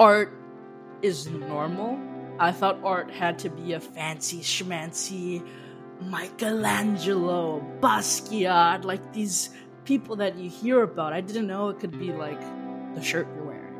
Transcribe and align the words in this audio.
art 0.00 0.32
is 1.02 1.28
normal. 1.28 2.00
I 2.38 2.52
thought 2.52 2.78
art 2.82 3.10
had 3.10 3.38
to 3.40 3.50
be 3.50 3.74
a 3.74 3.80
fancy 3.80 4.40
schmancy 4.40 5.46
Michelangelo, 6.00 7.62
Basquiat, 7.80 8.84
like 8.84 9.12
these 9.12 9.50
people 9.84 10.16
that 10.16 10.36
you 10.36 10.48
hear 10.48 10.82
about. 10.82 11.12
I 11.12 11.20
didn't 11.20 11.46
know 11.46 11.68
it 11.68 11.78
could 11.78 11.98
be 11.98 12.12
like 12.12 12.40
the 12.94 13.02
shirt 13.02 13.28
you're 13.34 13.44
wearing. 13.44 13.76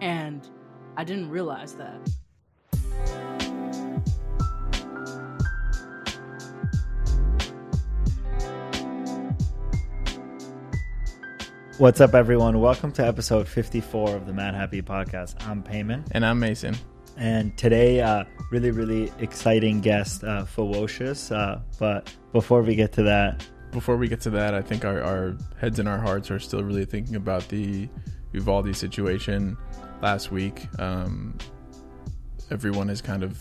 And 0.00 0.48
I 0.96 1.02
didn't 1.02 1.30
realize 1.30 1.72
that. 1.74 1.98
What's 11.80 12.02
up, 12.02 12.14
everyone? 12.14 12.60
Welcome 12.60 12.92
to 12.92 13.06
episode 13.06 13.48
54 13.48 14.14
of 14.14 14.26
the 14.26 14.34
Madhappy 14.34 14.82
Podcast. 14.82 15.34
I'm 15.48 15.62
Peiman. 15.62 16.06
And 16.10 16.26
I'm 16.26 16.38
Mason. 16.38 16.76
And 17.16 17.56
today, 17.56 18.02
uh, 18.02 18.24
really, 18.50 18.70
really 18.70 19.10
exciting 19.18 19.80
guest, 19.80 20.22
uh, 20.22 20.44
Fewocious. 20.44 21.34
Uh, 21.34 21.60
but 21.78 22.14
before 22.34 22.60
we 22.60 22.74
get 22.74 22.92
to 22.92 23.02
that, 23.04 23.46
before 23.72 23.96
we 23.96 24.08
get 24.08 24.20
to 24.20 24.30
that, 24.30 24.52
I 24.52 24.60
think 24.60 24.84
our, 24.84 25.02
our 25.02 25.38
heads 25.58 25.78
and 25.78 25.88
our 25.88 25.96
hearts 25.96 26.30
are 26.30 26.38
still 26.38 26.62
really 26.62 26.84
thinking 26.84 27.16
about 27.16 27.48
the 27.48 27.88
Uvalde 28.32 28.76
situation 28.76 29.56
last 30.02 30.30
week. 30.30 30.68
Um, 30.78 31.38
everyone 32.50 32.88
has 32.88 33.00
kind 33.00 33.22
of 33.22 33.40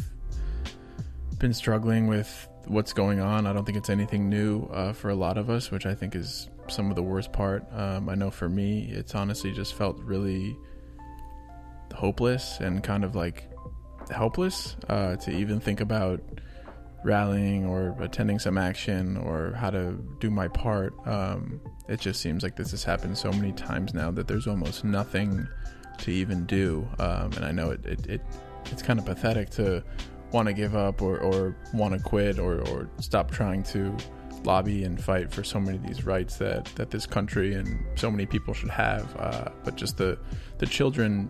been 1.40 1.54
struggling 1.54 2.08
with 2.08 2.48
what's 2.68 2.94
going 2.94 3.20
on. 3.20 3.46
I 3.46 3.52
don't 3.52 3.66
think 3.66 3.78
it's 3.78 3.90
anything 3.90 4.30
new 4.30 4.64
uh, 4.68 4.94
for 4.94 5.10
a 5.10 5.16
lot 5.16 5.38
of 5.38 5.50
us, 5.50 5.72
which 5.72 5.86
I 5.86 5.94
think 5.94 6.16
is 6.16 6.48
some 6.70 6.90
of 6.90 6.96
the 6.96 7.04
worst 7.04 7.32
part. 7.32 7.66
Um, 7.72 8.10
I 8.10 8.16
know 8.16 8.32
for 8.32 8.50
me, 8.50 8.90
it's 8.92 9.16
honestly 9.16 9.52
just 9.52 9.74
felt 9.74 9.98
really 10.00 10.56
hopeless 11.94 12.60
and 12.60 12.84
kind 12.84 13.04
of 13.04 13.16
like 13.16 13.50
helpless 14.10 14.76
uh, 14.88 15.16
to 15.18 15.32
even 15.32 15.60
think 15.60 15.82
about 15.82 16.22
rallying 17.04 17.66
or 17.66 17.96
attending 18.00 18.40
some 18.40 18.58
action 18.58 19.18
or 19.18 19.54
how 19.54 19.70
to 19.70 19.94
do 20.20 20.30
my 20.30 20.48
part. 20.48 20.94
Um, 21.06 21.62
it 21.88 22.00
just 22.00 22.22
seems 22.22 22.44
like 22.44 22.56
this 22.56 22.72
has 22.72 22.84
happened 22.84 23.18
so 23.18 23.32
many 23.32 23.52
times 23.54 23.94
now 23.94 24.12
that 24.12 24.28
there's 24.28 24.48
almost 24.48 24.84
nothing 24.84 25.48
to 26.00 26.12
even 26.12 26.46
do. 26.46 26.88
Um, 27.00 27.32
and 27.34 27.46
I 27.46 27.52
know 27.52 27.72
it, 27.72 27.86
it, 27.86 28.08
it, 28.08 28.22
it's 28.66 28.82
kind 28.82 29.00
of 29.00 29.06
pathetic 29.06 29.50
to 29.52 29.84
want 30.32 30.48
to 30.48 30.54
give 30.54 30.76
up 30.76 31.02
or, 31.02 31.20
or 31.20 31.56
want 31.74 31.94
to 31.94 32.00
quit 32.00 32.38
or, 32.38 32.62
or 32.70 32.90
stop 33.00 33.32
trying 33.32 33.64
to 33.64 33.96
lobby 34.44 34.84
and 34.84 35.02
fight 35.04 35.32
for 35.32 35.44
so 35.44 35.60
many 35.60 35.78
of 35.78 35.86
these 35.86 36.06
rights 36.06 36.38
that, 36.38 36.66
that 36.76 36.92
this 36.92 37.06
country 37.06 37.54
and 37.54 37.86
so 37.96 38.10
many 38.10 38.26
people 38.26 38.54
should 38.54 38.70
have. 38.70 39.16
Uh, 39.18 39.50
but 39.64 39.76
just 39.76 39.98
the 39.98 40.18
the 40.58 40.66
children 40.66 41.30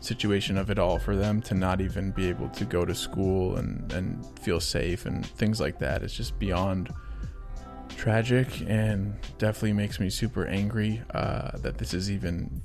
situation 0.00 0.56
of 0.56 0.70
it 0.70 0.78
all 0.78 0.98
for 0.98 1.16
them 1.16 1.42
to 1.42 1.54
not 1.54 1.80
even 1.80 2.10
be 2.12 2.28
able 2.28 2.48
to 2.50 2.64
go 2.64 2.84
to 2.84 2.94
school 2.94 3.56
and, 3.56 3.92
and 3.92 4.24
feel 4.38 4.60
safe 4.60 5.04
and 5.04 5.26
things 5.26 5.60
like 5.60 5.78
that 5.78 6.02
is 6.02 6.14
just 6.14 6.38
beyond 6.38 6.92
tragic 7.96 8.48
and 8.66 9.14
definitely 9.38 9.74
makes 9.74 10.00
me 10.00 10.08
super 10.08 10.46
angry 10.46 11.02
uh, 11.12 11.50
that 11.58 11.76
this 11.76 11.92
is 11.92 12.10
even 12.10 12.62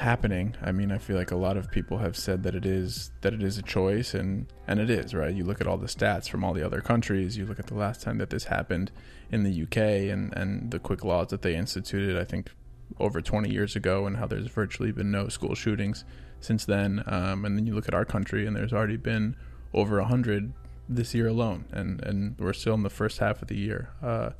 happening. 0.00 0.56
I 0.62 0.72
mean, 0.72 0.90
I 0.90 0.98
feel 0.98 1.16
like 1.16 1.30
a 1.30 1.36
lot 1.36 1.56
of 1.56 1.70
people 1.70 1.98
have 1.98 2.16
said 2.16 2.42
that 2.42 2.54
it 2.54 2.66
is 2.66 3.12
that 3.20 3.32
it 3.32 3.42
is 3.42 3.58
a 3.58 3.62
choice, 3.62 4.14
and 4.14 4.46
and 4.66 4.80
it 4.80 4.90
is 4.90 5.14
right. 5.14 5.34
You 5.34 5.44
look 5.44 5.60
at 5.60 5.66
all 5.66 5.78
the 5.78 5.86
stats 5.86 6.28
from 6.28 6.44
all 6.44 6.52
the 6.52 6.64
other 6.64 6.80
countries. 6.80 7.36
You 7.36 7.46
look 7.46 7.58
at 7.58 7.66
the 7.66 7.74
last 7.74 8.02
time 8.02 8.18
that 8.18 8.30
this 8.30 8.44
happened 8.44 8.90
in 9.30 9.44
the 9.44 9.62
UK, 9.62 10.10
and 10.12 10.34
and 10.36 10.70
the 10.70 10.78
quick 10.78 11.04
laws 11.04 11.28
that 11.28 11.42
they 11.42 11.54
instituted. 11.54 12.18
I 12.18 12.24
think 12.24 12.50
over 12.98 13.20
20 13.20 13.50
years 13.50 13.76
ago, 13.76 14.06
and 14.06 14.16
how 14.16 14.26
there's 14.26 14.48
virtually 14.48 14.90
been 14.90 15.10
no 15.10 15.28
school 15.28 15.54
shootings 15.54 16.04
since 16.40 16.64
then. 16.64 17.04
Um, 17.06 17.44
and 17.44 17.56
then 17.56 17.66
you 17.66 17.74
look 17.74 17.86
at 17.86 17.94
our 17.94 18.04
country, 18.04 18.46
and 18.46 18.56
there's 18.56 18.72
already 18.72 18.96
been 18.96 19.36
over 19.72 20.00
100 20.00 20.52
this 20.88 21.14
year 21.14 21.28
alone, 21.28 21.66
and 21.70 22.02
and 22.02 22.36
we're 22.38 22.52
still 22.52 22.74
in 22.74 22.82
the 22.82 22.90
first 22.90 23.18
half 23.18 23.40
of 23.42 23.48
the 23.48 23.56
year. 23.56 23.90
Uh, 24.02 24.30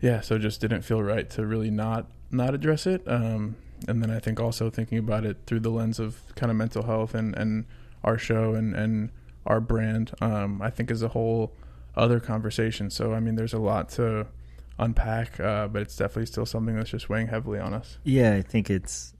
yeah, 0.00 0.20
so 0.20 0.38
just 0.38 0.60
didn't 0.60 0.82
feel 0.82 1.02
right 1.02 1.28
to 1.30 1.46
really 1.46 1.70
not 1.70 2.06
not 2.30 2.54
address 2.54 2.86
it. 2.86 3.02
Um, 3.06 3.56
and 3.88 4.02
then 4.02 4.10
I 4.10 4.18
think 4.18 4.40
also 4.40 4.70
thinking 4.70 4.98
about 4.98 5.24
it 5.24 5.38
through 5.46 5.60
the 5.60 5.70
lens 5.70 5.98
of 5.98 6.20
kind 6.34 6.50
of 6.50 6.56
mental 6.56 6.84
health 6.84 7.14
and, 7.14 7.34
and 7.36 7.66
our 8.04 8.18
show 8.18 8.54
and, 8.54 8.74
and 8.74 9.10
our 9.46 9.60
brand, 9.60 10.12
um, 10.20 10.60
I 10.62 10.70
think 10.70 10.90
is 10.90 11.02
a 11.02 11.08
whole 11.08 11.52
other 11.96 12.20
conversation. 12.20 12.90
So, 12.90 13.12
I 13.12 13.20
mean, 13.20 13.34
there's 13.34 13.52
a 13.52 13.58
lot 13.58 13.88
to 13.90 14.26
unpack, 14.78 15.40
uh, 15.40 15.68
but 15.68 15.82
it's 15.82 15.96
definitely 15.96 16.26
still 16.26 16.46
something 16.46 16.76
that's 16.76 16.90
just 16.90 17.08
weighing 17.08 17.28
heavily 17.28 17.58
on 17.58 17.74
us. 17.74 17.98
Yeah, 18.04 18.34
I 18.34 18.42
think 18.42 18.70
it's, 18.70 19.14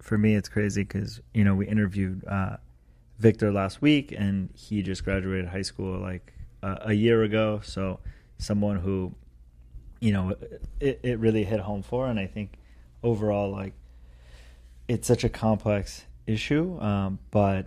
for 0.00 0.18
me, 0.18 0.34
it's 0.34 0.48
crazy 0.48 0.82
because, 0.82 1.20
you 1.32 1.44
know, 1.44 1.54
we 1.54 1.66
interviewed 1.66 2.24
uh, 2.26 2.56
Victor 3.18 3.52
last 3.52 3.80
week 3.80 4.14
and 4.16 4.50
he 4.54 4.82
just 4.82 5.04
graduated 5.04 5.48
high 5.48 5.62
school 5.62 5.98
like 5.98 6.32
uh, 6.62 6.76
a 6.82 6.92
year 6.92 7.22
ago. 7.22 7.60
So, 7.64 8.00
someone 8.38 8.78
who, 8.78 9.14
you 10.00 10.12
know, 10.12 10.34
it, 10.80 11.00
it 11.02 11.18
really 11.18 11.44
hit 11.44 11.60
home 11.60 11.82
for. 11.82 12.08
And 12.08 12.18
I 12.18 12.26
think 12.26 12.54
overall, 13.02 13.50
like, 13.50 13.74
it's 14.92 15.08
such 15.08 15.24
a 15.24 15.28
complex 15.30 16.04
issue, 16.26 16.78
um, 16.80 17.18
but 17.30 17.66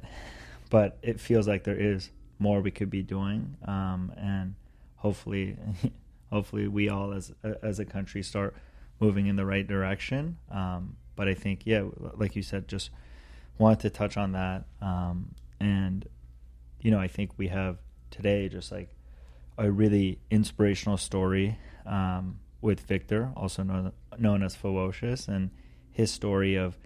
but 0.69 0.99
it 1.01 1.19
feels 1.19 1.47
like 1.47 1.63
there 1.63 1.79
is 1.79 2.11
more 2.37 2.61
we 2.61 2.69
could 2.69 2.91
be 2.91 3.01
doing, 3.01 3.57
um, 3.65 4.13
and 4.15 4.53
hopefully, 4.97 5.57
hopefully 6.31 6.67
we 6.67 6.87
all 6.87 7.13
as 7.13 7.33
as 7.63 7.79
a 7.79 7.85
country 7.85 8.21
start 8.21 8.55
moving 8.99 9.25
in 9.25 9.37
the 9.37 9.45
right 9.45 9.67
direction. 9.67 10.37
Um, 10.51 10.97
but 11.15 11.27
I 11.27 11.33
think, 11.33 11.61
yeah, 11.65 11.85
like 12.13 12.35
you 12.35 12.43
said, 12.43 12.67
just 12.67 12.91
wanted 13.57 13.79
to 13.79 13.89
touch 13.89 14.17
on 14.17 14.33
that, 14.33 14.65
um, 14.79 15.33
and 15.59 16.07
you 16.79 16.91
know, 16.91 16.99
I 16.99 17.07
think 17.07 17.31
we 17.37 17.47
have 17.47 17.79
today 18.11 18.49
just 18.49 18.71
like 18.71 18.95
a 19.57 19.71
really 19.71 20.19
inspirational 20.29 20.97
story 20.97 21.57
um, 21.87 22.37
with 22.61 22.81
Victor, 22.81 23.31
also 23.35 23.63
known 23.63 23.93
known 24.19 24.43
as 24.43 24.55
Fewocious, 24.55 25.27
and 25.27 25.49
his 25.91 26.11
story 26.11 26.55
of 26.55 26.77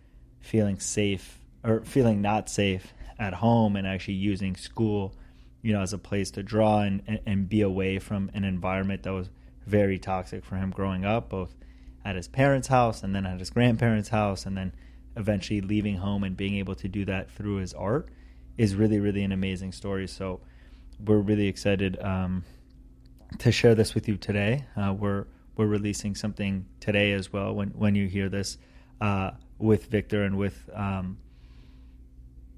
feeling 0.42 0.80
safe 0.80 1.40
or 1.64 1.82
feeling 1.82 2.22
not 2.22 2.50
safe 2.50 2.94
at 3.18 3.34
home 3.34 3.76
and 3.76 3.86
actually 3.86 4.14
using 4.14 4.56
school, 4.56 5.14
you 5.62 5.74
know, 5.74 5.82
as 5.82 5.94
a 5.94 5.98
place 5.98 6.32
to 6.32 6.44
draw 6.44 6.82
and, 6.82 7.20
and 7.26 7.50
be 7.50 7.62
away 7.62 8.00
from 8.00 8.32
an 8.34 8.44
environment 8.44 9.04
that 9.04 9.12
was 9.12 9.30
very 9.66 10.00
toxic 10.00 10.44
for 10.44 10.56
him 10.56 10.72
growing 10.72 11.06
up, 11.06 11.30
both 11.30 11.54
at 12.06 12.16
his 12.16 12.28
parents' 12.28 12.68
house 12.68 13.04
and 13.04 13.14
then 13.14 13.26
at 13.26 13.40
his 13.40 13.50
grandparents' 13.50 14.10
house, 14.10 14.46
and 14.46 14.58
then 14.58 14.74
eventually 15.16 15.62
leaving 15.62 15.98
home 15.98 16.24
and 16.24 16.38
being 16.38 16.56
able 16.56 16.76
to 16.76 16.88
do 16.88 17.06
that 17.06 17.30
through 17.30 17.58
his 17.58 17.74
art 17.74 18.10
is 18.58 18.76
really, 18.76 19.00
really 19.00 19.24
an 19.24 19.32
amazing 19.32 19.72
story. 19.72 20.08
So 20.08 20.40
we're 21.06 21.18
really 21.18 21.48
excited 21.48 22.00
um, 22.02 22.44
to 23.40 23.52
share 23.52 23.76
this 23.76 23.94
with 23.94 24.08
you 24.08 24.18
today. 24.18 24.66
Uh, 24.76 24.94
we're 24.94 25.26
we're 25.56 25.68
releasing 25.68 26.16
something 26.16 26.66
today 26.80 27.12
as 27.12 27.34
well. 27.34 27.54
When 27.54 27.70
when 27.70 27.96
you 27.96 28.08
hear 28.08 28.30
this, 28.30 28.58
uh, 29.02 29.32
with 29.60 29.88
Victor 29.88 30.24
and 30.24 30.38
with 30.38 30.70
um, 30.74 31.18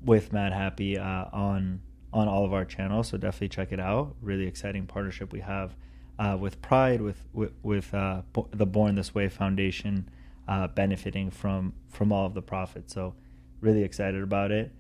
with 0.03 0.31
Madhappy 0.31 0.97
uh, 0.97 1.25
on 1.34 1.81
on 2.13 2.28
all 2.28 2.45
of 2.45 2.53
our 2.53 2.66
channels. 2.66 3.09
So 3.09 3.17
definitely 3.17 3.50
check 3.50 3.72
it 3.72 3.79
out. 3.79 4.16
Really 4.22 4.47
exciting 4.47 4.85
partnership 4.85 5.31
we 5.34 5.40
have 5.41 5.75
uh, 6.19 6.38
with 6.40 6.61
Pride, 6.61 7.01
with 7.01 7.22
with, 7.34 7.51
with 7.63 7.94
uh, 7.94 8.22
the 8.51 8.66
Born 8.66 8.95
This 8.95 9.13
Way 9.13 9.29
Foundation, 9.29 10.09
uh, 10.47 10.67
benefiting 10.67 11.31
from 11.31 11.73
from 11.90 12.11
all 12.11 12.25
of 12.25 12.34
the 12.34 12.41
profits. 12.41 12.94
So 12.94 13.16
really 13.59 13.84
excited 13.84 14.22
about 14.22 14.51
it. 14.51 14.72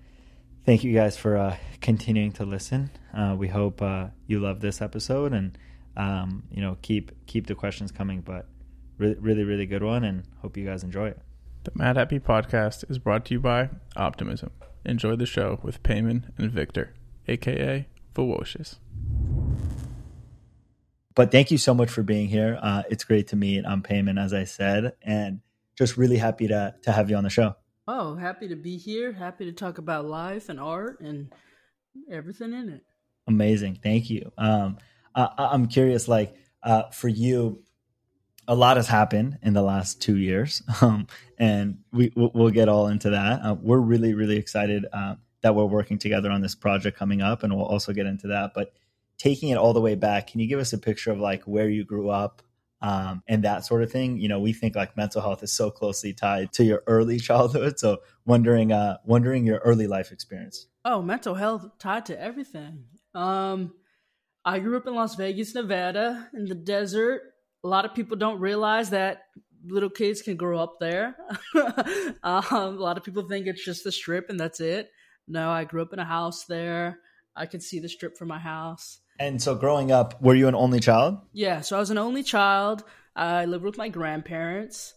Thank 0.65 0.83
you 0.83 0.93
guys 0.93 1.17
for 1.17 1.37
uh, 1.37 1.57
continuing 1.81 2.31
to 2.33 2.45
listen. 2.45 2.91
Uh, 3.13 3.35
we 3.37 3.47
hope 3.47 3.81
you 4.27 4.39
love 4.39 4.61
this 4.61 4.81
episode 4.81 5.33
and 5.33 5.57
um, 5.97 6.43
you 6.51 6.61
know 6.61 6.77
keep 6.81 7.11
keep 7.25 7.47
the 7.47 7.55
questions 7.55 7.91
coming. 7.91 8.21
But 8.21 8.47
really, 8.97 9.15
really, 9.15 9.43
really 9.43 9.65
good 9.65 9.83
one, 9.83 10.03
and 10.03 10.23
hope 10.41 10.57
you 10.57 10.65
guys 10.65 10.83
enjoy 10.83 11.07
it. 11.07 11.30
The 11.63 11.71
Madhappy 11.75 12.19
Podcast 12.19 12.89
is 12.89 12.97
brought 12.97 13.23
to 13.25 13.35
you 13.35 13.39
by 13.39 13.69
Optimism. 13.95 14.49
Enjoy 14.83 15.15
the 15.15 15.27
show 15.27 15.59
with 15.61 15.83
Peiman 15.83 16.31
and 16.35 16.49
Victor, 16.49 16.95
aka 17.27 17.87
Fewocious. 18.15 18.79
But 21.13 21.31
thank 21.31 21.51
you 21.51 21.59
so 21.59 21.75
much 21.75 21.91
for 21.91 22.01
being 22.01 22.29
here. 22.29 22.57
Uh, 22.59 22.81
it's 22.89 23.03
great 23.03 23.27
to 23.27 23.35
meet. 23.35 23.63
I'm 23.63 23.83
Peiman, 23.83 24.19
as 24.19 24.33
I 24.33 24.45
said, 24.45 24.93
and 25.03 25.41
just 25.77 25.97
really 25.97 26.17
happy 26.17 26.47
to 26.47 26.73
to 26.81 26.91
have 26.91 27.11
you 27.11 27.15
on 27.15 27.23
the 27.23 27.29
show. 27.29 27.55
Oh, 27.87 28.15
happy 28.15 28.47
to 28.47 28.55
be 28.55 28.77
here. 28.77 29.11
Happy 29.11 29.45
to 29.45 29.51
talk 29.51 29.77
about 29.77 30.05
life 30.05 30.49
and 30.49 30.59
art 30.59 30.99
and 30.99 31.31
everything 32.09 32.53
in 32.53 32.69
it. 32.69 32.83
Amazing. 33.27 33.81
Thank 33.83 34.09
you. 34.09 34.31
Um, 34.35 34.79
uh, 35.13 35.27
I'm 35.37 35.67
curious, 35.67 36.07
like 36.07 36.33
uh, 36.63 36.89
for 36.89 37.07
you, 37.07 37.61
a 38.51 38.55
lot 38.55 38.75
has 38.75 38.89
happened 38.89 39.39
in 39.41 39.53
the 39.53 39.61
last 39.61 40.01
two 40.01 40.17
years, 40.17 40.61
um, 40.81 41.07
and 41.37 41.79
we 41.93 42.11
we'll 42.17 42.49
get 42.49 42.67
all 42.67 42.87
into 42.87 43.11
that. 43.11 43.39
Uh, 43.45 43.55
we're 43.59 43.79
really 43.79 44.13
really 44.13 44.35
excited 44.35 44.85
uh, 44.91 45.15
that 45.39 45.55
we're 45.55 45.63
working 45.63 45.97
together 45.97 46.29
on 46.29 46.41
this 46.41 46.53
project 46.53 46.97
coming 46.97 47.21
up, 47.21 47.43
and 47.43 47.55
we'll 47.55 47.65
also 47.65 47.93
get 47.93 48.07
into 48.07 48.27
that. 48.27 48.51
But 48.53 48.73
taking 49.17 49.49
it 49.49 49.57
all 49.57 49.71
the 49.71 49.79
way 49.79 49.95
back, 49.95 50.27
can 50.27 50.41
you 50.41 50.47
give 50.47 50.59
us 50.59 50.73
a 50.73 50.77
picture 50.77 51.11
of 51.11 51.19
like 51.19 51.43
where 51.43 51.69
you 51.69 51.85
grew 51.85 52.09
up, 52.09 52.41
um, 52.81 53.23
and 53.25 53.45
that 53.45 53.65
sort 53.65 53.83
of 53.83 53.91
thing. 53.91 54.17
You 54.19 54.27
know, 54.27 54.41
we 54.41 54.51
think 54.51 54.75
like 54.75 54.97
mental 54.97 55.21
health 55.21 55.43
is 55.43 55.53
so 55.53 55.71
closely 55.71 56.11
tied 56.11 56.51
to 56.53 56.65
your 56.65 56.83
early 56.87 57.19
childhood. 57.19 57.79
So 57.79 57.99
wondering, 58.25 58.73
uh, 58.73 58.97
wondering 59.05 59.45
your 59.45 59.59
early 59.59 59.87
life 59.87 60.11
experience. 60.11 60.67
Oh, 60.83 61.01
mental 61.01 61.35
health 61.35 61.69
tied 61.79 62.07
to 62.07 62.21
everything. 62.21 62.83
Um, 63.15 63.75
I 64.43 64.59
grew 64.59 64.75
up 64.75 64.87
in 64.87 64.95
Las 64.95 65.15
Vegas, 65.15 65.55
Nevada, 65.55 66.27
in 66.33 66.45
the 66.45 66.55
desert. 66.55 67.21
A 67.63 67.67
lot 67.67 67.85
of 67.85 67.93
people 67.93 68.17
don't 68.17 68.39
realize 68.39 68.89
that 68.89 69.23
little 69.65 69.89
kids 69.89 70.21
can 70.21 70.37
grow 70.37 70.59
up 70.59 70.79
there. 70.79 71.15
um, 72.23 72.43
a 72.51 72.69
lot 72.69 72.97
of 72.97 73.03
people 73.03 73.23
think 73.23 73.47
it's 73.47 73.63
just 73.63 73.83
the 73.83 73.91
strip 73.91 74.29
and 74.29 74.39
that's 74.39 74.59
it. 74.59 74.89
No, 75.27 75.49
I 75.49 75.63
grew 75.63 75.81
up 75.81 75.93
in 75.93 75.99
a 75.99 76.05
house 76.05 76.45
there. 76.45 76.99
I 77.35 77.45
could 77.45 77.63
see 77.63 77.79
the 77.79 77.89
strip 77.89 78.17
from 78.17 78.27
my 78.27 78.39
house. 78.39 78.99
And 79.19 79.41
so, 79.41 79.55
growing 79.55 79.91
up, 79.91 80.21
were 80.21 80.33
you 80.33 80.47
an 80.47 80.55
only 80.55 80.79
child? 80.79 81.19
Yeah, 81.31 81.61
so 81.61 81.77
I 81.77 81.79
was 81.79 81.91
an 81.91 81.97
only 81.97 82.23
child. 82.23 82.83
I 83.15 83.45
lived 83.45 83.63
with 83.63 83.77
my 83.77 83.89
grandparents, 83.89 84.93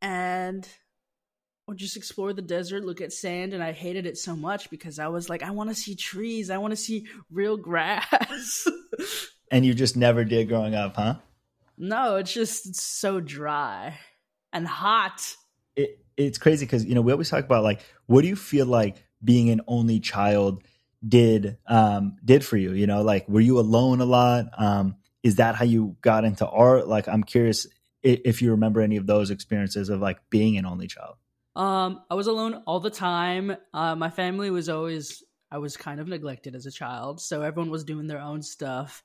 and 0.00 0.68
would 1.66 1.78
just 1.78 1.96
explore 1.96 2.32
the 2.32 2.42
desert, 2.42 2.84
look 2.84 3.00
at 3.00 3.12
sand, 3.12 3.54
and 3.54 3.62
I 3.62 3.72
hated 3.72 4.06
it 4.06 4.18
so 4.18 4.36
much 4.36 4.70
because 4.70 4.98
I 4.98 5.08
was 5.08 5.28
like, 5.30 5.42
I 5.42 5.50
want 5.50 5.70
to 5.70 5.74
see 5.74 5.94
trees, 5.94 6.50
I 6.50 6.58
want 6.58 6.72
to 6.72 6.76
see 6.76 7.06
real 7.30 7.56
grass. 7.56 8.68
and 9.50 9.64
you 9.64 9.72
just 9.74 9.96
never 9.96 10.24
did 10.24 10.48
growing 10.48 10.74
up, 10.74 10.96
huh? 10.96 11.16
No, 11.76 12.16
it's 12.16 12.32
just 12.32 12.66
it's 12.66 12.82
so 12.82 13.20
dry 13.20 13.98
and 14.52 14.66
hot. 14.66 15.34
It, 15.76 15.98
it's 16.16 16.38
crazy 16.38 16.64
because 16.66 16.84
you 16.84 16.94
know 16.94 17.02
we 17.02 17.12
always 17.12 17.28
talk 17.28 17.44
about 17.44 17.64
like, 17.64 17.80
what 18.06 18.22
do 18.22 18.28
you 18.28 18.36
feel 18.36 18.66
like 18.66 19.04
being 19.22 19.50
an 19.50 19.60
only 19.66 20.00
child 20.00 20.62
did 21.06 21.58
um, 21.66 22.16
did 22.24 22.44
for 22.44 22.56
you? 22.56 22.72
You 22.72 22.86
know, 22.86 23.02
like 23.02 23.28
were 23.28 23.40
you 23.40 23.58
alone 23.58 24.00
a 24.00 24.06
lot? 24.06 24.46
Um, 24.56 24.96
is 25.22 25.36
that 25.36 25.56
how 25.56 25.64
you 25.64 25.96
got 26.02 26.24
into 26.24 26.46
art? 26.46 26.86
Like, 26.86 27.08
I'm 27.08 27.24
curious 27.24 27.66
if 28.02 28.42
you 28.42 28.50
remember 28.50 28.82
any 28.82 28.96
of 28.96 29.06
those 29.06 29.30
experiences 29.30 29.88
of 29.88 30.00
like 30.00 30.18
being 30.28 30.58
an 30.58 30.66
only 30.66 30.86
child. 30.86 31.16
Um, 31.56 32.02
I 32.10 32.14
was 32.14 32.26
alone 32.26 32.62
all 32.66 32.80
the 32.80 32.90
time. 32.90 33.56
Uh, 33.72 33.94
my 33.94 34.10
family 34.10 34.50
was 34.50 34.68
always 34.68 35.22
I 35.50 35.58
was 35.58 35.76
kind 35.76 36.00
of 36.00 36.08
neglected 36.08 36.54
as 36.54 36.66
a 36.66 36.70
child, 36.70 37.20
so 37.20 37.42
everyone 37.42 37.70
was 37.70 37.84
doing 37.84 38.06
their 38.06 38.20
own 38.20 38.42
stuff 38.42 39.02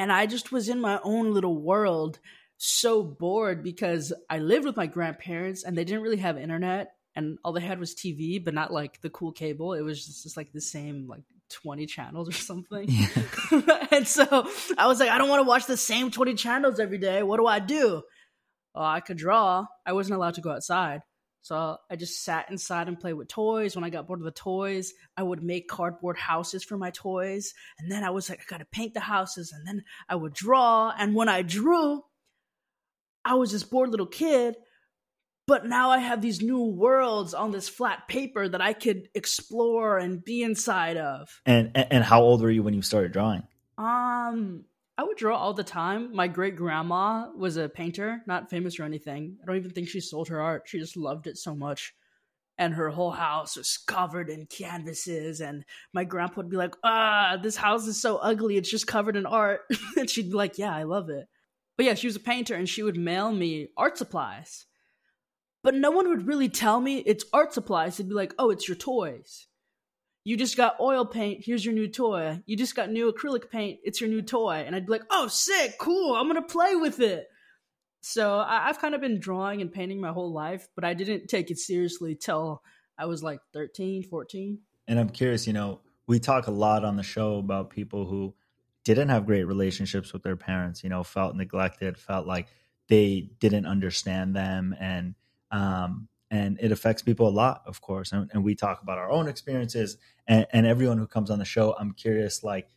and 0.00 0.10
I 0.10 0.24
just 0.24 0.50
was 0.50 0.70
in 0.70 0.80
my 0.80 0.98
own 1.04 1.34
little 1.34 1.60
world, 1.60 2.20
so 2.56 3.02
bored 3.02 3.62
because 3.62 4.14
I 4.30 4.38
lived 4.38 4.64
with 4.64 4.74
my 4.74 4.86
grandparents 4.86 5.62
and 5.62 5.76
they 5.76 5.84
didn't 5.84 6.00
really 6.00 6.16
have 6.16 6.38
internet 6.38 6.94
and 7.14 7.38
all 7.44 7.52
they 7.52 7.60
had 7.60 7.78
was 7.78 7.94
TV, 7.94 8.42
but 8.42 8.54
not 8.54 8.72
like 8.72 9.02
the 9.02 9.10
cool 9.10 9.30
cable. 9.30 9.74
It 9.74 9.82
was 9.82 10.06
just, 10.06 10.22
just 10.22 10.38
like 10.38 10.52
the 10.54 10.60
same 10.62 11.06
like 11.06 11.20
20 11.50 11.84
channels 11.84 12.30
or 12.30 12.32
something. 12.32 12.86
Yeah. 12.88 13.88
and 13.90 14.08
so 14.08 14.24
I 14.78 14.86
was 14.86 15.00
like, 15.00 15.10
I 15.10 15.18
don't 15.18 15.28
want 15.28 15.40
to 15.40 15.48
watch 15.48 15.66
the 15.66 15.76
same 15.76 16.10
20 16.10 16.32
channels 16.32 16.80
every 16.80 16.98
day. 16.98 17.22
What 17.22 17.36
do 17.36 17.46
I 17.46 17.58
do? 17.58 18.02
Well, 18.74 18.84
I 18.84 19.00
could 19.00 19.18
draw. 19.18 19.66
I 19.84 19.92
wasn't 19.92 20.16
allowed 20.16 20.34
to 20.36 20.40
go 20.40 20.50
outside. 20.50 21.02
So 21.42 21.78
I 21.90 21.96
just 21.96 22.22
sat 22.22 22.50
inside 22.50 22.88
and 22.88 23.00
played 23.00 23.14
with 23.14 23.28
toys. 23.28 23.74
When 23.74 23.84
I 23.84 23.90
got 23.90 24.06
bored 24.06 24.20
of 24.20 24.24
the 24.24 24.30
toys, 24.30 24.92
I 25.16 25.22
would 25.22 25.42
make 25.42 25.68
cardboard 25.68 26.18
houses 26.18 26.62
for 26.64 26.76
my 26.76 26.90
toys. 26.90 27.54
And 27.78 27.90
then 27.90 28.04
I 28.04 28.10
was 28.10 28.28
like, 28.28 28.40
I 28.40 28.44
gotta 28.48 28.66
paint 28.66 28.94
the 28.94 29.00
houses. 29.00 29.52
And 29.52 29.66
then 29.66 29.84
I 30.08 30.16
would 30.16 30.34
draw. 30.34 30.92
And 30.96 31.14
when 31.14 31.28
I 31.28 31.42
drew, 31.42 32.02
I 33.24 33.34
was 33.34 33.52
this 33.52 33.64
bored 33.64 33.90
little 33.90 34.06
kid. 34.06 34.56
But 35.46 35.66
now 35.66 35.90
I 35.90 35.98
have 35.98 36.22
these 36.22 36.40
new 36.40 36.62
worlds 36.62 37.34
on 37.34 37.50
this 37.50 37.68
flat 37.68 38.06
paper 38.06 38.48
that 38.48 38.60
I 38.60 38.72
could 38.72 39.08
explore 39.14 39.98
and 39.98 40.24
be 40.24 40.42
inside 40.42 40.96
of. 40.96 41.40
And 41.44 41.72
and 41.74 42.04
how 42.04 42.22
old 42.22 42.40
were 42.40 42.50
you 42.50 42.62
when 42.62 42.74
you 42.74 42.82
started 42.82 43.10
drawing? 43.10 43.42
Um, 43.76 44.66
I 45.00 45.02
would 45.02 45.16
draw 45.16 45.38
all 45.38 45.54
the 45.54 45.64
time. 45.64 46.14
My 46.14 46.28
great 46.28 46.56
grandma 46.56 47.30
was 47.34 47.56
a 47.56 47.70
painter, 47.70 48.20
not 48.26 48.50
famous 48.50 48.78
or 48.78 48.82
anything. 48.82 49.38
I 49.42 49.46
don't 49.46 49.56
even 49.56 49.70
think 49.70 49.88
she 49.88 49.98
sold 49.98 50.28
her 50.28 50.42
art. 50.42 50.64
She 50.66 50.78
just 50.78 50.94
loved 50.94 51.26
it 51.26 51.38
so 51.38 51.54
much. 51.54 51.94
And 52.58 52.74
her 52.74 52.90
whole 52.90 53.12
house 53.12 53.56
was 53.56 53.78
covered 53.78 54.28
in 54.28 54.44
canvases. 54.44 55.40
And 55.40 55.64
my 55.94 56.04
grandpa 56.04 56.42
would 56.42 56.50
be 56.50 56.58
like, 56.58 56.74
ah, 56.84 57.38
this 57.42 57.56
house 57.56 57.86
is 57.86 57.98
so 57.98 58.18
ugly. 58.18 58.58
It's 58.58 58.70
just 58.70 58.86
covered 58.86 59.16
in 59.16 59.24
art. 59.24 59.62
and 59.96 60.10
she'd 60.10 60.28
be 60.28 60.36
like, 60.36 60.58
yeah, 60.58 60.76
I 60.76 60.82
love 60.82 61.08
it. 61.08 61.26
But 61.78 61.86
yeah, 61.86 61.94
she 61.94 62.06
was 62.06 62.16
a 62.16 62.20
painter 62.20 62.54
and 62.54 62.68
she 62.68 62.82
would 62.82 62.98
mail 62.98 63.32
me 63.32 63.68
art 63.78 63.96
supplies. 63.96 64.66
But 65.62 65.76
no 65.76 65.90
one 65.90 66.10
would 66.10 66.26
really 66.26 66.50
tell 66.50 66.78
me 66.78 66.98
it's 66.98 67.24
art 67.32 67.54
supplies. 67.54 67.96
They'd 67.96 68.06
be 68.10 68.14
like, 68.14 68.34
oh, 68.38 68.50
it's 68.50 68.68
your 68.68 68.76
toys. 68.76 69.46
You 70.24 70.36
just 70.36 70.56
got 70.56 70.78
oil 70.80 71.06
paint. 71.06 71.42
Here's 71.44 71.64
your 71.64 71.74
new 71.74 71.88
toy. 71.88 72.42
You 72.46 72.56
just 72.56 72.74
got 72.74 72.90
new 72.90 73.10
acrylic 73.10 73.50
paint. 73.50 73.80
It's 73.84 74.00
your 74.00 74.10
new 74.10 74.22
toy. 74.22 74.64
And 74.66 74.76
I'd 74.76 74.86
be 74.86 74.92
like, 74.92 75.04
oh, 75.10 75.28
sick, 75.28 75.78
cool. 75.78 76.14
I'm 76.14 76.28
going 76.28 76.36
to 76.36 76.42
play 76.42 76.76
with 76.76 77.00
it. 77.00 77.26
So 78.02 78.38
I- 78.38 78.66
have 78.66 78.78
kind 78.78 78.94
of 78.94 79.00
been 79.00 79.18
drawing 79.20 79.60
and 79.60 79.72
painting 79.72 80.00
my 80.00 80.12
whole 80.12 80.32
life, 80.32 80.68
but 80.74 80.84
I 80.84 80.94
didn't 80.94 81.28
take 81.28 81.50
it 81.50 81.58
seriously 81.58 82.14
till 82.14 82.62
I 82.98 83.06
was 83.06 83.22
like 83.22 83.40
13, 83.54 84.02
14. 84.02 84.58
And 84.88 85.00
I'm 85.00 85.08
curious, 85.08 85.46
you 85.46 85.52
know, 85.52 85.80
we 86.06 86.18
talk 86.18 86.46
a 86.46 86.52
lot 86.52 86.84
on 86.84 86.96
the 86.96 87.02
show 87.02 87.36
about 87.36 87.70
people 87.70 88.06
who 88.06 88.34
didn't 88.84 89.08
have 89.08 89.26
great 89.26 89.44
relationships 89.44 90.12
with 90.12 90.22
their 90.22 90.36
parents, 90.36 90.82
you 90.82 90.90
know, 90.90 91.02
felt 91.02 91.36
neglected, 91.36 91.96
felt 91.96 92.26
like 92.26 92.48
they 92.88 93.30
didn't 93.38 93.66
understand 93.66 94.34
them 94.34 94.74
and 94.78 95.14
um, 95.50 96.08
and 96.30 96.58
it 96.60 96.72
affects 96.72 97.02
people 97.02 97.28
a 97.28 97.30
lot 97.30 97.62
of 97.66 97.80
course 97.80 98.12
and, 98.12 98.30
and 98.32 98.44
we 98.44 98.54
talk 98.54 98.82
about 98.82 98.98
our 98.98 99.10
own 99.10 99.28
experiences 99.28 99.96
and, 100.26 100.46
and, 100.52 100.66
everyone 100.66 100.98
who 100.98 101.06
comes 101.06 101.30
on 101.30 101.38
the 101.38 101.44
show 101.44 101.74
i'm 101.78 101.92
curious 101.92 102.42
like 102.42 102.68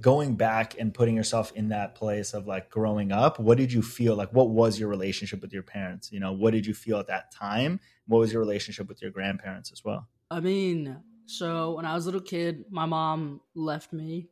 going 0.00 0.36
back 0.36 0.74
and 0.78 0.94
putting 0.94 1.14
yourself 1.14 1.52
in 1.54 1.68
that 1.68 1.94
place 1.94 2.32
of 2.32 2.46
like 2.46 2.70
growing 2.70 3.12
up 3.12 3.38
what 3.38 3.58
did 3.58 3.72
you 3.72 3.82
feel 3.82 4.16
like 4.16 4.32
what 4.32 4.48
was 4.48 4.80
your 4.80 4.88
relationship 4.88 5.42
with 5.42 5.52
your 5.52 5.62
parents? 5.62 6.10
You 6.10 6.20
know 6.20 6.32
what 6.32 6.52
did 6.52 6.64
you 6.64 6.74
feel 6.74 6.98
at 6.98 7.08
that 7.08 7.30
time? 7.30 7.78
What 8.06 8.18
was 8.18 8.32
your 8.32 8.40
relationship 8.40 8.88
with 8.88 9.02
your 9.02 9.10
grandparents 9.10 9.70
as 9.70 9.84
well? 9.84 10.08
I 10.30 10.40
mean 10.40 10.98
so 11.26 11.74
when 11.74 11.84
i 11.84 11.94
was 11.94 12.04
a 12.04 12.08
little 12.08 12.20
kid 12.20 12.64
my 12.70 12.84
mom 12.86 13.40
left 13.54 13.92
me 13.92 14.28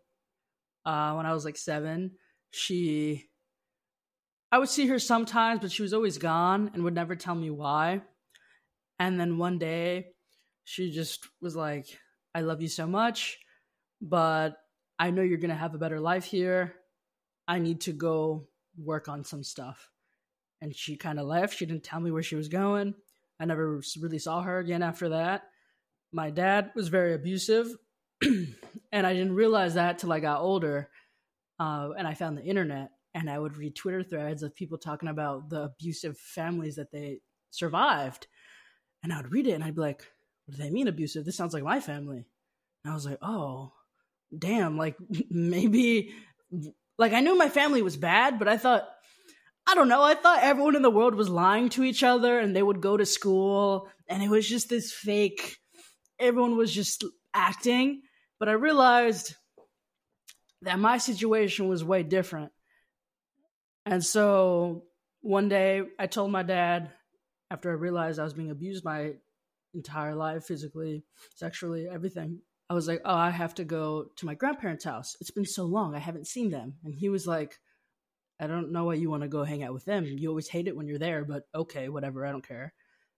uh, 0.85 1.13
when 1.15 1.27
i 1.27 1.33
was 1.33 1.45
like 1.45 1.57
seven. 1.57 2.13
She 2.51 3.29
i 4.51 4.59
would 4.59 4.69
see 4.69 4.87
her 4.87 4.99
sometimes 4.99 5.61
but 5.61 5.71
she 5.71 5.83
was 5.83 5.93
always 5.93 6.19
gone 6.19 6.71
and 6.73 6.83
would 6.83 6.95
never 6.95 7.15
tell 7.15 7.35
me 7.35 7.51
why 7.51 8.03
and 9.01 9.19
then 9.19 9.39
one 9.39 9.59
day, 9.59 10.09
she 10.65 10.91
just 10.91 11.27
was 11.41 11.57
like, 11.57 11.87
I 12.35 12.43
love 12.43 12.61
you 12.61 12.69
so 12.69 12.87
much, 12.87 13.39
but 14.01 14.59
I 14.99 15.11
know 15.11 15.23
you're 15.23 15.39
going 15.39 15.49
to 15.49 15.57
have 15.57 15.75
a 15.75 15.79
better 15.79 15.99
life 15.99 16.27
here. 16.27 16.75
I 17.49 17.59
need 17.61 17.81
to 17.83 17.93
go 17.93 18.47
work 18.77 19.09
on 19.09 19.25
some 19.25 19.43
stuff. 19.43 19.89
And 20.61 20.77
she 20.77 20.97
kind 20.97 21.19
of 21.19 21.27
left. 21.27 21.57
She 21.57 21.65
didn't 21.65 21.83
tell 21.83 21.99
me 21.99 22.11
where 22.11 22.23
she 22.23 22.37
was 22.37 22.49
going. 22.49 22.95
I 23.41 23.47
never 23.47 23.81
really 23.99 24.19
saw 24.19 24.43
her 24.43 24.59
again 24.59 24.83
after 24.83 25.09
that. 25.09 25.45
My 26.13 26.29
dad 26.29 26.73
was 26.75 26.89
very 26.89 27.15
abusive, 27.15 27.69
and 28.23 29.07
I 29.07 29.15
didn't 29.15 29.35
realize 29.35 29.75
that 29.75 29.99
till 29.99 30.13
I 30.13 30.21
got 30.21 30.43
older. 30.43 30.91
Uh, 31.59 31.91
and 31.97 32.07
I 32.07 32.13
found 32.13 32.37
the 32.37 32.45
internet, 32.45 32.91
and 33.15 33.31
I 33.31 33.39
would 33.39 33.57
read 33.57 33.77
Twitter 33.77 34.03
threads 34.03 34.43
of 34.43 34.55
people 34.55 34.77
talking 34.77 35.09
about 35.09 35.49
the 35.49 35.63
abusive 35.63 36.19
families 36.19 36.77
that 36.77 36.93
they 36.93 37.21
survived 37.51 38.27
and 39.03 39.13
I 39.13 39.17
would 39.19 39.33
read 39.33 39.47
it 39.47 39.53
and 39.53 39.65
I'd 39.65 39.75
be 39.75 39.81
like, 39.81 40.05
what 40.47 40.57
do 40.57 40.63
they 40.63 40.71
mean 40.71 40.89
abusive? 40.89 41.25
This 41.25 41.37
sounds 41.37 41.55
like 41.55 41.65
my 41.65 41.81
family. 41.81 42.27
And 42.85 42.93
I 42.93 42.95
was 42.95 43.07
like, 43.07 43.19
oh, 43.23 43.73
damn, 44.37 44.77
like 44.77 44.97
maybe, 45.31 46.15
like 46.99 47.13
I 47.13 47.21
knew 47.21 47.37
my 47.37 47.49
family 47.49 47.83
was 47.83 47.97
bad, 47.97 48.39
but 48.39 48.49
I 48.49 48.57
thought, 48.57 48.89
I 49.67 49.75
don't 49.75 49.89
know, 49.89 50.03
I 50.03 50.15
thought 50.15 50.43
everyone 50.43 50.77
in 50.77 50.83
the 50.83 50.91
world 50.91 51.15
was 51.15 51.29
lying 51.29 51.69
to 51.71 51.85
each 51.85 52.03
other 52.03 52.39
and 52.39 52.55
they 52.55 52.63
would 52.63 52.81
go 52.81 52.97
to 52.97 53.07
school 53.07 53.89
and 54.09 54.23
it 54.23 54.29
was 54.29 54.49
just 54.49 54.69
this 54.69 54.93
fake, 54.93 55.59
everyone 56.19 56.57
was 56.57 56.73
just 56.73 57.05
acting. 57.33 58.03
But 58.39 58.49
I 58.49 58.53
realized 58.53 59.35
that 60.63 60.79
my 60.79 60.99
situation 60.99 61.69
was 61.69 61.85
way 61.85 62.03
different. 62.03 62.53
And 63.87 64.05
so 64.05 64.85
one 65.21 65.49
day 65.49 65.83
I 65.99 66.07
told 66.07 66.33
my 66.33 66.43
dad, 66.43 66.91
after 67.51 67.71
I 67.71 67.75
realized 67.75 68.19
I 68.19 68.25
was 68.25 68.35
being 68.35 68.51
abused 68.51 68.85
my 68.85 69.15
entire 69.75 70.15
life, 70.15 70.45
physically, 70.45 71.05
sexually, 71.35 71.89
everything, 71.89 72.41
I 72.69 72.75
was 72.75 72.87
like, 72.87 73.03
oh, 73.05 73.15
I 73.15 73.31
have 73.31 73.55
to 73.57 73.65
go 73.65 74.07
to 74.17 74.27
my 74.27 74.35
grandparents' 74.35 74.85
house. 74.85 75.17
It's 75.21 75.33
been 75.33 75.45
so 75.45 75.65
long. 75.65 75.95
I 75.95 75.99
haven't 75.99 76.29
seen 76.29 76.51
them. 76.51 76.75
And 76.85 76.95
he 76.95 77.09
was 77.09 77.27
like, 77.27 77.59
I 78.39 78.47
don't 78.47 78.73
know 78.73 78.85
why 78.85 78.95
you 78.95 79.11
want 79.11 79.23
to 79.23 79.29
go 79.29 79.43
hang 79.43 79.65
out 79.65 79.75
with 79.75 79.85
them. 79.85 80.05
You 80.05 80.29
always 80.29 80.49
hate 80.49 80.69
it 80.69 80.77
when 80.77 80.87
you're 80.87 80.99
there, 80.99 81.25
but 81.25 81.49
okay, 81.55 81.89
whatever. 81.89 82.25
I 82.25 82.31
don't 82.31 82.47
care. 82.47 82.73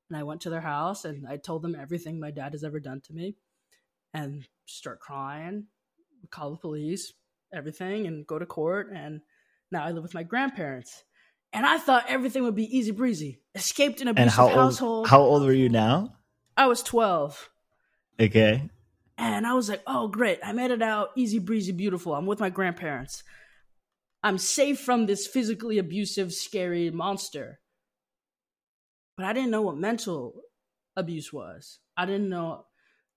And 0.08 0.18
I 0.18 0.22
went 0.22 0.40
to 0.42 0.50
their 0.50 0.62
house 0.62 1.04
and 1.04 1.26
I 1.26 1.36
told 1.36 1.62
them 1.62 1.76
everything 1.78 2.18
my 2.18 2.30
dad 2.30 2.52
has 2.52 2.64
ever 2.64 2.80
done 2.80 3.02
to 3.02 3.12
me 3.12 3.36
and 4.14 4.46
start 4.66 5.00
crying, 5.00 5.66
call 6.30 6.50
the 6.50 6.56
police, 6.56 7.12
everything, 7.54 8.06
and 8.06 8.26
go 8.26 8.38
to 8.38 8.46
court. 8.46 8.90
And 8.92 9.20
now 9.70 9.84
I 9.84 9.90
live 9.92 10.02
with 10.02 10.14
my 10.14 10.22
grandparents 10.22 11.04
and 11.52 11.66
I 11.66 11.78
thought 11.78 12.04
everything 12.08 12.42
would 12.44 12.54
be 12.54 12.76
easy 12.76 12.90
breezy. 12.90 13.40
Escaped 13.54 14.00
an 14.00 14.08
abusive 14.08 14.22
and 14.22 14.30
how 14.30 14.48
household. 14.48 14.98
Old, 14.98 15.08
how 15.08 15.20
old 15.20 15.42
were 15.42 15.52
you 15.52 15.68
now? 15.68 16.16
I 16.56 16.66
was 16.66 16.82
twelve. 16.82 17.50
Okay. 18.20 18.68
And 19.18 19.46
I 19.46 19.54
was 19.54 19.68
like, 19.68 19.82
"Oh, 19.86 20.08
great! 20.08 20.40
I 20.42 20.52
made 20.52 20.70
it 20.70 20.82
out 20.82 21.10
easy 21.16 21.38
breezy, 21.38 21.72
beautiful. 21.72 22.14
I'm 22.14 22.26
with 22.26 22.40
my 22.40 22.50
grandparents." 22.50 23.22
I'm 24.24 24.38
safe 24.38 24.78
from 24.78 25.06
this 25.06 25.26
physically 25.26 25.78
abusive, 25.78 26.32
scary 26.32 26.90
monster. 26.90 27.58
But 29.16 29.26
I 29.26 29.32
didn't 29.32 29.50
know 29.50 29.62
what 29.62 29.76
mental 29.76 30.42
abuse 30.96 31.32
was. 31.32 31.80
I 31.96 32.06
didn't 32.06 32.28
know 32.28 32.66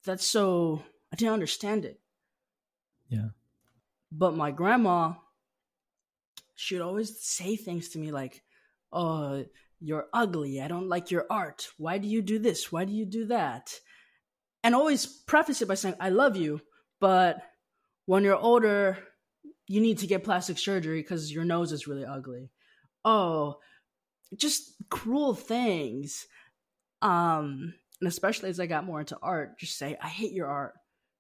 that's 0.04 0.26
so 0.26 0.82
I 1.14 1.16
didn't 1.16 1.34
understand 1.34 1.86
it. 1.86 2.00
Yeah. 3.08 3.30
But 4.12 4.36
my 4.36 4.52
grandma, 4.52 5.14
she 6.56 6.76
would 6.76 6.84
always 6.84 7.22
say 7.22 7.56
things 7.56 7.90
to 7.90 8.00
me 8.00 8.12
like, 8.12 8.44
Oh, 8.92 9.46
you're 9.80 10.08
ugly. 10.14 10.62
I 10.62 10.68
don't 10.68 10.90
like 10.90 11.12
your 11.12 11.26
art. 11.30 11.68
Why 11.78 11.98
do 11.98 12.08
you 12.08 12.22
do 12.22 12.40
this? 12.40 12.72
Why 12.72 12.86
do 12.86 12.94
you 12.94 13.06
do 13.06 13.28
that? 13.28 13.74
And 14.64 14.74
always 14.74 15.06
preface 15.06 15.62
it 15.62 15.68
by 15.68 15.76
saying, 15.76 15.96
I 16.00 16.10
love 16.10 16.38
you, 16.38 16.62
but 17.00 17.38
when 18.06 18.24
you're 18.24 18.38
older, 18.38 18.98
you 19.68 19.82
need 19.82 20.00
to 20.00 20.08
get 20.08 20.24
plastic 20.24 20.58
surgery 20.58 21.02
because 21.02 21.32
your 21.32 21.44
nose 21.44 21.72
is 21.72 21.88
really 21.88 22.06
ugly. 22.06 22.52
Oh, 23.04 23.58
just 24.36 24.74
cruel 24.90 25.36
things. 25.36 26.26
Um, 27.02 27.74
and 28.02 28.08
especially 28.08 28.50
as 28.50 28.60
I 28.60 28.66
got 28.66 28.86
more 28.86 29.00
into 29.02 29.18
art, 29.22 29.60
just 29.60 29.78
say, 29.78 29.98
I 30.02 30.08
hate 30.08 30.34
your 30.34 30.48
art. 30.48 30.74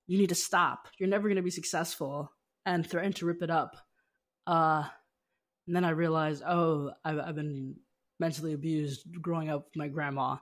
You 0.08 0.18
need 0.18 0.30
to 0.30 0.36
stop. 0.36 0.88
You're 0.98 1.10
never 1.10 1.28
going 1.28 1.38
to 1.38 1.42
be 1.42 1.52
successful, 1.52 2.32
and 2.66 2.86
threaten 2.86 3.14
to 3.14 3.26
rip 3.26 3.42
it 3.42 3.50
up. 3.50 3.76
Uh, 4.48 4.86
and 5.68 5.76
then 5.76 5.84
I 5.84 5.92
realized, 5.92 6.44
oh, 6.46 6.92
I've, 7.04 7.20
I've 7.20 7.36
been 7.36 7.76
mentally 8.20 8.54
abused 8.54 9.06
growing 9.22 9.50
up 9.50 9.66
with 9.66 9.76
my 9.76 9.88
grandma, 9.88 10.38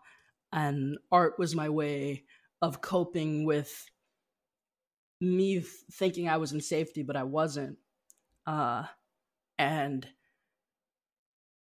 and 0.52 0.98
art 1.12 1.40
was 1.40 1.56
my 1.56 1.70
way 1.70 2.24
of 2.62 2.82
coping 2.82 3.46
with 3.46 3.90
me 5.20 5.64
thinking 5.92 6.28
I 6.28 6.38
was 6.38 6.52
in 6.52 6.62
safety, 6.62 7.04
but 7.04 7.16
I 7.16 7.24
wasn't. 7.24 7.78
Uh, 8.46 8.84
and 9.58 10.08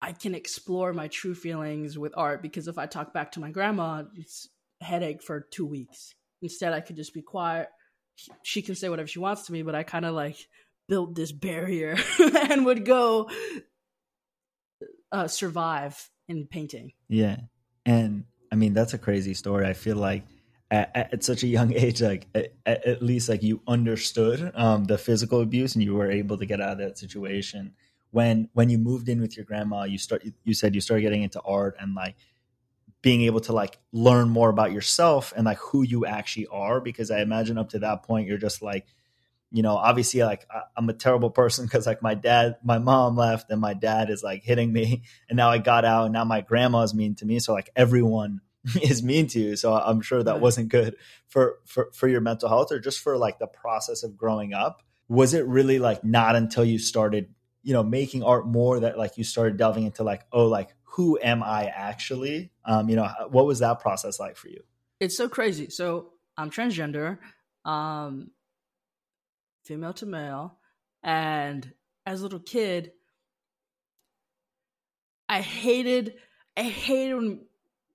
I 0.02 0.14
can 0.14 0.34
explore 0.34 0.94
my 0.94 1.08
true 1.08 1.36
feelings 1.36 1.98
with 1.98 2.14
art 2.16 2.42
because 2.42 2.68
if 2.68 2.78
I 2.78 2.86
talk 2.86 3.14
back 3.14 3.32
to 3.34 3.40
my 3.40 3.52
grandma, 3.52 4.04
it's 4.16 4.50
headache 4.80 5.22
for 5.22 5.42
two 5.42 5.66
weeks. 5.66 6.16
Instead, 6.42 6.74
I 6.74 6.82
could 6.82 6.96
just 6.96 7.14
be 7.14 7.22
quiet. 7.22 7.68
She 8.44 8.62
can 8.62 8.76
say 8.76 8.90
whatever 8.90 9.08
she 9.08 9.20
wants 9.20 9.46
to 9.46 9.54
me, 9.54 9.62
but 9.62 9.76
I 9.76 9.84
kind 9.84 10.06
of 10.06 10.16
like 10.16 10.38
built 10.92 11.16
this 11.16 11.32
barrier 11.32 11.96
and 12.20 12.66
would 12.66 12.84
go 12.84 13.30
uh, 15.14 15.26
survive 15.30 16.10
in 16.28 16.46
painting. 16.48 16.92
Yeah. 17.08 17.38
And 17.86 18.26
I 18.52 18.56
mean, 18.56 18.74
that's 18.74 18.94
a 18.94 18.98
crazy 18.98 19.34
story. 19.34 19.66
I 19.66 19.72
feel 19.72 19.96
like 19.96 20.24
at, 20.70 20.92
at 20.94 21.24
such 21.24 21.44
a 21.44 21.48
young 21.48 21.72
age, 21.86 22.02
like 22.02 22.28
at, 22.36 22.86
at 22.86 23.02
least 23.02 23.30
like 23.30 23.42
you 23.42 23.62
understood 23.66 24.52
um, 24.54 24.84
the 24.84 24.98
physical 24.98 25.40
abuse 25.40 25.76
and 25.76 25.84
you 25.84 25.96
were 25.96 26.12
able 26.12 26.38
to 26.38 26.46
get 26.46 26.60
out 26.60 26.74
of 26.74 26.78
that 26.80 26.98
situation 26.98 27.74
when 28.10 28.50
when 28.52 28.70
you 28.70 28.78
moved 28.78 29.08
in 29.08 29.22
with 29.22 29.38
your 29.38 29.46
grandma 29.46 29.84
you 29.84 29.98
start 29.98 30.22
you 30.44 30.54
said 30.54 30.76
you 30.76 30.82
started 30.82 31.02
getting 31.02 31.24
into 31.24 31.40
art 31.44 31.78
and 31.80 31.96
like 31.96 32.16
being 33.02 33.22
able 33.22 33.40
to 33.40 33.54
like 33.54 33.80
learn 33.94 34.28
more 34.28 34.50
about 34.50 34.74
yourself 34.74 35.32
and 35.38 35.46
like 35.46 35.58
who 35.60 35.82
you 35.82 36.06
actually 36.06 36.46
are 36.48 36.82
because 36.82 37.10
i 37.10 37.22
imagine 37.22 37.58
up 37.58 37.70
to 37.70 37.80
that 37.80 38.04
point 38.04 38.28
you're 38.28 38.38
just 38.38 38.62
like 38.62 38.86
you 39.52 39.62
know 39.62 39.76
obviously 39.76 40.24
like 40.24 40.48
i'm 40.78 40.90
a 40.90 40.94
terrible 40.94 41.30
person 41.30 41.66
because 41.66 41.86
like 41.86 42.02
my 42.02 42.16
dad 42.16 42.56
my 42.64 42.80
mom 42.80 43.18
left 43.18 43.52
and 43.52 43.60
my 43.60 43.74
dad 43.74 44.10
is 44.10 44.24
like 44.24 44.44
hitting 44.44 44.72
me. 44.72 45.04
And 45.30 45.38
now 45.38 45.50
i 45.50 45.58
got 45.58 45.86
out 45.86 46.06
and 46.06 46.14
now 46.14 46.24
my 46.24 46.42
grandma 46.42 46.82
is 46.82 46.94
mean 46.94 47.16
to 47.16 47.26
me. 47.26 47.40
So 47.40 47.54
like 47.54 47.70
everyone 47.76 48.42
is 48.82 49.04
mean 49.04 49.28
to 49.28 49.40
you. 49.40 49.56
So 49.56 49.74
i'm 49.74 50.02
sure 50.02 50.24
that 50.24 50.40
wasn't 50.40 50.70
good 50.70 50.96
for 51.28 51.60
for 51.66 51.90
for 51.94 52.08
your 52.08 52.22
mental 52.22 52.50
health 52.50 52.72
or 52.72 52.80
just 52.80 53.00
for 53.00 53.18
like 53.18 53.40
the 53.40 53.48
process 53.48 54.04
of 54.04 54.18
growing 54.18 54.54
up. 54.54 54.82
Was 55.08 55.34
it 55.34 55.46
really 55.46 55.80
like 55.80 56.04
not 56.04 56.36
until 56.36 56.64
you 56.64 56.80
started 56.80 57.34
you 57.64 57.74
know 57.74 57.84
making 57.84 58.24
art 58.24 58.48
more 58.48 58.80
that 58.80 58.98
like 58.98 59.18
you 59.18 59.24
started 59.24 59.58
delving 59.58 59.84
into 59.84 60.04
like 60.04 60.26
oh 60.32 60.48
like 60.48 60.70
who 60.84 61.20
am 61.22 61.44
i 61.44 61.66
actually? 61.66 62.52
Um 62.66 62.90
you 62.90 62.96
know 62.96 63.10
what 63.30 63.46
was 63.46 63.60
that 63.60 63.80
process 63.80 64.20
like 64.20 64.38
for 64.38 64.48
you? 64.48 64.64
It's 65.00 65.18
so 65.18 65.28
crazy. 65.28 65.70
So 65.70 66.14
i'm 66.38 66.50
transgender. 66.50 67.18
Um 67.66 68.32
female 69.72 69.94
to 69.94 70.06
male 70.06 70.58
and 71.02 71.72
as 72.06 72.20
a 72.20 72.24
little 72.24 72.40
kid 72.40 72.92
i 75.30 75.40
hated 75.40 76.16
i 76.58 76.64
hated 76.64 77.16
when 77.16 77.40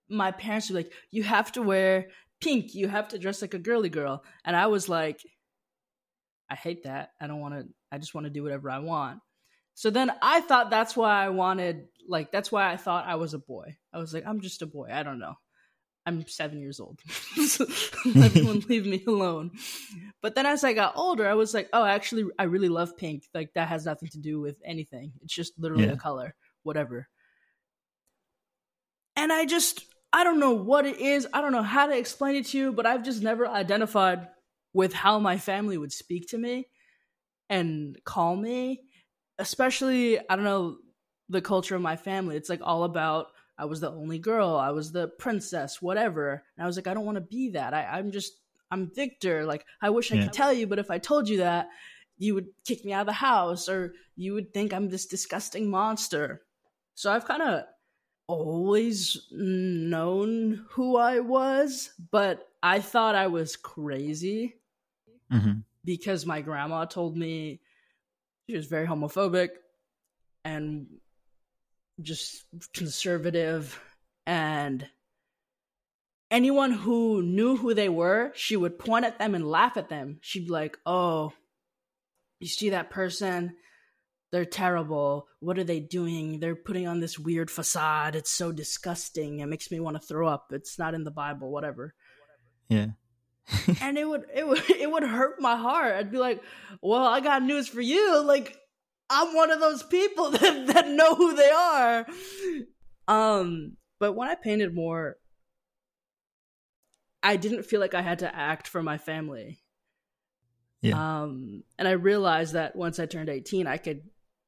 my 0.09 0.31
parents 0.31 0.71
were 0.71 0.77
like 0.77 0.91
you 1.11 1.23
have 1.23 1.53
to 1.53 1.61
wear 1.61 2.09
pink 2.41 2.75
you 2.75 2.89
have 2.89 3.09
to 3.09 3.19
dress 3.19 3.43
like 3.43 3.53
a 3.53 3.59
girly 3.59 3.91
girl 3.91 4.25
and 4.47 4.57
i 4.57 4.67
was 4.69 4.89
like 4.89 5.21
i 6.49 6.55
hate 6.55 6.85
that 6.85 7.11
i 7.21 7.27
don't 7.27 7.41
want 7.41 7.53
to 7.53 7.67
i 7.93 7.99
just 7.99 8.15
want 8.15 8.25
to 8.25 8.31
do 8.31 8.43
whatever 8.43 8.71
i 8.71 8.79
want 8.79 9.21
so 9.77 9.91
then 9.91 10.11
I 10.23 10.41
thought 10.41 10.71
that's 10.71 10.97
why 10.97 11.23
I 11.23 11.29
wanted, 11.29 11.89
like, 12.09 12.33
that's 12.33 12.51
why 12.51 12.73
I 12.73 12.79
thought 12.79 13.07
I 13.07 13.17
was 13.17 13.35
a 13.35 13.39
boy. 13.39 13.77
I 13.93 13.99
was 13.99 14.15
like, 14.15 14.25
I'm 14.27 14.41
just 14.41 14.63
a 14.63 14.67
boy. 14.67 14.89
I 14.91 15.03
don't 15.03 15.19
know. 15.19 15.35
I'm 16.07 16.27
seven 16.27 16.61
years 16.61 16.81
old. 16.81 17.01
Everyone 18.07 18.61
leave 18.69 18.87
me 18.87 19.03
alone. 19.07 19.51
But 20.23 20.35
then 20.35 20.47
as 20.47 20.65
I 20.65 20.73
got 20.73 20.97
older, 20.97 21.29
I 21.29 21.35
was 21.35 21.53
like, 21.53 21.69
oh, 21.73 21.85
actually, 21.85 22.25
I 22.39 22.45
really 22.45 22.69
love 22.69 22.97
pink. 22.97 23.25
Like, 23.35 23.53
that 23.55 23.69
has 23.69 23.85
nothing 23.85 24.09
to 24.11 24.19
do 24.19 24.41
with 24.41 24.57
anything. 24.65 25.13
It's 25.23 25.35
just 25.35 25.59
literally 25.59 25.87
yeah. 25.87 25.93
a 25.93 25.97
color, 25.97 26.35
whatever. 26.63 27.09
And 29.17 29.33
I 29.33 29.45
just, 29.47 29.85
I 30.13 30.25
don't 30.25 30.41
know 30.41 30.53
what 30.53 30.87
it 30.87 30.99
is. 30.99 31.27
I 31.33 31.41
don't 31.41 31.53
know 31.53 31.63
how 31.63 31.87
to 31.87 31.97
explain 31.97 32.37
it 32.37 32.47
to 32.47 32.59
you, 32.59 32.73
but 32.73 32.87
I've 32.87 33.03
just 33.03 33.23
never 33.23 33.47
identified 33.47 34.29
with 34.73 34.93
how 34.93 35.19
my 35.19 35.39
family 35.39 35.77
would 35.77 35.93
speak 35.93 36.29
to 36.29 36.39
me 36.39 36.69
and 37.49 37.99
call 38.05 38.37
me 38.37 38.83
especially 39.39 40.19
I 40.19 40.37
don't 40.37 40.45
know 40.45 40.79
the 41.29 41.41
culture 41.41 41.75
of 41.75 41.83
my 41.83 41.97
family. 41.97 42.37
It's 42.37 42.49
like 42.49 42.61
all 42.63 42.85
about 42.85 43.29
I 43.59 43.65
was 43.65 43.81
the 43.81 43.91
only 43.91 44.19
girl, 44.19 44.57
I 44.57 44.71
was 44.71 44.93
the 44.93 45.09
princess, 45.09 45.81
whatever. 45.81 46.45
And 46.57 46.65
I 46.65 46.67
was 46.67 46.77
like, 46.77 46.87
I 46.87 46.95
don't 46.95 47.07
want 47.07 47.17
to 47.17 47.23
be 47.23 47.51
that. 47.51 47.73
I, 47.73 47.85
I'm 47.85 48.11
just 48.11 48.35
I'm 48.71 48.91
Victor. 48.95 49.45
Like 49.45 49.65
I 49.81 49.91
wish 49.91 50.13
I 50.13 50.19
could 50.23 50.33
tell 50.33 50.53
you, 50.53 50.67
but 50.67 50.79
if 50.79 50.91
I 50.91 50.99
told 50.99 51.29
you 51.29 51.39
that, 51.39 51.69
you 52.19 52.35
would 52.35 52.49
kick 52.67 52.85
me 52.85 52.93
out 52.93 53.03
of 53.03 53.07
the 53.07 53.13
house 53.13 53.69
or 53.69 53.95
you 54.17 54.35
would 54.35 54.53
think 54.53 54.73
I'm 54.73 54.89
this 54.89 55.07
disgusting 55.07 55.71
monster. 55.71 56.43
So 56.95 57.13
I've 57.13 57.27
kind 57.27 57.43
of 57.43 57.65
always 58.27 59.29
known 59.31 60.65
who 60.71 60.97
I 60.97 61.21
was, 61.21 61.91
but 62.11 62.49
I 62.63 62.81
thought 62.81 63.15
I 63.15 63.27
was 63.27 63.55
crazy 63.57 64.57
mm-hmm. 65.33 65.61
because 65.85 66.27
my 66.27 66.41
grandma 66.41 66.87
told 66.87 67.17
me 67.17 67.61
she 68.49 68.57
was 68.57 68.67
very 68.67 68.87
homophobic 68.87 69.51
and 70.45 70.87
just 72.01 72.45
conservative 72.75 73.81
and 74.27 74.87
anyone 76.31 76.73
who 76.73 77.23
knew 77.23 77.57
who 77.57 77.73
they 77.73 77.89
were 77.89 78.33
she 78.35 78.57
would 78.57 78.79
point 78.79 79.05
at 79.05 79.19
them 79.19 79.35
and 79.35 79.49
laugh 79.49 79.77
at 79.77 79.89
them. 79.89 80.19
She'd 80.21 80.47
be 80.47 80.51
like 80.51 80.79
oh 80.85 81.33
you 82.41 82.49
see 82.49 82.71
that 82.71 82.91
person? 82.91 83.57
They're 84.33 84.45
terrible. 84.45 85.29
What 85.41 85.59
are 85.59 85.65
they 85.65 85.81
doing? 85.81 86.41
They're 86.41 86.57
putting 86.57 86.87
on 86.87 87.01
this 87.01 87.19
weird 87.19 87.51
facade. 87.51 88.15
It's 88.15 88.31
so 88.31 88.53
disgusting. 88.53 89.41
It 89.41 89.47
makes 89.47 89.71
me 89.71 89.81
want 89.81 89.97
to 90.01 90.07
throw 90.07 90.29
up. 90.29 90.49
It's 90.51 90.79
not 90.79 90.95
in 90.95 91.05
the 91.05 91.11
bible 91.11 91.51
whatever. 91.51 91.95
Yeah. 92.69 92.89
And 93.81 93.97
it 93.97 94.09
would 94.09 94.25
it 94.35 94.47
would 94.47 94.69
it 94.69 94.91
would 94.91 95.05
hurt 95.05 95.41
my 95.41 95.57
heart. 95.57 95.95
I'd 95.95 96.11
be 96.11 96.19
like, 96.19 96.43
"Well, 96.83 97.07
I 97.07 97.21
got 97.21 97.45
news 97.45 97.69
for 97.69 97.81
you. 97.81 98.25
Like, 98.25 98.59
I'm 99.09 99.35
one 99.35 99.51
of 99.51 99.61
those 99.61 99.83
people 99.83 100.31
that 100.33 100.67
that 100.69 100.89
know 100.89 101.15
who 101.15 101.35
they 101.35 101.51
are." 101.51 102.07
Um, 103.09 103.77
but 103.99 104.15
when 104.15 104.29
I 104.29 104.35
painted 104.35 104.75
more, 104.75 105.17
I 107.23 107.37
didn't 107.37 107.65
feel 107.65 107.81
like 107.81 107.95
I 107.95 108.03
had 108.03 108.21
to 108.21 108.35
act 108.35 108.69
for 108.69 108.83
my 108.83 108.99
family. 108.99 109.59
Yeah. 110.83 111.23
Um, 111.23 111.65
and 111.79 111.89
I 111.89 111.93
realized 111.93 112.53
that 112.53 112.77
once 112.77 113.01
I 113.01 113.07
turned 113.07 113.29
18, 113.29 113.67
I 113.67 113.79
could, 113.79 114.03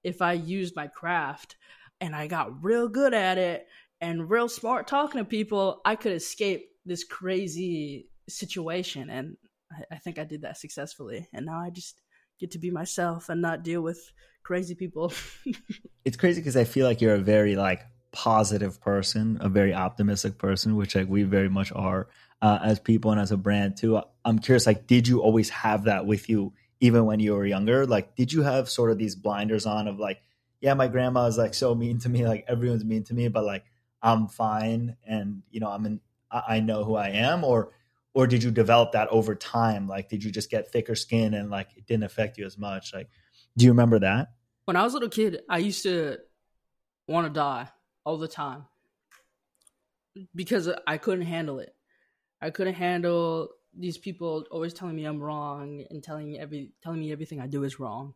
if 0.04 0.22
I 0.22 0.34
used 0.34 0.76
my 0.76 0.86
craft 0.86 1.56
and 2.00 2.14
I 2.14 2.26
got 2.26 2.62
real 2.62 2.88
good 2.88 3.14
at 3.14 3.38
it 3.38 3.66
and 4.00 4.30
real 4.30 4.48
smart 4.48 4.86
talking 4.86 5.18
to 5.18 5.24
people, 5.24 5.80
I 5.84 5.96
could 5.96 6.12
escape 6.12 6.68
this 6.86 7.02
crazy 7.04 8.08
situation 8.28 9.10
and 9.10 9.36
I, 9.72 9.96
I 9.96 9.98
think 9.98 10.18
I 10.18 10.24
did 10.24 10.42
that 10.42 10.58
successfully 10.58 11.26
and 11.32 11.46
now 11.46 11.58
I 11.58 11.70
just 11.70 12.00
get 12.38 12.52
to 12.52 12.58
be 12.58 12.70
myself 12.70 13.28
and 13.28 13.42
not 13.42 13.64
deal 13.64 13.82
with 13.82 14.12
crazy 14.48 14.74
people. 14.74 15.12
it's 16.06 16.16
crazy 16.16 16.40
because 16.40 16.56
I 16.56 16.64
feel 16.64 16.86
like 16.86 17.02
you're 17.02 17.14
a 17.14 17.18
very 17.18 17.54
like 17.54 17.82
positive 18.12 18.80
person, 18.80 19.36
a 19.42 19.48
very 19.50 19.74
optimistic 19.74 20.38
person, 20.38 20.74
which 20.74 20.96
like 20.96 21.06
we 21.06 21.24
very 21.24 21.50
much 21.50 21.70
are 21.70 22.08
uh, 22.40 22.58
as 22.64 22.80
people 22.80 23.10
and 23.10 23.20
as 23.20 23.30
a 23.30 23.36
brand 23.36 23.76
too. 23.76 24.00
I'm 24.24 24.38
curious, 24.38 24.66
like, 24.66 24.86
did 24.86 25.06
you 25.06 25.20
always 25.20 25.50
have 25.50 25.84
that 25.84 26.06
with 26.06 26.30
you 26.30 26.54
even 26.80 27.04
when 27.04 27.20
you 27.20 27.34
were 27.34 27.44
younger? 27.44 27.84
Like, 27.84 28.16
did 28.16 28.32
you 28.32 28.40
have 28.40 28.70
sort 28.70 28.90
of 28.90 28.96
these 28.96 29.14
blinders 29.14 29.66
on 29.66 29.86
of 29.86 29.98
like, 29.98 30.22
yeah, 30.62 30.72
my 30.72 30.88
grandma 30.88 31.26
is 31.26 31.36
like 31.36 31.52
so 31.52 31.74
mean 31.74 31.98
to 31.98 32.08
me, 32.08 32.26
like 32.26 32.46
everyone's 32.48 32.86
mean 32.86 33.04
to 33.04 33.14
me, 33.14 33.28
but 33.28 33.44
like 33.44 33.66
I'm 34.02 34.28
fine 34.28 34.96
and 35.06 35.42
you 35.50 35.60
know 35.60 35.68
I'm 35.68 35.84
in, 35.84 36.00
I 36.32 36.60
know 36.60 36.84
who 36.84 36.96
I 36.96 37.10
am, 37.10 37.44
or 37.44 37.74
or 38.14 38.26
did 38.26 38.42
you 38.42 38.50
develop 38.50 38.92
that 38.92 39.08
over 39.08 39.34
time 39.34 39.86
like 39.86 40.08
did 40.08 40.24
you 40.24 40.30
just 40.32 40.50
get 40.50 40.72
thicker 40.72 40.94
skin 40.94 41.34
and 41.34 41.50
like 41.50 41.68
it 41.76 41.86
didn't 41.86 42.02
affect 42.02 42.36
you 42.36 42.46
as 42.46 42.58
much 42.58 42.92
like 42.92 43.08
do 43.56 43.64
you 43.64 43.70
remember 43.70 44.00
that 44.00 44.28
when 44.68 44.76
I 44.76 44.82
was 44.82 44.92
a 44.92 44.96
little 44.96 45.08
kid, 45.08 45.40
I 45.48 45.56
used 45.56 45.82
to 45.84 46.18
want 47.06 47.26
to 47.26 47.32
die 47.32 47.70
all 48.04 48.18
the 48.18 48.28
time 48.28 48.66
because 50.34 50.68
I 50.86 50.98
couldn't 50.98 51.24
handle 51.24 51.58
it. 51.60 51.74
I 52.42 52.50
couldn't 52.50 52.74
handle 52.74 53.48
these 53.74 53.96
people 53.96 54.44
always 54.50 54.74
telling 54.74 54.94
me 54.94 55.06
I'm 55.06 55.22
wrong 55.22 55.86
and 55.88 56.04
telling 56.04 56.38
every 56.38 56.72
telling 56.82 57.00
me 57.00 57.12
everything 57.12 57.40
I 57.40 57.46
do 57.46 57.64
is 57.64 57.80
wrong. 57.80 58.12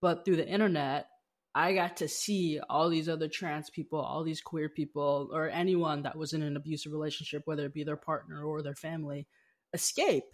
But 0.00 0.24
through 0.24 0.36
the 0.36 0.48
internet, 0.48 1.08
I 1.54 1.74
got 1.74 1.98
to 1.98 2.08
see 2.08 2.60
all 2.70 2.88
these 2.88 3.10
other 3.10 3.28
trans 3.28 3.68
people, 3.68 4.00
all 4.00 4.24
these 4.24 4.40
queer 4.40 4.70
people, 4.70 5.28
or 5.34 5.50
anyone 5.50 6.04
that 6.04 6.16
was 6.16 6.32
in 6.32 6.40
an 6.40 6.56
abusive 6.56 6.92
relationship, 6.92 7.42
whether 7.44 7.66
it 7.66 7.74
be 7.74 7.84
their 7.84 7.98
partner 7.98 8.42
or 8.42 8.62
their 8.62 8.74
family, 8.74 9.26
escape. 9.74 10.32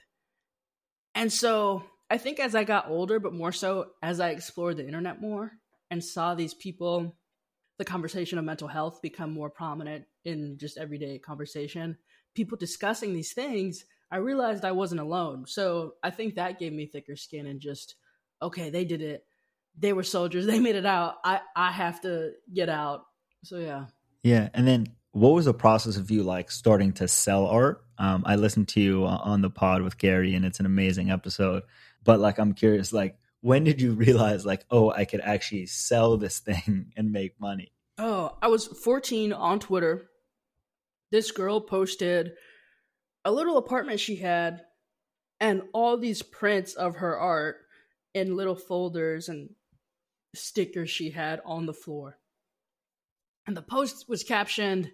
And 1.16 1.32
so 1.32 1.82
I 2.10 2.18
think 2.18 2.40
as 2.40 2.54
I 2.54 2.64
got 2.64 2.90
older, 2.90 3.20
but 3.20 3.32
more 3.32 3.52
so 3.52 3.90
as 4.02 4.20
I 4.20 4.30
explored 4.30 4.76
the 4.76 4.86
internet 4.86 5.20
more 5.20 5.52
and 5.90 6.04
saw 6.04 6.34
these 6.34 6.54
people, 6.54 7.16
the 7.78 7.84
conversation 7.84 8.38
of 8.38 8.44
mental 8.44 8.68
health 8.68 9.00
become 9.00 9.32
more 9.32 9.48
prominent 9.48 10.04
in 10.24 10.58
just 10.58 10.76
everyday 10.76 11.18
conversation, 11.18 11.96
people 12.34 12.58
discussing 12.58 13.14
these 13.14 13.32
things, 13.32 13.84
I 14.10 14.16
realized 14.16 14.64
I 14.64 14.72
wasn't 14.72 15.00
alone. 15.00 15.46
So 15.46 15.94
I 16.02 16.10
think 16.10 16.34
that 16.34 16.58
gave 16.58 16.72
me 16.72 16.86
thicker 16.86 17.16
skin 17.16 17.46
and 17.46 17.60
just, 17.60 17.94
okay, 18.42 18.70
they 18.70 18.84
did 18.84 19.02
it 19.02 19.24
they 19.78 19.92
were 19.92 20.02
soldiers. 20.02 20.46
They 20.50 20.60
made 20.60 20.76
it 20.76 20.86
out. 20.86 21.16
I 21.24 21.40
I 21.54 21.70
have 21.70 22.00
to 22.02 22.32
get 22.52 22.68
out. 22.68 23.06
So 23.44 23.58
yeah. 23.58 23.86
Yeah, 24.22 24.48
and 24.52 24.66
then 24.66 24.86
what 25.12 25.30
was 25.30 25.46
the 25.46 25.54
process 25.54 25.96
of 25.96 26.10
you 26.10 26.22
like 26.22 26.50
starting 26.50 26.92
to 26.94 27.08
sell 27.08 27.46
art? 27.46 27.82
Um, 27.98 28.22
I 28.26 28.36
listened 28.36 28.68
to 28.68 28.80
you 28.80 29.06
on 29.06 29.40
the 29.40 29.50
pod 29.50 29.82
with 29.82 29.98
Gary, 29.98 30.34
and 30.34 30.44
it's 30.44 30.60
an 30.60 30.66
amazing 30.66 31.10
episode. 31.10 31.62
But 32.04 32.20
like, 32.20 32.38
I'm 32.38 32.54
curious, 32.54 32.92
like, 32.92 33.18
when 33.40 33.64
did 33.64 33.80
you 33.80 33.92
realize, 33.92 34.44
like, 34.44 34.64
oh, 34.70 34.90
I 34.90 35.04
could 35.04 35.20
actually 35.20 35.66
sell 35.66 36.16
this 36.16 36.38
thing 36.40 36.92
and 36.96 37.12
make 37.12 37.40
money? 37.40 37.72
Oh, 37.98 38.36
I 38.40 38.48
was 38.48 38.66
14 38.66 39.32
on 39.32 39.60
Twitter. 39.60 40.10
This 41.10 41.30
girl 41.30 41.60
posted 41.60 42.32
a 43.24 43.32
little 43.32 43.58
apartment 43.58 44.00
she 44.00 44.16
had 44.16 44.62
and 45.40 45.62
all 45.72 45.96
these 45.96 46.22
prints 46.22 46.74
of 46.74 46.96
her 46.96 47.18
art 47.18 47.56
in 48.14 48.36
little 48.36 48.54
folders 48.56 49.28
and 49.28 49.50
stickers 50.34 50.90
she 50.90 51.10
had 51.10 51.40
on 51.44 51.66
the 51.66 51.74
floor. 51.74 52.18
And 53.46 53.56
the 53.56 53.62
post 53.62 54.08
was 54.08 54.22
captioned 54.22 54.90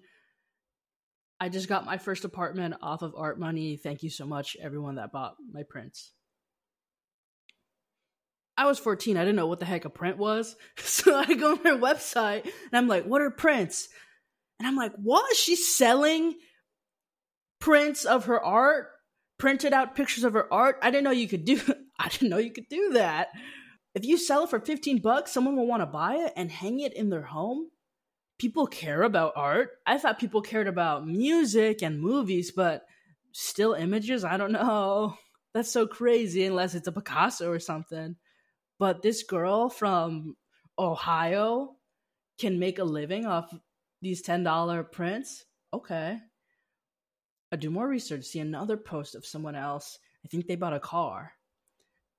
I 1.39 1.49
just 1.49 1.69
got 1.69 1.85
my 1.85 1.99
first 1.99 2.25
apartment 2.25 2.77
off 2.81 3.03
of 3.03 3.15
art 3.17 3.39
money. 3.39 3.77
Thank 3.77 4.03
you 4.03 4.11
so 4.11 4.25
much, 4.25 4.57
everyone 4.61 4.95
that 4.95 5.13
bought 5.13 5.37
my 5.53 5.65
prints. 5.65 6.13
I 8.57 8.67
was 8.67 8.79
14. 8.79 9.17
I 9.17 9.21
didn't 9.21 9.37
know 9.37 9.47
what 9.47 9.61
the 9.61 9.67
heck 9.67 9.85
a 9.85 9.91
print 9.91 10.19
was. 10.19 10.57
So 10.79 11.15
I 11.15 11.35
go 11.35 11.53
on 11.53 11.59
her 11.59 11.79
website 11.79 12.45
and 12.45 12.75
I'm 12.75 12.89
like, 12.89 13.05
what 13.05 13.21
are 13.21 13.31
prints? 13.31 13.89
And 14.59 14.67
I'm 14.67 14.77
like, 14.77 14.93
what? 14.97 15.37
She's 15.37 15.77
selling 15.77 16.35
prints 17.61 18.05
of 18.05 18.27
her 18.27 18.43
art, 18.43 18.89
printed 19.39 19.73
out 19.73 19.95
pictures 19.95 20.25
of 20.25 20.33
her 20.33 20.53
art. 20.53 20.79
I 20.83 20.91
didn't 20.91 21.05
know 21.05 21.11
you 21.11 21.29
could 21.29 21.45
do 21.45 21.61
I 21.99 22.09
didn't 22.09 22.31
know 22.31 22.39
you 22.39 22.53
could 22.53 22.69
do 22.69 22.93
that. 22.95 23.29
If 23.95 24.05
you 24.05 24.19
sell 24.19 24.45
it 24.45 24.51
for 24.51 24.61
15 24.61 24.99
bucks, 24.99 25.33
someone 25.33 25.57
will 25.57 25.67
want 25.67 25.83
to 25.83 25.87
buy 25.87 26.17
it 26.17 26.33
and 26.37 26.51
hang 26.51 26.81
it 26.81 26.93
in 26.93 27.09
their 27.09 27.23
home. 27.23 27.71
People 28.39 28.67
care 28.67 29.03
about 29.03 29.33
art. 29.37 29.71
I 29.87 29.97
thought 29.97 30.19
people 30.19 30.43
cared 30.43 30.67
about 30.67 31.07
music 31.07 31.83
and 31.83 32.01
movies, 32.01 32.53
but 32.55 32.83
still 33.33 33.73
images, 33.73 34.25
I 34.25 34.37
don't 34.37 34.53
know. 34.53 35.17
That's 35.55 35.73
so 35.73 35.87
crazy 35.87 36.45
unless 36.45 36.75
it's 36.75 36.89
a 36.89 36.93
Picasso 36.93 37.51
or 37.51 37.59
something. 37.59 38.17
But 38.79 39.03
this 39.03 39.23
girl 39.23 39.69
from 39.69 40.37
Ohio 40.79 41.77
can 42.39 42.59
make 42.59 42.79
a 42.79 42.85
living 42.85 43.27
off 43.27 43.55
these 44.03 44.23
$10 44.23 44.93
prints. 44.93 45.45
Okay. 45.73 46.19
I 47.53 47.57
do 47.57 47.71
more 47.71 47.89
research, 47.89 48.25
see 48.25 48.41
another 48.41 48.77
post 48.77 49.15
of 49.15 49.25
someone 49.25 49.55
else. 49.55 49.99
I 50.25 50.29
think 50.29 50.47
they 50.47 50.57
bought 50.57 50.75
a 50.75 50.81
car. 50.81 51.33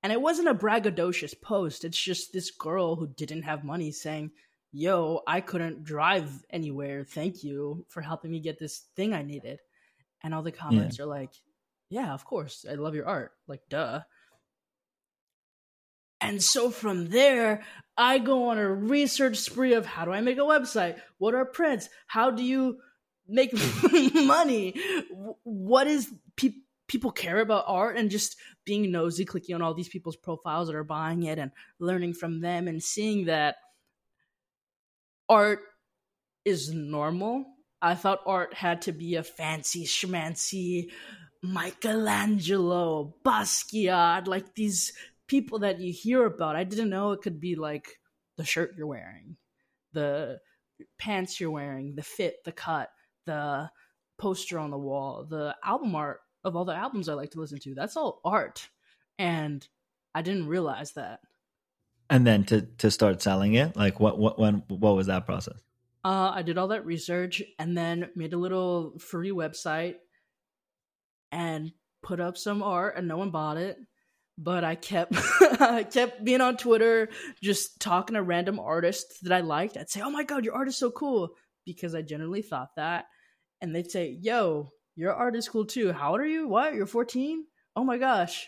And 0.04 0.14
it 0.14 0.22
wasn't 0.22 0.48
a 0.48 0.56
braggadocious 0.56 1.40
post. 1.42 1.84
It's 1.84 2.02
just 2.02 2.32
this 2.32 2.52
girl 2.52 2.96
who 2.96 3.08
didn't 3.08 3.44
have 3.44 3.64
money 3.64 3.92
saying, 3.92 4.32
Yo, 4.72 5.22
I 5.26 5.42
couldn't 5.42 5.84
drive 5.84 6.30
anywhere. 6.50 7.04
Thank 7.04 7.44
you 7.44 7.86
for 7.90 8.02
helping 8.02 8.32
me 8.32 8.40
get 8.40 8.60
this 8.60 8.86
thing 8.96 9.14
I 9.14 9.24
needed. 9.24 9.60
And 10.24 10.34
all 10.34 10.44
the 10.44 10.52
comments 10.52 10.98
yeah. 10.98 11.06
are 11.06 11.08
like, 11.08 11.32
Yeah, 11.90 12.14
of 12.14 12.26
course. 12.26 12.66
I 12.70 12.76
love 12.76 12.96
your 12.96 13.08
art. 13.08 13.34
Like, 13.48 13.62
duh. 13.70 14.02
And 16.20 16.42
so 16.44 16.70
from 16.70 17.10
there, 17.10 17.64
I 17.98 18.20
go 18.20 18.50
on 18.50 18.58
a 18.58 18.74
research 18.74 19.38
spree 19.38 19.74
of 19.74 19.86
how 19.86 20.06
do 20.06 20.12
I 20.12 20.22
make 20.22 20.38
a 20.38 20.42
website? 20.42 21.00
What 21.18 21.36
are 21.36 21.46
prints? 21.46 21.90
How 22.08 22.32
do 22.32 22.44
you 22.44 22.80
make 23.28 23.54
money? 24.14 24.76
What 25.44 25.88
is 25.88 26.12
people? 26.36 26.62
people 26.88 27.12
care 27.12 27.40
about 27.40 27.66
art 27.68 27.98
and 27.98 28.10
just 28.10 28.38
being 28.66 28.92
nosy, 28.92 29.26
clicking 29.26 29.56
on 29.56 29.62
all 29.62 29.74
these 29.74 29.90
people's 29.90 30.16
profiles 30.16 30.68
that 30.68 30.76
are 30.76 30.84
buying 30.84 31.24
it 31.24 31.38
and 31.38 31.52
learning 31.80 32.14
from 32.14 32.42
them 32.42 32.68
and 32.68 32.82
seeing 32.82 33.26
that 33.26 33.58
art 35.30 35.60
is 36.46 36.72
normal. 36.72 37.46
I 37.82 37.96
thought 37.96 38.22
art 38.26 38.54
had 38.54 38.84
to 38.84 38.92
be 38.92 39.16
a 39.16 39.24
fancy 39.24 39.86
schmancy 39.86 40.90
Michelangelo, 41.44 43.14
Basquiat, 43.24 44.28
like 44.28 44.56
these 44.56 44.92
people 45.28 45.60
that 45.60 45.80
you 45.80 45.94
hear 45.94 46.26
about. 46.26 46.56
I 46.56 46.64
didn't 46.64 46.90
know 46.90 47.12
it 47.12 47.22
could 47.22 47.40
be 47.40 47.56
like 47.56 48.00
the 48.38 48.46
shirt 48.46 48.76
you're 48.78 48.88
wearing, 48.88 49.38
the 49.94 50.40
pants 50.98 51.40
you're 51.40 51.52
wearing, 51.52 51.96
the 51.96 52.04
fit, 52.04 52.44
the 52.46 52.52
cut, 52.52 52.90
the 53.26 53.70
poster 54.18 54.60
on 54.60 54.72
the 54.72 54.78
wall, 54.78 55.26
the 55.30 55.56
album 55.64 55.96
art 55.96 56.22
of 56.44 56.56
all 56.56 56.66
the 56.66 56.76
albums 56.76 57.10
I 57.10 57.14
like 57.14 57.32
to 57.32 57.40
listen 57.40 57.60
to. 57.60 57.76
That's 57.76 57.98
all 57.98 58.22
art. 58.24 58.70
And 59.20 59.68
I 60.16 60.22
didn't 60.22 60.48
realize 60.48 60.94
that. 60.94 61.20
And 62.10 62.26
then 62.26 62.46
to 62.46 62.62
to 62.62 62.90
start 62.90 63.22
selling 63.22 63.56
it, 63.56 63.76
like 63.76 64.00
what 64.00 64.18
what 64.18 64.40
when 64.40 64.64
what 64.70 64.96
was 64.96 65.08
that 65.08 65.26
process? 65.26 65.60
Uh, 66.06 66.32
I 66.34 66.42
did 66.42 66.58
all 66.58 66.70
that 66.70 66.86
research 66.86 67.44
and 67.60 67.78
then 67.78 68.10
made 68.16 68.32
a 68.32 68.38
little 68.38 68.98
free 68.98 69.32
website 69.32 69.96
and 71.34 71.74
put 72.02 72.22
up 72.22 72.38
some 72.38 72.64
art 72.64 72.96
and 72.98 73.10
no 73.10 73.18
one 73.18 73.32
bought 73.32 73.58
it. 73.58 73.78
But 74.38 74.64
I 74.64 74.76
kept 74.76 75.14
I 75.62 75.84
kept 75.84 76.24
being 76.24 76.42
on 76.42 76.58
Twitter, 76.58 77.10
just 77.42 77.80
talking 77.80 78.16
to 78.16 78.22
random 78.22 78.60
artists 78.60 79.20
that 79.22 79.34
I 79.34 79.42
liked. 79.42 79.78
I'd 79.78 79.90
say, 79.90 80.02
"Oh 80.02 80.12
my 80.12 80.24
god, 80.24 80.46
your 80.46 80.54
art 80.56 80.68
is 80.68 80.78
so 80.78 80.92
cool," 80.92 81.32
because 81.66 81.96
I 81.96 82.02
generally 82.02 82.42
thought 82.44 82.70
that, 82.76 83.06
and 83.62 83.74
they'd 83.74 83.90
say, 83.90 84.18
"Yo, 84.22 84.72
your 84.98 85.14
art 85.14 85.36
is 85.36 85.48
cool 85.48 85.66
too. 85.66 85.94
How 85.94 86.12
old 86.12 86.22
are 86.22 86.26
you? 86.26 86.48
What? 86.48 86.74
You're 86.74 86.88
14? 86.88 87.46
Oh 87.76 87.84
my 87.84 88.00
gosh. 88.00 88.48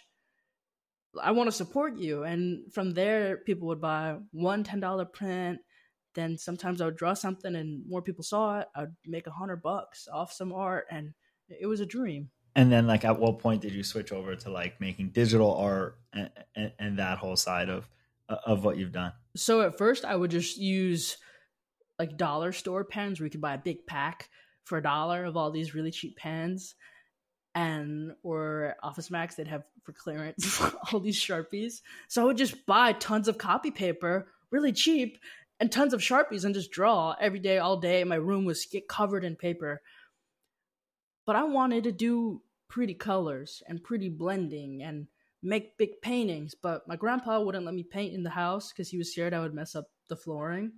I 1.22 1.32
want 1.32 1.48
to 1.48 1.52
support 1.56 1.98
you. 1.98 2.24
And 2.24 2.74
from 2.74 2.92
there, 2.92 3.38
people 3.38 3.68
would 3.68 3.80
buy 3.80 4.18
one 4.32 4.64
$10 4.64 5.14
print. 5.14 5.60
Then 6.16 6.40
sometimes 6.40 6.82
I 6.82 6.86
would 6.86 6.98
draw 6.98 7.14
something 7.14 7.56
and 7.56 7.88
more 7.88 8.02
people 8.02 8.24
saw 8.24 8.62
it. 8.62 8.68
I'd 8.76 8.96
make 9.06 9.28
a 9.28 9.32
hundred 9.32 9.62
bucks 9.62 10.08
off 10.12 10.34
some 10.34 10.52
art. 10.52 10.86
And 10.90 11.14
it 11.50 11.68
was 11.68 11.82
a 11.82 11.86
dream. 11.86 12.32
And 12.60 12.70
then, 12.70 12.88
like, 12.88 13.06
at 13.06 13.18
what 13.18 13.40
point 13.40 13.62
did 13.62 13.72
you 13.72 13.84
switch 13.84 14.12
over 14.12 14.36
to 14.36 14.52
like 14.52 14.82
making 14.82 15.12
digital 15.12 15.56
art 15.56 15.98
and, 16.12 16.30
and, 16.58 16.72
and 16.78 17.00
that 17.00 17.18
whole 17.18 17.38
side 17.38 17.70
of 17.70 17.88
of 18.28 18.66
what 18.66 18.76
you've 18.76 18.92
done? 18.92 19.14
So 19.38 19.62
at 19.62 19.78
first, 19.78 20.04
I 20.04 20.14
would 20.14 20.30
just 20.30 20.58
use 20.58 21.16
like 21.98 22.18
dollar 22.18 22.52
store 22.52 22.84
pens 22.84 23.18
where 23.18 23.28
you 23.28 23.32
could 23.32 23.40
buy 23.40 23.54
a 23.54 23.58
big 23.58 23.88
pack 23.88 24.28
for 24.66 24.78
a 24.78 24.84
dollar 24.84 25.24
of 25.24 25.38
all 25.38 25.52
these 25.52 25.74
really 25.74 25.90
cheap 25.90 26.18
pens. 26.18 26.76
And 27.56 28.12
or 28.24 28.76
OfficeMax 28.84 29.38
they'd 29.38 29.48
have 29.48 29.64
for 29.84 29.94
clearance 29.94 30.62
all 30.92 31.00
these 31.00 31.18
sharpies. 31.18 31.80
So 32.10 32.22
i 32.22 32.26
would 32.26 32.38
just 32.38 32.66
buy 32.66 32.92
tons 32.92 33.30
of 33.30 33.38
copy 33.38 33.72
paper 33.72 34.28
really 34.52 34.74
cheap 34.74 35.18
and 35.62 35.72
tons 35.72 35.94
of 35.94 36.02
sharpies 36.02 36.44
and 36.44 36.54
just 36.54 36.72
draw 36.72 37.16
every 37.22 37.40
day 37.40 37.58
all 37.58 37.78
day. 37.78 38.04
My 38.04 38.16
room 38.16 38.44
was 38.44 38.68
covered 38.90 39.24
in 39.24 39.38
paper. 39.38 39.82
But 41.26 41.38
i 41.38 41.44
wanted 41.44 41.86
to 41.86 41.94
do 41.94 42.42
pretty 42.70 42.94
colors 42.94 43.62
and 43.68 43.84
pretty 43.84 44.10
blending 44.10 44.84
and 44.84 45.08
make 45.42 45.78
big 45.78 46.02
paintings 46.02 46.54
but 46.54 46.88
my 46.88 46.96
grandpa 46.96 47.40
wouldn't 47.40 47.66
let 47.66 47.74
me 47.74 47.84
paint 47.84 48.14
in 48.14 48.24
the 48.24 48.30
house 48.30 48.72
because 48.72 48.90
he 48.90 48.98
was 48.98 49.12
scared 49.12 49.34
i 49.34 49.40
would 49.40 49.54
mess 49.54 49.76
up 49.76 49.86
the 50.10 50.16
flooring 50.16 50.72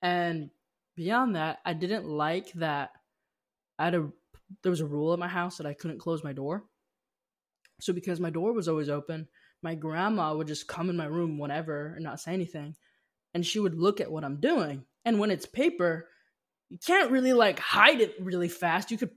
and 0.00 0.50
beyond 0.96 1.36
that 1.36 1.58
i 1.66 1.72
didn't 1.72 2.06
like 2.06 2.52
that 2.52 2.90
I 3.78 3.86
had 3.86 3.94
a 3.94 4.08
there 4.62 4.70
was 4.70 4.80
a 4.80 4.86
rule 4.86 5.12
at 5.12 5.18
my 5.18 5.28
house 5.28 5.56
that 5.56 5.66
I 5.66 5.74
couldn't 5.74 5.98
close 5.98 6.22
my 6.22 6.32
door. 6.32 6.64
So 7.80 7.92
because 7.92 8.20
my 8.20 8.30
door 8.30 8.52
was 8.52 8.68
always 8.68 8.88
open, 8.88 9.26
my 9.62 9.74
grandma 9.74 10.34
would 10.36 10.46
just 10.46 10.68
come 10.68 10.90
in 10.90 10.96
my 10.96 11.06
room 11.06 11.38
whenever 11.38 11.94
and 11.94 12.04
not 12.04 12.20
say 12.20 12.32
anything. 12.32 12.76
And 13.34 13.44
she 13.44 13.58
would 13.58 13.74
look 13.74 14.00
at 14.00 14.12
what 14.12 14.24
I'm 14.24 14.40
doing. 14.40 14.84
And 15.04 15.18
when 15.18 15.30
it's 15.30 15.46
paper, 15.46 16.08
you 16.68 16.78
can't 16.78 17.10
really 17.10 17.32
like 17.32 17.58
hide 17.58 18.00
it 18.00 18.14
really 18.20 18.48
fast. 18.48 18.90
You 18.90 18.98
could 18.98 19.10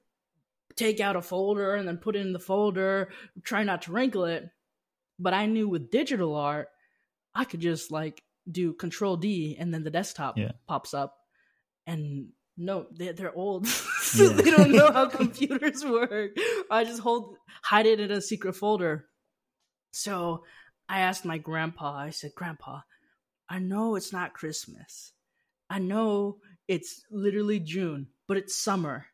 take 0.76 1.00
out 1.00 1.16
a 1.16 1.22
folder 1.22 1.76
and 1.76 1.88
then 1.88 1.98
put 1.98 2.16
it 2.16 2.20
in 2.26 2.34
the 2.34 2.40
folder, 2.40 3.10
try 3.44 3.64
not 3.64 3.84
to 3.84 3.92
wrinkle 3.92 4.26
it. 4.26 4.50
But 5.20 5.34
I 5.34 5.46
knew 5.46 5.70
with 5.70 5.92
digital 5.92 6.36
art, 6.36 6.68
I 7.34 7.46
could 7.46 7.62
just 7.62 7.92
like 7.92 8.22
do 8.50 8.74
Control 8.74 9.18
D, 9.18 9.56
and 9.60 9.74
then 9.74 9.84
the 9.84 9.90
desktop 9.90 10.38
Yeah. 10.38 10.52
pops 10.68 10.94
up. 10.94 11.16
And 11.88 12.30
no, 12.58 12.88
they, 12.92 13.12
they're 13.12 13.36
old. 13.36 13.68
Yeah. 14.16 14.30
they 14.30 14.52
don't 14.52 14.72
know 14.72 14.92
how 14.94 15.08
computers 15.10 15.84
work. 15.84 16.38
I 16.72 16.84
just 16.86 17.02
hold 17.02 17.36
hide 17.64 17.86
it 17.88 18.00
in 18.00 18.12
a 18.12 18.22
secret 18.22 18.54
folder. 18.56 19.08
So 19.92 20.44
I 20.88 21.00
asked 21.02 21.26
my 21.26 21.38
grandpa. 21.38 21.96
I 21.98 22.12
said, 22.12 22.32
"Grandpa, 22.36 22.82
I 23.50 23.60
know 23.60 23.96
it's 23.96 24.14
not 24.14 24.34
Christmas. 24.36 25.12
I 25.70 25.80
know 25.80 26.38
it's 26.68 27.02
literally 27.12 27.60
June, 27.60 28.08
but 28.28 28.38
it's 28.38 28.56
summer, 28.56 29.08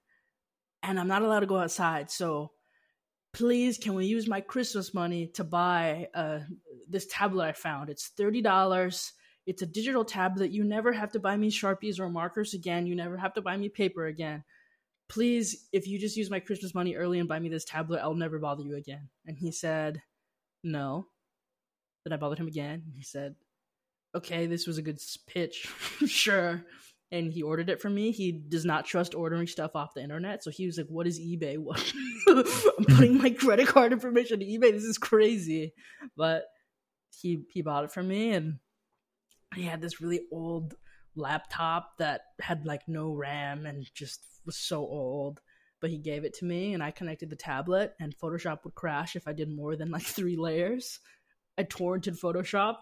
and 0.84 1.00
I'm 1.00 1.08
not 1.08 1.22
allowed 1.22 1.42
to 1.42 1.48
go 1.48 1.58
outside. 1.58 2.12
So." 2.12 2.52
Please, 3.34 3.78
can 3.78 3.94
we 3.94 4.08
use 4.08 4.28
my 4.28 4.42
Christmas 4.42 4.94
money 4.94 5.28
to 5.36 5.46
buy 5.46 6.10
uh, 6.14 6.40
this 6.90 7.06
tablet 7.06 7.46
I 7.46 7.52
found? 7.54 7.90
It's 7.90 8.10
thirty 8.10 8.42
dollars. 8.42 9.14
It's 9.48 9.62
a 9.62 9.66
digital 9.66 10.06
tablet. 10.06 10.52
You 10.52 10.64
never 10.64 10.92
have 10.92 11.12
to 11.14 11.20
buy 11.20 11.36
me 11.36 11.50
Sharpies 11.50 12.00
or 12.00 12.10
markers 12.10 12.54
again. 12.54 12.86
You 12.86 12.96
never 12.96 13.18
have 13.18 13.34
to 13.36 13.42
buy 13.42 13.58
me 13.58 13.70
paper 13.70 14.06
again. 14.06 14.44
Please, 15.10 15.68
if 15.74 15.88
you 15.88 16.00
just 16.00 16.16
use 16.16 16.30
my 16.30 16.40
Christmas 16.40 16.74
money 16.74 16.96
early 16.96 17.20
and 17.20 17.28
buy 17.28 17.40
me 17.40 17.50
this 17.50 17.66
tablet, 17.66 18.00
I'll 18.02 18.14
never 18.14 18.40
bother 18.40 18.64
you 18.64 18.78
again. 18.78 19.10
And 19.26 19.38
he 19.38 19.52
said, 19.52 20.02
No. 20.64 21.08
Then 22.06 22.14
I 22.14 22.18
bothered 22.18 22.40
him 22.40 22.48
again. 22.48 22.84
He 22.96 23.04
said, 23.04 23.36
Okay, 24.16 24.46
this 24.46 24.68
was 24.68 24.78
a 24.78 24.82
good 24.82 25.00
pitch. 25.28 25.68
sure. 26.06 26.64
And 27.12 27.34
he 27.34 27.44
ordered 27.44 27.70
it 27.70 27.82
for 27.82 27.90
me. 27.90 28.12
He 28.12 28.32
does 28.32 28.64
not 28.64 28.86
trust 28.86 29.16
ordering 29.16 29.48
stuff 29.48 29.76
off 29.76 29.94
the 29.94 30.02
internet. 30.02 30.44
So 30.44 30.50
he 30.50 30.66
was 30.66 30.78
like, 30.78 30.88
What 30.88 31.08
is 31.08 31.20
eBay? 31.20 31.58
What? 31.58 31.94
I'm 32.28 32.86
putting 32.96 33.18
my 33.18 33.32
credit 33.32 33.68
card 33.68 33.92
information 33.92 34.40
to 34.40 34.46
eBay. 34.46 34.72
This 34.72 34.84
is 34.84 34.98
crazy. 34.98 35.74
But 36.16 36.46
he 37.20 37.44
he 37.50 37.62
bought 37.62 37.84
it 37.84 37.92
for 37.92 38.04
me 38.04 38.32
and 38.32 38.60
he 39.56 39.64
had 39.64 39.82
this 39.82 40.00
really 40.00 40.22
old 40.32 40.76
laptop 41.16 41.98
that 41.98 42.22
had 42.40 42.66
like 42.66 42.88
no 42.88 43.14
RAM 43.14 43.66
and 43.66 43.86
just 43.94 44.24
was 44.46 44.58
so 44.58 44.80
old. 44.80 45.42
But 45.80 45.90
he 45.90 45.98
gave 45.98 46.24
it 46.24 46.36
to 46.36 46.46
me 46.46 46.74
and 46.74 46.84
I 46.84 46.92
connected 46.92 47.30
the 47.30 47.36
tablet 47.36 47.94
and 48.00 48.18
Photoshop 48.18 48.64
would 48.64 48.76
crash 48.76 49.16
if 49.16 49.28
I 49.28 49.34
did 49.34 49.50
more 49.50 49.76
than 49.76 49.92
like 49.92 50.04
three 50.04 50.38
layers. 50.38 51.00
I 51.58 51.64
torrented 51.64 52.20
Photoshop 52.20 52.78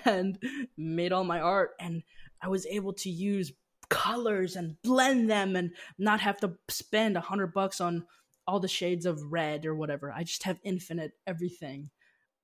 and 0.04 0.38
made 0.76 1.12
all 1.12 1.24
my 1.24 1.40
art 1.40 1.70
and 1.80 2.02
I 2.42 2.48
was 2.48 2.66
able 2.66 2.92
to 2.94 3.10
use 3.10 3.52
colors 3.88 4.56
and 4.56 4.76
blend 4.82 5.28
them 5.28 5.56
and 5.56 5.72
not 5.98 6.20
have 6.20 6.38
to 6.38 6.54
spend 6.68 7.16
a 7.16 7.20
hundred 7.20 7.52
bucks 7.52 7.80
on 7.80 8.06
all 8.46 8.60
the 8.60 8.68
shades 8.68 9.06
of 9.06 9.32
red 9.32 9.66
or 9.66 9.74
whatever. 9.74 10.12
I 10.12 10.24
just 10.24 10.44
have 10.44 10.58
infinite 10.62 11.12
everything. 11.26 11.90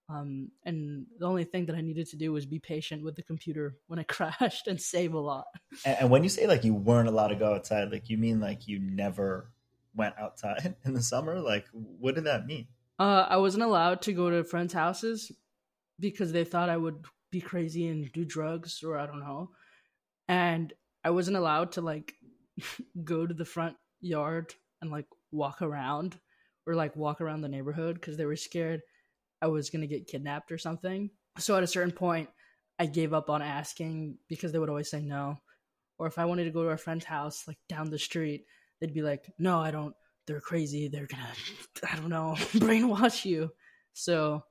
Um, 0.09 0.53
and 0.65 1.07
the 1.19 1.27
only 1.27 1.45
thing 1.45 1.67
that 1.67 1.75
I 1.75 1.81
needed 1.81 2.07
to 2.11 2.17
do 2.17 2.33
was 2.33 2.47
be 2.47 2.61
patient 2.61 3.03
with 3.03 3.17
the 3.17 3.23
computer 3.23 3.77
when 3.89 3.99
it 3.99 4.09
crashed 4.09 4.69
and 4.69 4.81
save 4.81 5.15
a 5.15 5.19
lot. 5.19 5.47
And, 5.85 5.99
and 6.01 6.11
when 6.11 6.23
you 6.23 6.29
say 6.29 6.47
like 6.47 6.65
you 6.65 6.75
weren't 6.75 7.09
allowed 7.09 7.29
to 7.29 7.37
go 7.37 7.55
outside, 7.55 7.91
like 7.91 8.09
you 8.09 8.19
mean 8.19 8.41
like 8.41 8.69
you 8.69 8.79
never 8.79 9.51
went 9.95 10.15
outside 10.19 10.77
in 10.85 10.95
the 10.95 11.03
summer? 11.03 11.41
Like 11.41 11.67
what 11.73 12.15
did 12.15 12.25
that 12.25 12.47
mean? 12.47 12.67
Uh, 12.99 13.27
I 13.29 13.37
wasn't 13.37 13.65
allowed 13.65 14.03
to 14.03 14.13
go 14.13 14.31
to 14.31 14.45
friends' 14.45 14.73
houses 14.73 15.33
because 15.99 16.33
they 16.33 16.45
thought 16.45 16.71
I 16.71 16.77
would 16.77 17.05
be 17.31 17.41
crazy 17.41 17.89
and 17.89 18.11
do 18.13 18.25
drugs 18.25 18.83
or 18.83 18.99
I 18.99 19.07
don't 19.07 19.21
know. 19.21 19.51
And 20.29 20.73
I 21.05 21.11
wasn't 21.11 21.37
allowed 21.37 21.73
to 21.73 21.81
like 21.81 22.15
go 23.05 23.27
to 23.27 23.35
the 23.35 23.45
front 23.45 23.77
yard 24.01 24.55
and 24.83 24.91
like 24.91 25.07
walk 25.33 25.63
around 25.63 26.19
or 26.67 26.75
like 26.75 26.97
walk 26.97 27.21
around 27.21 27.41
the 27.41 27.49
neighborhood 27.49 27.95
because 27.95 28.17
they 28.17 28.27
were 28.27 28.37
scared 28.37 28.83
I 29.43 29.47
was 29.49 29.71
to 29.83 29.87
get 29.87 30.07
kidnapped 30.07 30.51
or 30.51 30.59
something. 30.59 31.11
So 31.39 31.57
at 31.57 31.63
a 31.63 31.69
certain 31.69 31.93
point, 31.93 32.29
I 32.79 32.87
gave 32.87 33.13
up 33.13 33.31
on 33.31 33.43
asking 33.43 34.19
because 34.29 34.53
they 34.53 34.59
would 34.59 34.69
always 34.69 34.91
say 34.91 35.01
no. 35.01 35.37
Or 35.99 36.07
if 36.07 36.19
I 36.19 36.25
wanted 36.25 36.45
to 36.45 36.51
go 36.51 36.63
to 36.63 36.71
a 36.71 36.77
friend's 36.77 37.05
house 37.05 37.45
like 37.47 37.59
down 37.69 37.91
the 37.91 37.99
street, 37.99 38.45
they'd 38.81 38.95
be 38.95 39.03
like, 39.03 39.33
"No, 39.39 39.61
I 39.61 39.71
don't. 39.71 39.95
They're 40.27 40.41
crazy. 40.41 40.89
They're 40.89 41.07
to 41.07 41.19
I 41.91 41.97
don't 41.97 42.11
know, 42.11 42.35
brainwash 42.39 43.25
you." 43.25 43.51
So 43.95 44.43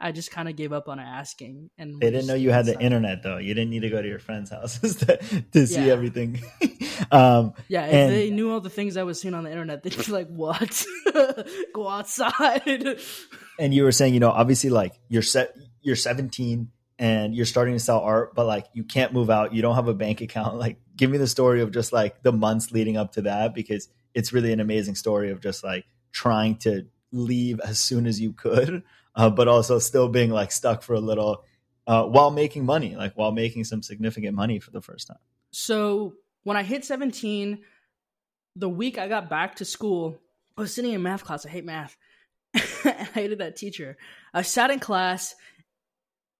I 0.00 0.12
just 0.12 0.30
kind 0.30 0.48
of 0.48 0.56
gave 0.56 0.72
up 0.72 0.88
on 0.88 0.98
asking 0.98 1.68
and 1.76 2.00
They 2.00 2.10
didn't 2.10 2.26
know 2.26 2.34
you 2.34 2.50
had 2.50 2.64
the 2.66 2.78
internet 2.80 3.22
though. 3.22 3.36
You 3.38 3.52
didn't 3.54 3.70
need 3.70 3.80
to 3.80 3.90
go 3.90 4.00
to 4.00 4.08
your 4.08 4.18
friends' 4.18 4.50
houses 4.50 4.96
to, 5.00 5.18
to 5.52 5.66
see 5.66 5.86
Yeah. 5.86 5.92
everything. 5.92 6.40
um, 7.10 7.52
Yeah, 7.68 7.86
if 7.86 7.92
And- 7.94 8.12
they 8.12 8.30
knew 8.30 8.50
all 8.50 8.60
the 8.60 8.70
things 8.70 8.96
I 8.96 9.02
was 9.02 9.20
seeing 9.20 9.34
on 9.34 9.44
the 9.44 9.50
internet, 9.50 9.82
they'd 9.82 9.96
be 9.96 10.10
like, 10.12 10.28
"What? 10.28 10.84
Go 11.74 11.88
outside." 11.88 12.96
and 13.58 13.74
you 13.74 13.84
were 13.84 13.92
saying, 13.92 14.14
you 14.14 14.20
know, 14.20 14.30
obviously 14.30 14.70
like 14.70 14.98
you're 15.08 15.22
set, 15.22 15.54
you're 15.82 15.96
17 15.96 16.70
and 16.98 17.34
you're 17.34 17.46
starting 17.46 17.74
to 17.74 17.80
sell 17.80 18.00
art, 18.00 18.34
but 18.34 18.46
like 18.46 18.66
you 18.72 18.84
can't 18.84 19.12
move 19.12 19.30
out. 19.30 19.54
You 19.54 19.62
don't 19.62 19.74
have 19.74 19.88
a 19.88 19.94
bank 19.94 20.20
account. 20.20 20.56
Like, 20.56 20.78
give 20.96 21.10
me 21.10 21.18
the 21.18 21.26
story 21.26 21.60
of 21.62 21.72
just 21.72 21.92
like 21.92 22.22
the 22.22 22.32
months 22.32 22.72
leading 22.72 22.96
up 22.96 23.12
to 23.12 23.22
that 23.22 23.54
because 23.54 23.88
it's 24.14 24.32
really 24.32 24.52
an 24.52 24.60
amazing 24.60 24.94
story 24.96 25.30
of 25.30 25.40
just 25.40 25.62
like 25.64 25.84
trying 26.12 26.56
to 26.56 26.86
leave 27.12 27.58
as 27.60 27.78
soon 27.78 28.06
as 28.06 28.20
you 28.20 28.32
could, 28.32 28.82
uh, 29.14 29.30
but 29.30 29.48
also 29.48 29.78
still 29.78 30.08
being 30.08 30.30
like 30.30 30.52
stuck 30.52 30.82
for 30.82 30.94
a 30.94 31.00
little 31.00 31.44
uh, 31.86 32.04
while 32.04 32.30
making 32.30 32.64
money, 32.64 32.94
like 32.96 33.16
while 33.16 33.32
making 33.32 33.64
some 33.64 33.82
significant 33.82 34.34
money 34.34 34.58
for 34.58 34.70
the 34.70 34.80
first 34.80 35.08
time. 35.08 35.18
So 35.50 36.14
when 36.44 36.56
I 36.56 36.62
hit 36.62 36.84
17, 36.84 37.62
the 38.56 38.68
week 38.68 38.98
I 38.98 39.08
got 39.08 39.28
back 39.28 39.56
to 39.56 39.64
school, 39.64 40.18
I 40.56 40.62
was 40.62 40.74
sitting 40.74 40.92
in 40.92 41.02
math 41.02 41.24
class. 41.24 41.46
I 41.46 41.48
hate 41.48 41.64
math. 41.64 41.96
I 42.54 43.08
hated 43.14 43.38
that 43.38 43.56
teacher. 43.56 43.96
I 44.34 44.42
sat 44.42 44.70
in 44.70 44.78
class 44.78 45.34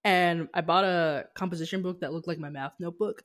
and 0.04 0.48
I 0.54 0.60
bought 0.60 0.84
a 0.84 1.26
composition 1.34 1.82
book 1.82 2.00
that 2.00 2.12
looked 2.12 2.28
like 2.28 2.38
my 2.38 2.50
math 2.50 2.74
notebook. 2.78 3.22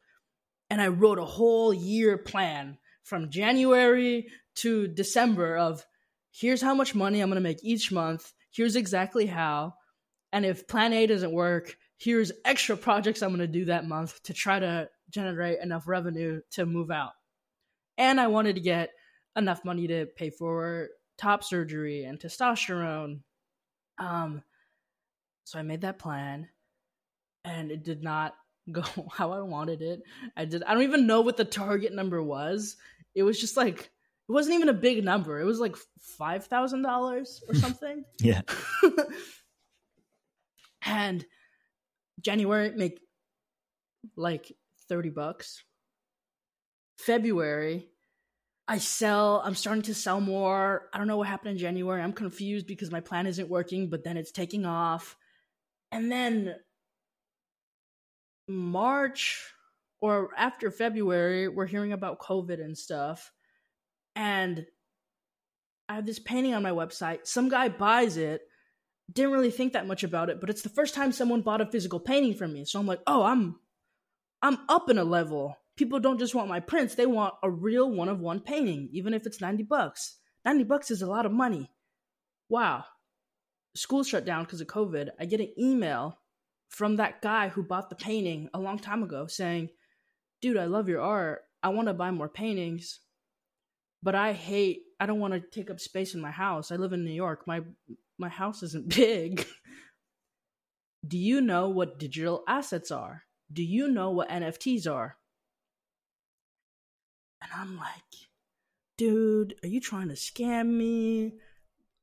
And 0.69 0.81
I 0.81 0.87
wrote 0.87 1.19
a 1.19 1.25
whole 1.25 1.73
year 1.73 2.17
plan 2.17 2.77
from 3.03 3.29
January 3.29 4.27
to 4.55 4.87
December 4.87 5.57
of 5.57 5.85
here's 6.31 6.61
how 6.61 6.73
much 6.73 6.95
money 6.95 7.21
I'm 7.21 7.29
going 7.29 7.41
to 7.41 7.41
make 7.41 7.63
each 7.63 7.91
month. 7.91 8.33
Here's 8.55 8.77
exactly 8.77 9.25
how. 9.25 9.73
And 10.31 10.45
if 10.45 10.67
plan 10.67 10.93
A 10.93 11.05
doesn't 11.07 11.33
work, 11.33 11.75
here's 11.97 12.31
extra 12.45 12.77
projects 12.77 13.21
I'm 13.21 13.29
going 13.29 13.39
to 13.39 13.47
do 13.47 13.65
that 13.65 13.87
month 13.87 14.21
to 14.23 14.33
try 14.33 14.59
to 14.59 14.89
generate 15.09 15.59
enough 15.59 15.87
revenue 15.87 16.41
to 16.51 16.65
move 16.65 16.89
out. 16.89 17.11
And 17.97 18.19
I 18.19 18.27
wanted 18.27 18.55
to 18.55 18.61
get 18.61 18.91
enough 19.35 19.65
money 19.65 19.87
to 19.87 20.05
pay 20.05 20.29
for 20.29 20.87
top 21.17 21.43
surgery 21.43 22.05
and 22.05 22.19
testosterone. 22.19 23.19
Um, 23.97 24.41
so 25.43 25.59
I 25.59 25.61
made 25.61 25.81
that 25.81 25.99
plan, 25.99 26.47
and 27.43 27.71
it 27.71 27.83
did 27.83 28.03
not 28.03 28.35
go 28.71 28.83
how 29.11 29.31
I 29.33 29.41
wanted 29.41 29.81
it. 29.81 30.01
I 30.35 30.45
did. 30.45 30.63
I 30.63 30.73
don't 30.73 30.83
even 30.83 31.07
know 31.07 31.21
what 31.21 31.37
the 31.37 31.45
target 31.45 31.93
number 31.93 32.21
was. 32.23 32.77
It 33.13 33.23
was 33.23 33.39
just 33.39 33.57
like 33.57 33.91
it 34.27 34.31
wasn't 34.31 34.55
even 34.55 34.69
a 34.69 34.73
big 34.73 35.03
number. 35.03 35.39
It 35.39 35.45
was 35.45 35.59
like 35.59 35.75
five 36.17 36.45
thousand 36.45 36.81
dollars 36.81 37.43
or 37.47 37.55
something. 37.65 38.03
Yeah. 38.19 38.41
and 40.85 41.25
January 42.21 42.71
make 42.71 42.99
like 44.15 44.51
30 44.87 45.09
bucks. 45.09 45.63
February 46.97 47.89
I 48.67 48.79
sell 48.79 49.41
I'm 49.45 49.55
starting 49.55 49.83
to 49.83 49.93
sell 49.93 50.19
more. 50.19 50.89
I 50.91 50.97
don't 50.97 51.07
know 51.07 51.17
what 51.17 51.27
happened 51.27 51.51
in 51.51 51.57
January. 51.57 52.01
I'm 52.01 52.13
confused 52.13 52.65
because 52.65 52.91
my 52.91 52.99
plan 52.99 53.27
isn't 53.27 53.49
working, 53.49 53.89
but 53.89 54.03
then 54.03 54.17
it's 54.17 54.31
taking 54.31 54.65
off. 54.65 55.15
And 55.91 56.11
then 56.11 56.55
March 58.47 59.43
or 60.01 60.29
after 60.35 60.71
February, 60.71 61.47
we're 61.47 61.67
hearing 61.67 61.93
about 61.93 62.19
COVID 62.19 62.59
and 62.63 62.77
stuff. 62.77 63.31
And 64.15 64.65
I 65.89 65.95
have 65.95 66.05
this 66.05 66.19
painting 66.19 66.53
on 66.53 66.63
my 66.63 66.71
website. 66.71 67.27
Some 67.27 67.49
guy 67.49 67.69
buys 67.69 68.17
it 68.17 68.41
didn't 69.11 69.31
really 69.31 69.51
think 69.51 69.73
that 69.73 69.87
much 69.87 70.03
about 70.03 70.29
it, 70.29 70.39
but 70.39 70.49
it's 70.49 70.63
the 70.63 70.69
first 70.69 70.95
time 70.95 71.11
someone 71.11 71.41
bought 71.41 71.61
a 71.61 71.65
physical 71.65 71.99
painting 71.99 72.33
from 72.33 72.53
me. 72.53 72.65
So 72.65 72.79
I'm 72.79 72.87
like, 72.87 73.01
oh, 73.05 73.23
I'm 73.23 73.59
I'm 74.41 74.57
up 74.67 74.89
in 74.89 74.97
a 74.97 75.03
level. 75.03 75.57
People 75.77 75.99
don't 75.99 76.19
just 76.19 76.35
want 76.35 76.49
my 76.49 76.59
prints, 76.59 76.95
they 76.95 77.05
want 77.05 77.33
a 77.43 77.49
real 77.49 77.89
one 77.89 78.09
of 78.09 78.19
one 78.19 78.39
painting, 78.39 78.89
even 78.91 79.13
if 79.13 79.25
it's 79.25 79.41
90 79.41 79.63
bucks. 79.63 80.17
90 80.45 80.63
bucks 80.63 80.91
is 80.91 81.01
a 81.01 81.07
lot 81.07 81.25
of 81.25 81.31
money. 81.31 81.71
Wow. 82.49 82.85
School 83.75 84.03
shut 84.03 84.25
down 84.25 84.43
because 84.43 84.61
of 84.61 84.67
COVID. 84.67 85.09
I 85.19 85.25
get 85.25 85.41
an 85.41 85.53
email 85.59 86.19
from 86.69 86.95
that 86.95 87.21
guy 87.21 87.49
who 87.49 87.63
bought 87.63 87.89
the 87.89 87.95
painting 87.95 88.49
a 88.53 88.59
long 88.59 88.79
time 88.79 89.03
ago 89.03 89.27
saying, 89.27 89.69
dude, 90.41 90.57
I 90.57 90.65
love 90.65 90.87
your 90.87 91.01
art. 91.01 91.41
I 91.61 91.69
want 91.69 91.87
to 91.87 91.93
buy 91.93 92.11
more 92.11 92.29
paintings, 92.29 92.99
but 94.05 94.13
I 94.13 94.33
hate, 94.33 94.83
I 94.99 95.07
don't 95.07 95.19
want 95.19 95.33
to 95.33 95.39
take 95.39 95.71
up 95.71 95.79
space 95.79 96.13
in 96.13 96.21
my 96.21 96.29
house. 96.29 96.71
I 96.71 96.75
live 96.75 96.93
in 96.93 97.03
New 97.03 97.11
York. 97.11 97.47
My 97.47 97.61
my 98.19 98.29
house 98.29 98.61
isn't 98.61 98.87
big. 98.95 99.45
Do 101.05 101.17
you 101.17 101.41
know 101.41 101.69
what 101.69 101.99
digital 101.99 102.43
assets 102.47 102.91
are? 102.91 103.23
Do 103.51 103.63
you 103.63 103.89
know 103.89 104.11
what 104.11 104.29
NFTs 104.29 104.89
are? 104.89 105.17
And 107.41 107.51
I'm 107.55 107.77
like, 107.77 108.13
dude, 108.97 109.55
are 109.63 109.67
you 109.67 109.81
trying 109.81 110.09
to 110.09 110.15
scam 110.15 110.67
me? 110.67 111.33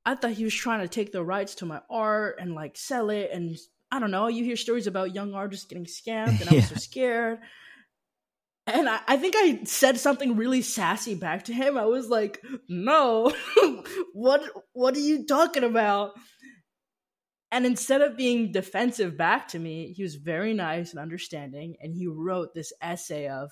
I 0.04 0.16
thought 0.16 0.32
he 0.32 0.44
was 0.44 0.54
trying 0.54 0.80
to 0.80 0.88
take 0.88 1.12
the 1.12 1.24
rights 1.24 1.54
to 1.56 1.66
my 1.66 1.80
art 1.88 2.38
and 2.40 2.54
like 2.54 2.76
sell 2.76 3.10
it 3.10 3.30
and 3.32 3.56
I 3.92 4.00
don't 4.00 4.10
know, 4.10 4.26
you 4.26 4.42
hear 4.42 4.56
stories 4.56 4.86
about 4.86 5.14
young 5.14 5.34
artists 5.34 5.66
getting 5.66 5.84
scammed, 5.84 6.40
and 6.40 6.48
I 6.48 6.54
was 6.54 6.68
so 6.68 6.74
scared. 6.90 7.40
And 8.66 8.88
I, 8.88 9.00
I 9.08 9.16
think 9.16 9.34
I 9.36 9.64
said 9.64 9.98
something 9.98 10.36
really 10.36 10.62
sassy 10.62 11.14
back 11.14 11.44
to 11.46 11.52
him. 11.52 11.76
I 11.76 11.86
was 11.86 12.08
like, 12.08 12.40
"No, 12.68 13.32
what 14.12 14.42
what 14.72 14.96
are 14.96 15.00
you 15.00 15.26
talking 15.26 15.64
about?" 15.64 16.12
And 17.50 17.66
instead 17.66 18.00
of 18.00 18.16
being 18.16 18.50
defensive 18.50 19.18
back 19.18 19.48
to 19.48 19.58
me, 19.58 19.92
he 19.92 20.02
was 20.02 20.14
very 20.14 20.54
nice 20.54 20.92
and 20.92 21.00
understanding. 21.00 21.76
And 21.80 21.94
he 21.94 22.06
wrote 22.06 22.54
this 22.54 22.72
essay 22.80 23.28
of 23.28 23.50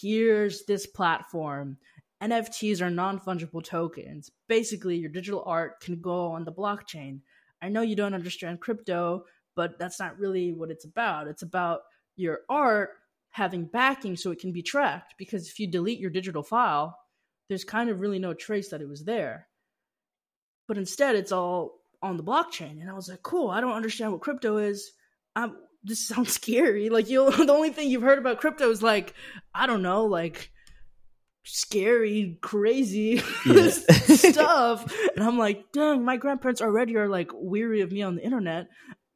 here's 0.00 0.64
this 0.64 0.86
platform. 0.86 1.76
NFTs 2.22 2.80
are 2.80 2.90
non 2.90 3.20
fungible 3.20 3.62
tokens. 3.62 4.30
Basically, 4.48 4.96
your 4.96 5.10
digital 5.10 5.42
art 5.46 5.80
can 5.80 6.00
go 6.00 6.28
on 6.32 6.44
the 6.44 6.52
blockchain. 6.52 7.20
I 7.60 7.68
know 7.68 7.82
you 7.82 7.96
don't 7.96 8.14
understand 8.14 8.60
crypto, 8.60 9.24
but 9.56 9.78
that's 9.78 9.98
not 9.98 10.18
really 10.18 10.52
what 10.52 10.70
it's 10.70 10.84
about. 10.84 11.26
It's 11.26 11.42
about 11.42 11.80
your 12.16 12.40
art 12.48 12.90
having 13.30 13.66
backing 13.66 14.16
so 14.16 14.30
it 14.30 14.40
can 14.40 14.52
be 14.52 14.62
tracked. 14.62 15.14
Because 15.18 15.48
if 15.48 15.58
you 15.58 15.70
delete 15.70 16.00
your 16.00 16.10
digital 16.10 16.42
file, 16.42 16.96
there's 17.48 17.64
kind 17.64 17.90
of 17.90 18.00
really 18.00 18.18
no 18.18 18.34
trace 18.34 18.70
that 18.70 18.80
it 18.80 18.88
was 18.88 19.04
there. 19.04 19.48
But 20.66 20.78
instead, 20.78 21.14
it's 21.16 21.32
all 21.32 21.80
on 22.02 22.16
the 22.16 22.24
blockchain. 22.24 22.80
And 22.80 22.90
I 22.90 22.94
was 22.94 23.08
like, 23.08 23.22
cool, 23.22 23.50
I 23.50 23.60
don't 23.60 23.72
understand 23.72 24.12
what 24.12 24.20
crypto 24.20 24.58
is. 24.58 24.92
I'm, 25.34 25.56
this 25.82 26.06
sounds 26.08 26.32
scary. 26.32 26.88
Like 26.90 27.08
you 27.08 27.30
the 27.46 27.52
only 27.52 27.70
thing 27.70 27.88
you've 27.88 28.02
heard 28.02 28.18
about 28.18 28.40
crypto 28.40 28.70
is 28.70 28.82
like, 28.82 29.14
I 29.54 29.66
don't 29.66 29.82
know, 29.82 30.04
like 30.04 30.50
scary, 31.44 32.38
crazy 32.42 33.22
yeah. 33.46 33.70
stuff. 33.70 34.92
And 35.16 35.24
I'm 35.24 35.38
like, 35.38 35.72
dang, 35.72 36.04
my 36.04 36.16
grandparents 36.16 36.60
already 36.60 36.96
are 36.96 37.08
like 37.08 37.30
weary 37.34 37.80
of 37.80 37.90
me 37.90 38.02
on 38.02 38.16
the 38.16 38.24
internet. 38.24 38.68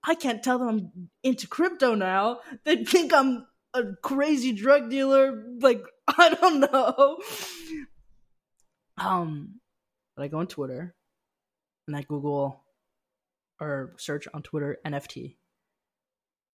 I 0.04 0.14
can't 0.14 0.42
tell 0.42 0.58
them 0.58 0.68
I'm 0.68 1.08
into 1.22 1.46
crypto 1.46 1.94
now. 1.94 2.40
They 2.64 2.84
think 2.84 3.12
I'm 3.12 3.46
a 3.74 3.94
crazy 4.02 4.52
drug 4.52 4.90
dealer. 4.90 5.44
Like, 5.60 5.82
I 6.08 6.34
don't 6.34 6.60
know. 6.60 7.18
Um, 8.98 9.60
but 10.16 10.22
I 10.22 10.28
go 10.28 10.38
on 10.38 10.46
Twitter 10.46 10.94
and 11.86 11.96
I 11.96 12.02
Google 12.02 12.62
or 13.60 13.94
search 13.96 14.26
on 14.34 14.42
Twitter 14.42 14.78
NFT. 14.84 15.36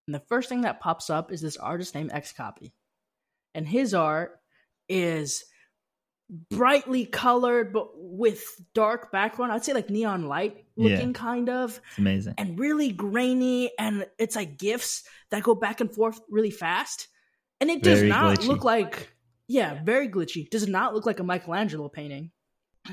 And 0.07 0.15
the 0.15 0.21
first 0.21 0.49
thing 0.49 0.63
that 0.63 0.81
pops 0.81 1.11
up 1.11 1.33
is 1.33 1.41
this 1.41 1.57
artist 1.57 1.95
named 1.95 2.11
XCOPY. 2.13 2.73
And 3.55 3.67
his 3.67 3.93
art 3.95 4.41
is 4.89 5.45
brightly 6.51 7.07
colored 7.07 7.73
but 7.73 7.89
with 7.95 8.43
dark 8.75 9.11
background. 9.11 9.53
I'd 9.53 9.65
say 9.65 9.73
like 9.73 9.91
neon 9.91 10.27
light 10.27 10.65
looking 10.77 11.09
yeah. 11.09 11.13
kind 11.13 11.49
of. 11.49 11.81
It's 11.91 11.99
amazing. 11.99 12.35
And 12.39 12.59
really 12.59 12.93
grainy 12.93 13.71
and 13.79 14.07
it's 14.19 14.37
like 14.37 14.59
gifs 14.59 15.05
that 15.31 15.43
go 15.43 15.55
back 15.55 15.81
and 15.81 15.93
forth 15.93 16.21
really 16.29 16.51
fast. 16.51 17.09
And 17.61 17.71
it 17.71 17.83
does 17.83 18.01
very 18.01 18.11
not 18.11 18.39
glitchy. 18.39 18.47
look 18.47 18.65
like 18.65 19.13
yeah, 19.49 19.83
very 19.83 20.09
glitchy. 20.09 20.49
Does 20.51 20.69
not 20.69 20.95
look 20.95 21.07
like 21.07 21.21
a 21.21 21.25
Michelangelo 21.25 21.89
painting. 21.89 22.31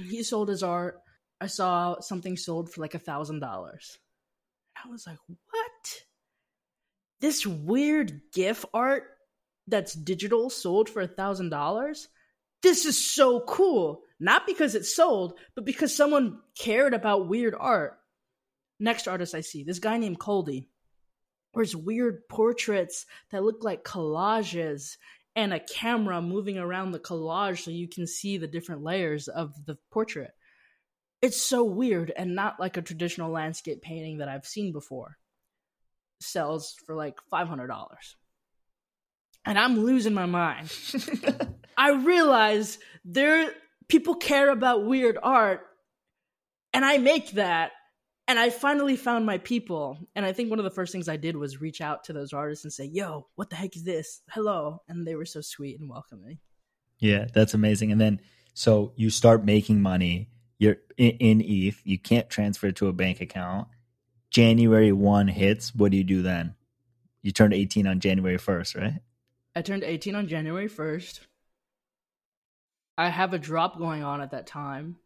He 0.10 0.24
sold 0.24 0.50
his 0.50 0.64
art. 0.64 1.02
I 1.42 1.48
saw 1.48 2.00
something 2.00 2.38
sold 2.38 2.72
for 2.72 2.82
like 2.82 2.96
a 2.96 3.00
thousand 3.00 3.40
dollars. 3.40 3.98
I 4.84 4.90
was 4.90 5.06
like, 5.06 5.18
what? 5.28 6.02
This 7.20 7.46
weird 7.46 8.22
GIF 8.34 8.66
art 8.74 9.04
that's 9.68 9.94
digital 9.94 10.50
sold 10.50 10.90
for 10.90 11.02
a 11.02 11.08
thousand 11.08 11.50
dollars? 11.50 12.08
This 12.66 12.86
is 12.86 13.14
so 13.14 13.42
cool. 13.42 14.02
Not 14.20 14.48
because 14.48 14.76
it 14.76 14.86
sold, 14.86 15.38
but 15.54 15.66
because 15.66 15.96
someone 15.96 16.40
cared 16.58 16.94
about 16.94 17.28
weird 17.28 17.54
art. 17.58 18.00
Next 18.80 19.08
artist 19.08 19.36
I 19.36 19.42
see, 19.42 19.64
this 19.64 19.80
guy 19.80 19.98
named 19.98 20.20
Coldie. 20.20 20.68
wears 21.54 21.76
weird 21.76 22.28
portraits 22.28 23.06
that 23.32 23.44
look 23.44 23.64
like 23.64 23.84
collages 23.84 24.98
and 25.36 25.54
a 25.54 25.60
camera 25.60 26.22
moving 26.22 26.58
around 26.58 26.92
the 26.92 27.00
collage 27.00 27.60
so 27.60 27.72
you 27.72 27.88
can 27.88 28.08
see 28.08 28.38
the 28.38 28.48
different 28.48 28.84
layers 28.84 29.28
of 29.28 29.54
the 29.66 29.78
portrait 29.92 30.32
it's 31.26 31.42
so 31.42 31.64
weird 31.64 32.12
and 32.16 32.36
not 32.36 32.60
like 32.60 32.78
a 32.78 32.82
traditional 32.82 33.32
landscape 33.32 33.82
painting 33.82 34.20
that 34.20 34.30
I've 34.30 34.46
seen 34.46 34.72
before. 34.72 35.18
Sells 36.22 36.76
for 36.86 36.96
like 36.96 37.16
$500. 37.32 37.68
And 39.46 39.60
I'm 39.60 39.80
losing 39.80 40.14
my 40.14 40.26
mind. 40.26 40.72
I 41.78 41.92
realize 41.92 42.80
there 43.04 43.52
people 43.88 44.16
care 44.16 44.50
about 44.50 44.86
weird 44.86 45.18
art 45.22 45.62
and 46.74 46.84
I 46.84 46.98
make 46.98 47.32
that 47.32 47.72
and 48.28 48.40
I 48.40 48.50
finally 48.50 48.96
found 48.96 49.26
my 49.26 49.38
people. 49.38 50.00
And 50.16 50.26
I 50.26 50.34
think 50.34 50.50
one 50.50 50.58
of 50.58 50.66
the 50.66 50.72
first 50.72 50.92
things 50.92 51.08
I 51.08 51.18
did 51.18 51.38
was 51.38 51.62
reach 51.62 51.80
out 51.80 52.06
to 52.06 52.14
those 52.14 52.34
artists 52.34 52.66
and 52.66 52.74
say, 52.74 52.86
"Yo, 52.86 53.28
what 53.36 53.52
the 53.52 53.56
heck 53.56 53.76
is 53.76 53.84
this? 53.84 54.22
Hello." 54.32 54.82
And 54.88 55.06
they 55.06 55.16
were 55.16 55.26
so 55.26 55.42
sweet 55.42 55.80
and 55.80 55.90
welcoming. 55.90 56.40
Yeah, 56.98 57.28
that's 57.32 57.54
amazing. 57.54 57.92
And 57.92 58.02
then 58.02 58.22
so 58.56 58.94
you 58.96 59.12
start 59.12 59.46
making 59.46 59.82
money 59.82 60.30
you're 60.58 60.78
in, 60.98 61.12
in 61.12 61.42
ETH. 61.42 61.82
You 61.84 62.00
can't 62.00 62.30
transfer 62.30 62.68
it 62.68 62.78
to 62.78 62.88
a 62.88 62.94
bank 62.94 63.22
account. 63.22 63.68
January 64.30 64.92
1 64.92 65.28
hits. 65.28 65.74
What 65.76 65.92
do 65.92 65.98
you 65.98 66.04
do 66.04 66.22
then? 66.22 66.56
You 67.22 67.32
turned 67.32 67.54
18 67.54 67.88
on 67.88 68.00
January 68.00 68.38
1st, 68.38 68.82
right? 68.82 69.02
I 69.56 69.62
turned 69.62 69.84
18 69.84 70.16
on 70.16 70.28
January 70.28 70.68
1st. 70.68 71.20
I 72.98 73.10
have 73.10 73.34
a 73.34 73.40
drop 73.40 73.78
going 73.78 74.04
on 74.04 74.22
at 74.22 74.32
that 74.32 74.48
time. 74.48 74.98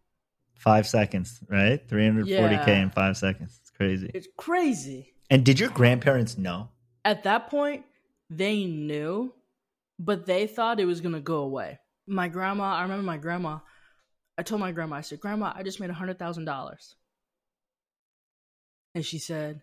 Five 0.55 0.87
seconds, 0.87 1.39
right? 1.47 1.87
340K 1.87 2.67
yeah. 2.67 2.81
in 2.81 2.89
five 2.89 3.17
seconds. 3.17 3.59
It's 3.61 3.71
crazy. 3.71 4.11
It's 4.13 4.27
crazy. 4.37 5.13
And 5.29 5.45
did 5.45 5.59
your 5.59 5.69
grandparents 5.69 6.37
know? 6.37 6.69
At 7.05 7.23
that 7.23 7.49
point, 7.49 7.85
they 8.29 8.65
knew, 8.65 9.33
but 9.97 10.25
they 10.25 10.47
thought 10.47 10.79
it 10.79 10.85
was 10.85 11.01
going 11.01 11.15
to 11.15 11.21
go 11.21 11.37
away. 11.37 11.79
My 12.07 12.27
grandma, 12.27 12.75
I 12.75 12.81
remember 12.81 13.03
my 13.03 13.17
grandma, 13.17 13.59
I 14.37 14.43
told 14.43 14.61
my 14.61 14.71
grandma, 14.71 14.95
I 14.95 15.01
said, 15.01 15.19
Grandma, 15.19 15.51
I 15.53 15.63
just 15.63 15.81
made 15.81 15.89
a 15.89 15.93
$100,000. 15.93 16.93
And 18.95 19.05
she 19.05 19.19
said, 19.19 19.61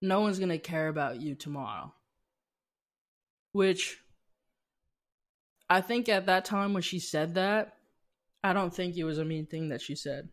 No 0.00 0.20
one's 0.20 0.38
going 0.38 0.50
to 0.50 0.58
care 0.58 0.88
about 0.88 1.20
you 1.20 1.34
tomorrow. 1.34 1.92
Which 3.56 3.98
I 5.68 5.80
think 5.80 6.08
at 6.08 6.26
that 6.26 6.44
time 6.44 6.72
when 6.72 6.82
she 6.82 6.98
said 6.98 7.34
that, 7.34 7.74
I 8.44 8.52
don't 8.52 8.74
think 8.74 8.96
it 8.96 9.04
was 9.04 9.18
a 9.18 9.24
mean 9.24 9.46
thing 9.46 9.70
that 9.70 9.80
she 9.80 9.94
said. 9.94 10.28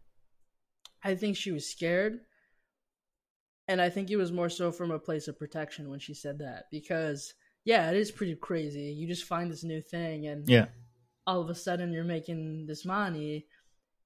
I 1.04 1.16
think 1.16 1.38
she 1.38 1.52
was 1.52 1.70
scared. 1.70 2.20
And 3.68 3.82
I 3.82 3.90
think 3.90 4.12
it 4.12 4.18
was 4.18 4.32
more 4.32 4.50
so 4.50 4.72
from 4.72 4.92
a 4.92 5.00
place 5.00 5.28
of 5.28 5.40
protection 5.40 5.90
when 5.90 6.00
she 6.00 6.14
said 6.14 6.40
that. 6.40 6.66
Because, 6.70 7.34
yeah, 7.64 7.90
it 7.90 7.96
is 7.96 8.12
pretty 8.12 8.36
crazy. 8.36 8.92
You 8.92 9.08
just 9.08 9.24
find 9.24 9.52
this 9.52 9.64
new 9.64 9.82
thing 9.82 10.28
and. 10.28 10.48
Yeah 10.48 10.66
all 11.26 11.42
of 11.42 11.50
a 11.50 11.56
sudden 11.56 11.94
you're 11.94 12.04
making 12.04 12.66
this 12.66 12.86
money 12.86 13.46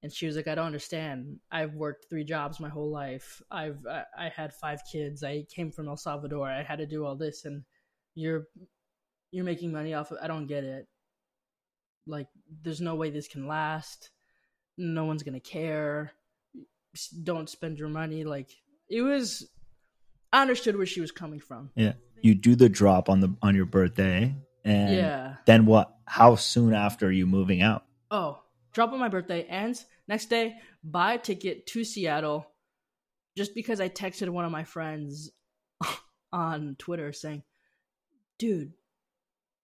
and 0.02 0.12
she 0.12 0.26
was 0.26 0.36
like 0.36 0.48
i 0.48 0.54
don't 0.54 0.66
understand 0.66 1.38
i've 1.50 1.74
worked 1.74 2.06
three 2.08 2.24
jobs 2.24 2.60
my 2.60 2.68
whole 2.68 2.90
life 2.90 3.42
i've 3.50 3.84
I, 3.86 4.04
I, 4.16 4.28
had 4.28 4.52
five 4.54 4.80
kids 4.90 5.22
i 5.22 5.44
came 5.54 5.70
from 5.70 5.88
el 5.88 5.96
salvador 5.96 6.48
i 6.48 6.62
had 6.62 6.78
to 6.78 6.86
do 6.86 7.04
all 7.04 7.16
this 7.16 7.44
and 7.44 7.62
you're 8.14 8.46
you're 9.30 9.44
making 9.44 9.72
money 9.72 9.94
off 9.94 10.10
of 10.10 10.18
i 10.22 10.26
don't 10.26 10.46
get 10.46 10.64
it 10.64 10.86
like 12.06 12.28
there's 12.62 12.80
no 12.80 12.94
way 12.94 13.10
this 13.10 13.28
can 13.28 13.46
last 13.46 14.10
no 14.76 15.04
one's 15.04 15.22
gonna 15.22 15.40
care 15.40 16.12
don't 17.22 17.50
spend 17.50 17.78
your 17.78 17.88
money 17.88 18.24
like 18.24 18.50
it 18.88 19.02
was 19.02 19.48
i 20.32 20.40
understood 20.40 20.76
where 20.76 20.86
she 20.86 21.00
was 21.00 21.12
coming 21.12 21.40
from 21.40 21.70
yeah 21.76 21.92
you 22.22 22.34
do 22.34 22.56
the 22.56 22.68
drop 22.68 23.08
on 23.08 23.20
the 23.20 23.34
on 23.42 23.54
your 23.54 23.66
birthday 23.66 24.34
and 24.68 24.94
yeah. 24.94 25.36
then 25.46 25.64
what? 25.64 25.94
How 26.04 26.34
soon 26.34 26.74
after 26.74 27.06
are 27.06 27.12
you 27.12 27.26
moving 27.26 27.62
out? 27.62 27.84
Oh, 28.10 28.38
drop 28.72 28.92
on 28.92 28.98
my 28.98 29.08
birthday 29.08 29.42
ends. 29.42 29.86
Next 30.06 30.26
day, 30.26 30.56
buy 30.84 31.14
a 31.14 31.18
ticket 31.18 31.66
to 31.68 31.84
Seattle 31.84 32.46
just 33.36 33.54
because 33.54 33.80
I 33.80 33.88
texted 33.88 34.28
one 34.28 34.44
of 34.44 34.52
my 34.52 34.64
friends 34.64 35.30
on 36.32 36.76
Twitter 36.78 37.14
saying, 37.14 37.44
dude, 38.38 38.72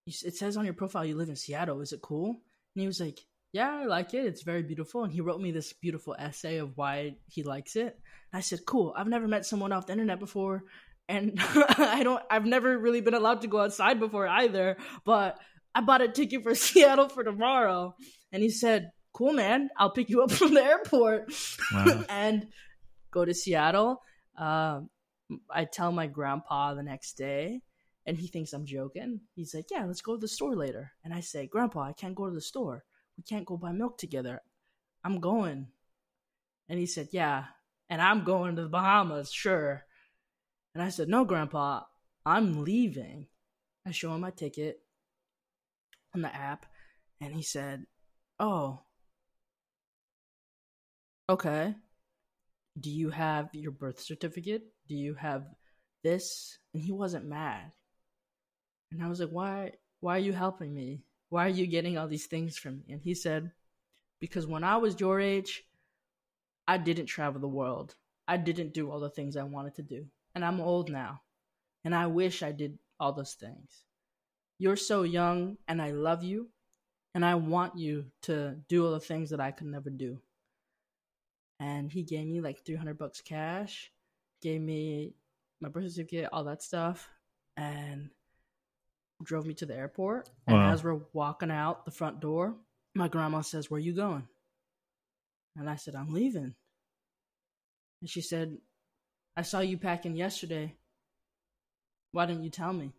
it 0.06 0.36
says 0.36 0.56
on 0.56 0.64
your 0.64 0.74
profile 0.74 1.04
you 1.04 1.16
live 1.16 1.28
in 1.28 1.36
Seattle. 1.36 1.80
Is 1.80 1.92
it 1.92 2.02
cool? 2.02 2.28
And 2.28 2.80
he 2.80 2.86
was 2.86 3.00
like, 3.00 3.20
yeah, 3.52 3.70
I 3.70 3.86
like 3.86 4.14
it. 4.14 4.26
It's 4.26 4.42
very 4.42 4.62
beautiful. 4.62 5.04
And 5.04 5.12
he 5.12 5.20
wrote 5.20 5.40
me 5.40 5.52
this 5.52 5.72
beautiful 5.72 6.16
essay 6.18 6.58
of 6.58 6.76
why 6.76 7.16
he 7.26 7.42
likes 7.42 7.76
it. 7.76 7.98
And 8.32 8.38
I 8.38 8.40
said, 8.40 8.66
cool. 8.66 8.92
I've 8.96 9.06
never 9.06 9.28
met 9.28 9.46
someone 9.46 9.72
off 9.72 9.86
the 9.86 9.92
internet 9.92 10.18
before 10.18 10.64
and 11.08 11.38
I 11.38 12.02
don't 12.02 12.22
I've 12.30 12.46
never 12.46 12.76
really 12.78 13.00
been 13.00 13.14
allowed 13.14 13.42
to 13.42 13.48
go 13.48 13.60
outside 13.60 14.00
before 14.00 14.26
either, 14.26 14.76
but 15.04 15.38
I 15.74 15.80
bought 15.80 16.02
a 16.02 16.08
ticket 16.08 16.42
for 16.42 16.54
Seattle 16.54 17.08
for 17.08 17.24
tomorrow. 17.24 17.94
And 18.32 18.42
he 18.42 18.50
said, 18.50 18.90
Cool 19.12 19.32
man, 19.32 19.70
I'll 19.76 19.90
pick 19.90 20.10
you 20.10 20.22
up 20.22 20.30
from 20.32 20.54
the 20.54 20.64
airport 20.64 21.32
wow. 21.72 22.04
and 22.08 22.48
go 23.10 23.24
to 23.24 23.34
Seattle. 23.34 24.02
Um, 24.36 24.90
I 25.50 25.64
tell 25.64 25.92
my 25.92 26.06
grandpa 26.06 26.74
the 26.74 26.82
next 26.82 27.14
day 27.14 27.62
and 28.06 28.16
he 28.16 28.26
thinks 28.28 28.52
I'm 28.52 28.66
joking. 28.66 29.20
He's 29.34 29.54
like, 29.54 29.66
Yeah, 29.70 29.84
let's 29.84 30.02
go 30.02 30.14
to 30.14 30.20
the 30.20 30.28
store 30.28 30.56
later. 30.56 30.92
And 31.04 31.14
I 31.14 31.20
say, 31.20 31.46
Grandpa, 31.46 31.82
I 31.82 31.92
can't 31.92 32.14
go 32.14 32.28
to 32.28 32.34
the 32.34 32.40
store. 32.40 32.84
We 33.16 33.22
can't 33.22 33.46
go 33.46 33.56
buy 33.56 33.72
milk 33.72 33.98
together. 33.98 34.40
I'm 35.04 35.20
going. 35.20 35.68
And 36.68 36.78
he 36.78 36.86
said, 36.86 37.08
Yeah, 37.12 37.44
and 37.88 38.00
I'm 38.00 38.24
going 38.24 38.56
to 38.56 38.62
the 38.62 38.68
Bahamas, 38.68 39.30
sure. 39.32 39.84
And 40.74 40.82
I 40.82 40.88
said, 40.88 41.08
No, 41.08 41.24
Grandpa, 41.24 41.82
I'm 42.26 42.64
leaving. 42.64 43.28
I 43.86 43.90
show 43.90 44.14
him 44.14 44.22
my 44.22 44.30
ticket 44.30 44.80
on 46.14 46.22
the 46.22 46.34
app, 46.34 46.66
and 47.20 47.34
he 47.34 47.42
said, 47.42 47.86
Oh, 48.38 48.80
okay. 51.28 51.74
Do 52.78 52.90
you 52.90 53.10
have 53.10 53.50
your 53.52 53.70
birth 53.70 54.00
certificate? 54.00 54.64
Do 54.88 54.96
you 54.96 55.14
have 55.14 55.46
this? 56.02 56.58
And 56.72 56.82
he 56.82 56.90
wasn't 56.90 57.26
mad. 57.26 57.72
And 58.92 59.02
I 59.02 59.08
was 59.08 59.20
like, 59.20 59.30
Why 59.30 59.72
why 60.00 60.16
are 60.16 60.20
you 60.20 60.32
helping 60.32 60.74
me? 60.74 61.02
Why 61.30 61.46
are 61.46 61.50
you 61.50 61.66
getting 61.66 61.98
all 61.98 62.08
these 62.08 62.26
things 62.26 62.56
from 62.58 62.78
me? 62.78 62.84
And 62.90 63.00
he 63.00 63.14
said, 63.14 63.50
Because 64.20 64.46
when 64.46 64.64
I 64.64 64.76
was 64.76 65.00
your 65.00 65.20
age, 65.20 65.64
I 66.66 66.78
didn't 66.78 67.06
travel 67.06 67.40
the 67.40 67.48
world. 67.48 67.94
I 68.26 68.36
didn't 68.36 68.72
do 68.74 68.90
all 68.90 69.00
the 69.00 69.10
things 69.10 69.36
I 69.36 69.42
wanted 69.42 69.74
to 69.76 69.82
do. 69.82 70.06
And 70.34 70.44
I'm 70.44 70.60
old 70.60 70.90
now. 70.90 71.22
And 71.84 71.94
I 71.94 72.06
wish 72.06 72.42
I 72.42 72.52
did 72.52 72.78
all 72.98 73.12
those 73.12 73.34
things. 73.34 73.82
You're 74.58 74.76
so 74.76 75.02
young, 75.02 75.58
and 75.68 75.82
I 75.82 75.90
love 75.90 76.22
you. 76.22 76.48
And 77.14 77.24
I 77.24 77.34
want 77.34 77.76
you 77.76 78.06
to 78.22 78.56
do 78.68 78.86
all 78.86 78.92
the 78.92 79.00
things 79.00 79.30
that 79.30 79.40
I 79.40 79.50
could 79.50 79.66
never 79.66 79.90
do. 79.90 80.20
And 81.60 81.90
he 81.92 82.02
gave 82.02 82.26
me 82.26 82.40
like 82.40 82.64
300 82.64 82.98
bucks 82.98 83.20
cash, 83.20 83.92
gave 84.42 84.60
me 84.60 85.14
my 85.60 85.68
birth 85.68 85.90
certificate, 85.90 86.28
all 86.32 86.44
that 86.44 86.62
stuff, 86.62 87.08
and 87.56 88.10
drove 89.24 89.46
me 89.46 89.54
to 89.54 89.66
the 89.66 89.74
airport. 89.76 90.30
And 90.46 90.56
Wow. 90.56 90.72
as 90.72 90.84
we're 90.84 91.00
walking 91.12 91.50
out 91.50 91.84
the 91.84 91.90
front 91.90 92.20
door, 92.20 92.56
my 92.94 93.08
grandma 93.08 93.40
says, 93.40 93.70
Where 93.70 93.80
you 93.80 93.92
going? 93.94 94.28
And 95.56 95.68
I 95.68 95.76
said, 95.76 95.94
I'm 95.94 96.12
leaving. 96.12 96.54
And 98.00 98.10
she 98.10 98.20
said, 98.20 98.58
I 99.36 99.42
saw 99.42 99.60
you 99.60 99.78
packing 99.78 100.14
yesterday. 100.16 100.74
Why 102.12 102.26
didn't 102.26 102.44
you 102.44 102.50
tell 102.50 102.72
me? 102.72 102.92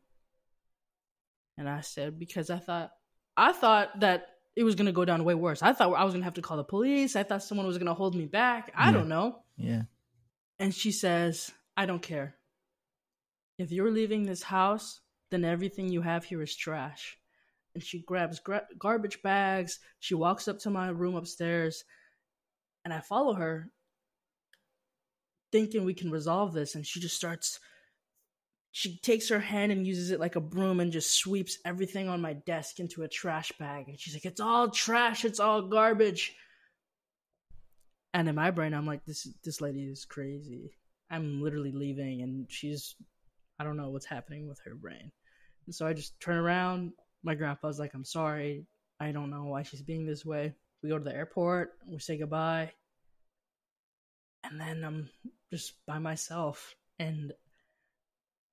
And 1.57 1.69
I 1.69 1.81
said, 1.81 2.19
Because 2.19 2.49
I 2.49 2.57
thought 2.59 2.91
I 3.37 3.51
thought 3.51 3.99
that 3.99 4.29
it 4.55 4.63
was 4.63 4.75
gonna 4.75 4.91
go 4.93 5.05
down 5.05 5.23
way 5.25 5.35
worse. 5.35 5.61
I 5.61 5.73
thought 5.73 5.93
I 5.93 6.03
was 6.03 6.13
gonna 6.13 6.23
have 6.25 6.35
to 6.35 6.41
call 6.41 6.57
the 6.57 6.63
police. 6.63 7.15
I 7.15 7.23
thought 7.23 7.43
someone 7.43 7.67
was 7.67 7.77
gonna 7.77 7.93
hold 7.93 8.15
me 8.15 8.25
back. 8.25 8.71
I 8.75 8.87
Yeah. 8.87 8.91
don't 8.91 9.09
know. 9.09 9.43
Yeah. 9.57 9.83
And 10.59 10.73
she 10.73 10.91
says, 10.91 11.51
I 11.75 11.85
don't 11.85 12.01
care. 12.01 12.35
If 13.57 13.71
you're 13.71 13.91
leaving 13.91 14.25
this 14.25 14.43
house, 14.43 15.01
then 15.31 15.43
everything 15.43 15.89
you 15.89 16.01
have 16.01 16.23
here 16.23 16.41
is 16.41 16.55
trash. 16.55 17.17
And 17.73 17.83
she 17.83 18.03
grabs 18.03 18.39
gra- 18.39 18.67
garbage 18.77 19.21
bags. 19.21 19.79
She 19.99 20.15
walks 20.15 20.47
up 20.47 20.59
to 20.59 20.69
my 20.69 20.89
room 20.89 21.15
upstairs. 21.15 21.83
And 22.83 22.93
I 22.93 23.01
follow 23.01 23.33
her, 23.33 23.69
thinking 25.51 25.83
we 25.83 25.93
can 25.93 26.11
resolve 26.11 26.53
this. 26.53 26.75
And 26.75 26.85
she 26.85 26.99
just 26.99 27.15
starts, 27.15 27.59
she 28.71 28.97
takes 28.99 29.29
her 29.29 29.39
hand 29.39 29.71
and 29.71 29.87
uses 29.87 30.11
it 30.11 30.19
like 30.19 30.35
a 30.35 30.41
broom 30.41 30.79
and 30.79 30.91
just 30.91 31.11
sweeps 31.11 31.57
everything 31.65 32.07
on 32.07 32.21
my 32.21 32.33
desk 32.33 32.79
into 32.79 33.03
a 33.03 33.07
trash 33.07 33.51
bag. 33.59 33.89
And 33.89 33.99
she's 33.99 34.13
like, 34.13 34.25
It's 34.25 34.41
all 34.41 34.69
trash. 34.69 35.25
It's 35.25 35.39
all 35.39 35.63
garbage. 35.63 36.35
And 38.15 38.29
in 38.29 38.35
my 38.35 38.49
brain, 38.49 38.73
I'm 38.73 38.85
like, 38.85 39.03
this 39.03 39.27
this 39.43 39.59
lady 39.59 39.83
is 39.83 40.05
crazy. 40.05 40.71
I'm 41.11 41.41
literally 41.41 41.73
leaving, 41.73 42.21
and 42.21 42.49
she's, 42.49 42.95
I 43.59 43.63
don't 43.63 43.77
know 43.77 43.89
what's 43.89 44.05
happening 44.05 44.47
with 44.47 44.59
her 44.65 44.75
brain. 44.75 45.11
And 45.65 45.73
so 45.73 45.87
I 45.87 45.93
just 45.93 46.19
turn 46.19 46.37
around. 46.37 46.91
My 47.23 47.35
grandpa's 47.35 47.79
like, 47.79 47.93
I'm 47.93 48.05
sorry. 48.05 48.65
I 48.99 49.11
don't 49.11 49.29
know 49.29 49.45
why 49.45 49.63
she's 49.63 49.81
being 49.81 50.05
this 50.05 50.25
way. 50.25 50.53
We 50.83 50.89
go 50.89 50.97
to 50.97 51.03
the 51.03 51.15
airport. 51.15 51.71
We 51.89 51.99
say 51.99 52.17
goodbye, 52.17 52.71
and 54.43 54.59
then 54.59 54.83
I'm 54.83 55.09
just 55.51 55.73
by 55.87 55.99
myself, 55.99 56.75
and 56.99 57.33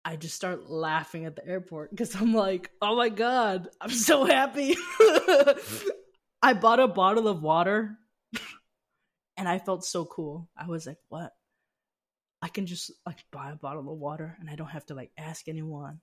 I 0.04 0.16
just 0.16 0.34
start 0.34 0.68
laughing 0.68 1.26
at 1.26 1.36
the 1.36 1.46
airport 1.46 1.90
because 1.90 2.14
I'm 2.16 2.34
like, 2.34 2.70
oh 2.80 2.96
my 2.96 3.08
god, 3.08 3.68
I'm 3.80 3.90
so 3.90 4.24
happy. 4.24 4.76
I 6.42 6.54
bought 6.54 6.80
a 6.80 6.88
bottle 6.88 7.28
of 7.28 7.42
water 7.42 7.96
and 9.36 9.48
I 9.48 9.58
felt 9.58 9.84
so 9.84 10.04
cool. 10.04 10.48
I 10.56 10.66
was 10.66 10.86
like, 10.86 10.98
what? 11.08 11.32
I 12.42 12.48
can 12.48 12.66
just 12.66 12.90
like 13.06 13.24
buy 13.30 13.52
a 13.52 13.56
bottle 13.56 13.90
of 13.90 13.98
water 13.98 14.36
and 14.40 14.50
I 14.50 14.56
don't 14.56 14.66
have 14.66 14.84
to 14.86 14.94
like 14.94 15.12
ask 15.16 15.48
anyone. 15.48 16.00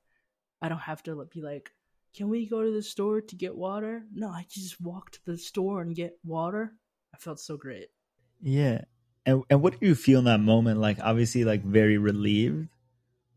I 0.62 0.69
don't 0.69 0.80
have 0.80 1.04
to 1.04 1.28
be 1.34 1.41
like, 1.41 1.71
can 2.15 2.30
we 2.30 2.47
go 2.47 2.63
to 2.63 2.71
the 2.71 2.82
store 2.82 3.21
to 3.21 3.36
get 3.36 3.56
water? 3.56 4.04
No, 4.13 4.30
I 4.30 4.45
just 4.49 4.80
walk 4.80 5.12
to 5.12 5.19
the 5.25 5.38
store 5.38 5.82
and 5.82 5.93
get 5.93 6.17
water. 6.23 6.73
I 7.13 7.17
felt 7.17 7.41
so 7.41 7.58
great. 7.58 7.88
Yeah. 8.41 8.82
And 9.25 9.43
and 9.49 9.62
what 9.62 9.80
do 9.80 9.86
you 9.86 9.95
feel 9.95 10.19
in 10.19 10.25
that 10.25 10.39
moment? 10.39 10.80
Like 10.80 10.97
obviously 11.04 11.43
like 11.43 11.63
very 11.63 11.97
relieved, 11.97 12.69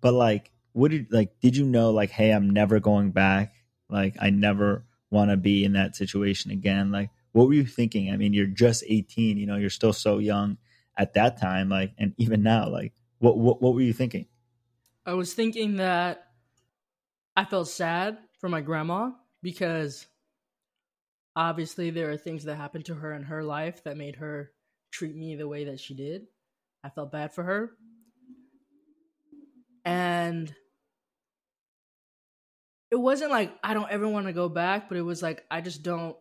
but 0.01 0.15
like 0.15 0.53
what 0.73 0.93
did 0.93 1.09
like 1.11 1.41
did 1.41 1.57
you 1.57 1.67
know 1.67 1.91
like 1.91 2.11
hey, 2.11 2.31
I'm 2.31 2.51
never 2.51 2.79
going 2.79 3.11
back? 3.11 3.53
Like 3.91 4.15
I 4.21 4.31
never 4.31 4.85
want 5.11 5.33
to 5.33 5.37
be 5.37 5.65
in 5.65 5.73
that 5.73 5.97
situation 5.97 6.53
again. 6.53 6.93
Like 6.93 7.11
what 7.33 7.49
were 7.49 7.55
you 7.55 7.67
thinking? 7.67 8.13
I 8.13 8.17
mean, 8.17 8.33
you're 8.33 8.47
just 8.47 8.85
18, 8.87 9.39
you 9.39 9.47
know, 9.47 9.57
you're 9.57 9.71
still 9.71 9.93
so 9.93 10.19
young 10.19 10.57
at 10.97 11.15
that 11.15 11.41
time 11.41 11.69
like 11.69 11.93
and 11.99 12.15
even 12.19 12.43
now 12.43 12.69
like 12.69 12.93
what 13.19 13.39
what 13.39 13.63
what 13.63 13.75
were 13.75 13.81
you 13.81 13.93
thinking? 13.93 14.27
I 15.07 15.15
was 15.15 15.35
thinking 15.35 15.77
that 15.77 16.27
I 17.37 17.45
felt 17.45 17.69
sad 17.69 18.19
for 18.41 18.49
my 18.49 18.61
grandma 18.61 19.11
because 19.43 20.07
obviously 21.35 21.91
there 21.91 22.11
are 22.11 22.17
things 22.17 22.45
that 22.45 22.57
happened 22.57 22.85
to 22.87 22.95
her 22.95 23.13
in 23.15 23.23
her 23.25 23.43
life 23.43 23.85
that 23.85 23.97
made 23.97 24.17
her 24.17 24.53
treat 24.91 25.15
me 25.15 25.37
the 25.37 25.49
way 25.49 25.65
that 25.65 25.81
she 25.81 25.95
did. 25.95 26.27
I 26.85 26.91
felt 26.91 27.13
bad 27.13 27.33
for 27.33 27.45
her. 27.45 27.71
And 29.85 30.55
it 32.91 32.97
wasn't 32.97 33.31
like 33.31 33.53
I 33.65 33.75
don't 33.75 33.91
ever 33.91 34.07
want 34.07 34.27
to 34.27 34.33
go 34.33 34.49
back, 34.49 34.89
but 34.89 34.99
it 34.99 35.03
was 35.03 35.23
like 35.23 35.45
I 35.51 35.61
just 35.61 35.83
don't 35.83 36.17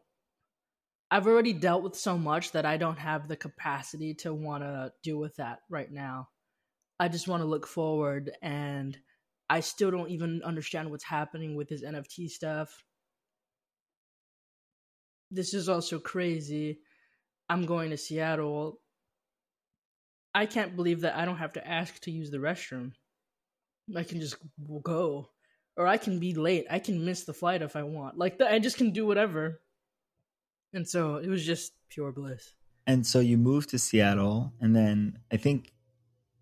I've 1.14 1.28
already 1.28 1.52
dealt 1.52 1.84
with 1.84 1.98
so 1.98 2.18
much 2.18 2.54
that 2.54 2.66
I 2.66 2.78
don't 2.78 2.98
have 2.98 3.28
the 3.28 3.36
capacity 3.36 4.14
to 4.16 4.34
want 4.34 4.64
to 4.64 4.94
deal 5.04 5.18
with 5.18 5.36
that 5.36 5.60
right 5.70 5.92
now. 5.92 6.30
I 7.02 7.10
just 7.10 7.28
want 7.28 7.42
to 7.42 7.48
look 7.48 7.68
forward 7.68 8.32
and 8.42 8.98
I 9.50 9.60
still 9.60 9.92
don't 9.92 10.10
even 10.10 10.42
understand 10.46 10.90
what's 10.90 11.04
happening 11.04 11.56
with 11.56 11.68
his 11.68 11.84
NFT 11.84 12.30
stuff. 12.30 12.86
This 15.30 15.54
is 15.54 15.68
also 15.68 16.00
crazy. 16.00 16.80
I'm 17.50 17.66
going 17.66 17.90
to 17.90 17.98
Seattle. 17.98 18.80
I 20.34 20.46
can't 20.46 20.78
believe 20.78 21.02
that 21.02 21.18
I 21.18 21.26
don't 21.26 21.38
have 21.38 21.54
to 21.54 21.68
ask 21.68 22.00
to 22.04 22.12
use 22.12 22.32
the 22.32 22.38
restroom. 22.38 22.94
I 23.94 24.04
can 24.04 24.22
just 24.22 24.38
go. 24.82 25.30
Or 25.76 25.88
I 25.88 25.98
can 25.98 26.20
be 26.20 26.34
late. 26.36 26.68
I 26.70 26.80
can 26.80 27.04
miss 27.04 27.26
the 27.26 27.34
flight 27.34 27.62
if 27.62 27.76
I 27.76 27.84
want. 27.84 28.18
Like, 28.18 28.40
I 28.42 28.60
just 28.60 28.78
can 28.78 28.92
do 28.92 29.06
whatever. 29.06 29.60
And 30.74 30.88
so 30.88 31.18
it 31.18 31.28
was 31.28 31.46
just 31.46 31.74
pure 31.90 32.12
bliss. 32.12 32.54
And 32.88 33.06
so 33.06 33.20
you 33.20 33.38
moved 33.38 33.70
to 33.70 33.80
Seattle, 33.80 34.54
and 34.60 34.76
then 34.76 35.20
I 35.32 35.38
think 35.38 35.72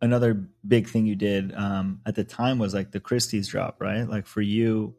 another 0.01 0.47
big 0.65 0.87
thing 0.87 1.05
you 1.05 1.15
did 1.15 1.53
um, 1.53 2.01
at 2.05 2.15
the 2.15 2.23
time 2.23 2.59
was 2.59 2.73
like 2.73 2.91
the 2.91 2.99
Christie's 2.99 3.49
drop, 3.49 3.81
right? 3.81 4.07
Like 4.07 4.25
for 4.25 4.41
you, 4.41 4.95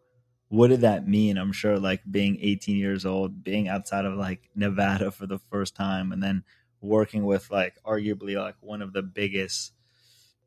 what 0.48 0.68
did 0.68 0.82
that 0.82 1.08
mean? 1.08 1.38
I'm 1.38 1.52
sure 1.52 1.78
like 1.78 2.02
being 2.10 2.38
18 2.40 2.76
years 2.76 3.06
old, 3.06 3.42
being 3.42 3.68
outside 3.68 4.04
of 4.04 4.18
like 4.18 4.50
Nevada 4.54 5.10
for 5.10 5.26
the 5.26 5.38
first 5.50 5.74
time, 5.74 6.12
and 6.12 6.22
then 6.22 6.44
working 6.80 7.24
with 7.24 7.50
like 7.50 7.76
arguably 7.84 8.36
like 8.36 8.56
one 8.60 8.82
of 8.82 8.92
the 8.92 9.02
biggest 9.02 9.72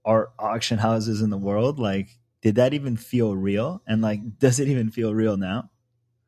art 0.06 0.32
auction 0.38 0.78
houses 0.78 1.22
in 1.22 1.30
the 1.30 1.38
world. 1.38 1.80
Like, 1.80 2.10
did 2.41 2.56
that 2.56 2.74
even 2.74 2.98
feel 2.98 3.36
real? 3.36 3.82
And 3.88 4.02
like, 4.02 4.38
does 4.39 4.60
it 4.60 4.67
even 4.67 4.91
feel 4.91 5.13
real 5.13 5.38
now? 5.38 5.72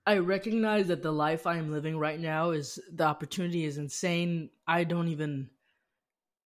I 0.07 0.17
recognize 0.17 0.87
that 0.87 1.01
the 1.01 1.11
life 1.11 1.47
I 1.47 1.57
am 1.57 1.71
living 1.71 1.97
right 1.97 2.19
now 2.19 2.51
is 2.51 2.79
the 2.93 3.05
opportunity 3.05 3.65
is 3.65 3.77
insane. 3.77 4.49
I 4.67 4.83
don't 4.83 5.07
even 5.07 5.49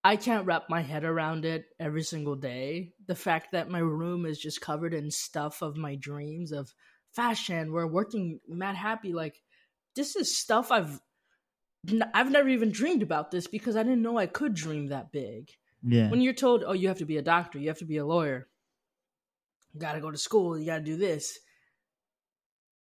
I 0.04 0.16
can't 0.16 0.46
wrap 0.46 0.70
my 0.70 0.82
head 0.82 1.04
around 1.04 1.44
it 1.44 1.66
every 1.80 2.04
single 2.04 2.36
day. 2.36 2.94
The 3.08 3.16
fact 3.16 3.52
that 3.52 3.70
my 3.70 3.80
room 3.80 4.26
is 4.26 4.40
just 4.40 4.62
covered 4.62 4.94
in 4.94 5.12
stuff 5.12 5.62
of 5.62 5.76
my 5.76 5.96
dreams 5.96 6.54
of 6.54 6.74
fashion, 7.12 7.74
we're 7.74 7.86
working 7.86 8.40
Madhappy 8.48 9.12
like 9.12 9.42
this 9.96 10.16
is 10.16 10.38
stuff 10.38 10.72
I've 10.72 11.02
I've 12.14 12.32
never 12.32 12.50
even 12.50 12.72
dreamed 12.72 13.04
about 13.04 13.32
this 13.32 13.48
because 13.48 13.76
I 13.76 13.84
didn't 13.84 14.02
know 14.02 14.18
I 14.18 14.28
could 14.28 14.54
dream 14.54 14.88
that 14.88 15.12
big. 15.12 15.52
Yeah. 15.82 16.10
When 16.10 16.22
you're 16.22 16.34
told, 16.34 16.64
"Oh, 16.66 16.74
you 16.74 16.88
have 16.90 16.98
to 17.00 17.06
be 17.06 17.18
a 17.18 17.22
doctor, 17.22 17.58
you 17.58 17.70
have 17.70 17.80
to 17.80 17.86
be 17.86 17.98
a 17.98 18.06
lawyer. 18.06 18.48
You 19.74 19.80
got 19.80 19.94
to 19.94 20.02
go 20.02 20.12
to 20.12 20.18
school, 20.18 20.58
you 20.58 20.66
got 20.66 20.78
to 20.78 20.84
do 20.84 20.98
this." 20.98 21.40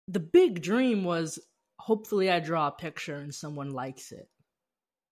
The 0.07 0.19
big 0.19 0.61
dream 0.61 1.03
was 1.03 1.39
hopefully 1.77 2.29
I 2.31 2.39
draw 2.39 2.67
a 2.67 2.71
picture 2.71 3.17
and 3.17 3.33
someone 3.33 3.71
likes 3.71 4.11
it. 4.11 4.29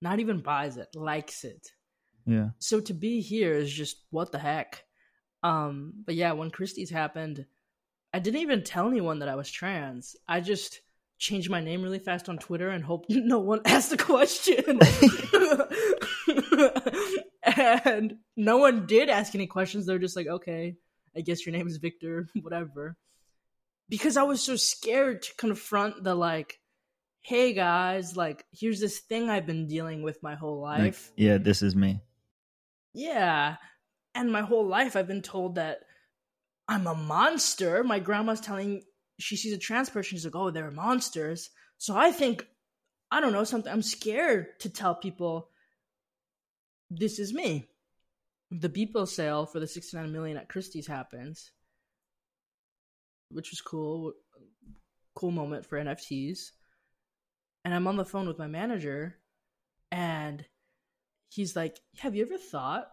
Not 0.01 0.19
even 0.19 0.41
buys 0.41 0.77
it, 0.77 0.89
likes 0.95 1.43
it. 1.43 1.69
yeah. 2.25 2.49
So 2.59 2.79
to 2.81 2.93
be 2.93 3.21
here 3.21 3.53
is 3.53 3.71
just 3.71 3.97
what 4.09 4.31
the 4.31 4.39
heck. 4.39 4.83
Um, 5.43 5.93
but 6.05 6.15
yeah, 6.15 6.33
when 6.33 6.51
Christie's 6.51 6.89
happened, 6.89 7.45
I 8.13 8.19
didn't 8.19 8.41
even 8.41 8.63
tell 8.63 8.87
anyone 8.87 9.19
that 9.19 9.29
I 9.29 9.35
was 9.35 9.49
trans. 9.49 10.15
I 10.27 10.39
just 10.39 10.81
changed 11.17 11.49
my 11.49 11.61
name 11.61 11.81
really 11.81 11.99
fast 11.99 12.29
on 12.29 12.37
Twitter 12.37 12.69
and 12.69 12.83
hoped 12.83 13.07
no 13.09 13.39
one 13.39 13.61
asked 13.65 13.93
a 13.93 13.97
question. 13.97 14.79
and 17.43 18.17
no 18.35 18.57
one 18.57 18.85
did 18.85 19.09
ask 19.09 19.33
any 19.35 19.47
questions. 19.47 19.85
They're 19.85 19.99
just 19.99 20.15
like, 20.15 20.27
okay, 20.27 20.75
I 21.15 21.21
guess 21.21 21.45
your 21.45 21.53
name 21.53 21.67
is 21.67 21.77
Victor, 21.77 22.27
whatever. 22.41 22.97
Because 23.93 24.17
I 24.17 24.23
was 24.23 24.41
so 24.41 24.55
scared 24.55 25.21
to 25.21 25.35
confront 25.35 26.03
the 26.03 26.15
like, 26.15 26.59
hey 27.21 27.53
guys, 27.53 28.17
like 28.17 28.43
here's 28.51 28.79
this 28.79 28.97
thing 28.97 29.29
I've 29.29 29.45
been 29.45 29.67
dealing 29.67 30.01
with 30.01 30.23
my 30.23 30.33
whole 30.33 30.59
life. 30.59 31.11
Like, 31.11 31.13
yeah, 31.15 31.37
this 31.37 31.61
is 31.61 31.75
me. 31.75 32.01
Yeah. 32.95 33.57
And 34.15 34.31
my 34.31 34.41
whole 34.41 34.65
life 34.65 34.95
I've 34.95 35.05
been 35.05 35.21
told 35.21 35.57
that 35.57 35.81
I'm 36.67 36.87
a 36.87 36.95
monster. 36.95 37.83
My 37.83 37.99
grandma's 37.99 38.41
telling 38.41 38.81
she 39.19 39.35
sees 39.35 39.53
a 39.53 39.59
trans 39.59 39.91
person, 39.91 40.17
she's 40.17 40.25
like, 40.25 40.35
oh, 40.35 40.49
they're 40.49 40.71
monsters. 40.71 41.51
So 41.77 41.95
I 41.95 42.11
think, 42.11 42.47
I 43.11 43.21
don't 43.21 43.31
know, 43.31 43.43
something 43.43 43.71
I'm 43.71 43.83
scared 43.83 44.59
to 44.61 44.69
tell 44.71 44.95
people 44.95 45.49
this 46.89 47.19
is 47.19 47.31
me. 47.31 47.69
The 48.49 48.69
Beeple 48.69 49.07
sale 49.07 49.45
for 49.45 49.59
the 49.59 49.67
69 49.67 50.11
million 50.11 50.37
at 50.37 50.49
Christie's 50.49 50.87
happens, 50.87 51.51
which 53.34 53.51
was 53.51 53.61
cool. 53.61 54.13
Cool 55.15 55.31
moment 55.31 55.65
for 55.65 55.77
NFTs. 55.77 56.51
And 57.65 57.73
I'm 57.73 57.88
on 57.88 57.97
the 57.97 58.05
phone 58.05 58.27
with 58.27 58.39
my 58.39 58.47
manager, 58.47 59.15
and 59.91 60.45
he's 61.29 61.55
like, 61.55 61.79
Have 61.99 62.15
you 62.15 62.25
ever 62.25 62.38
thought 62.38 62.88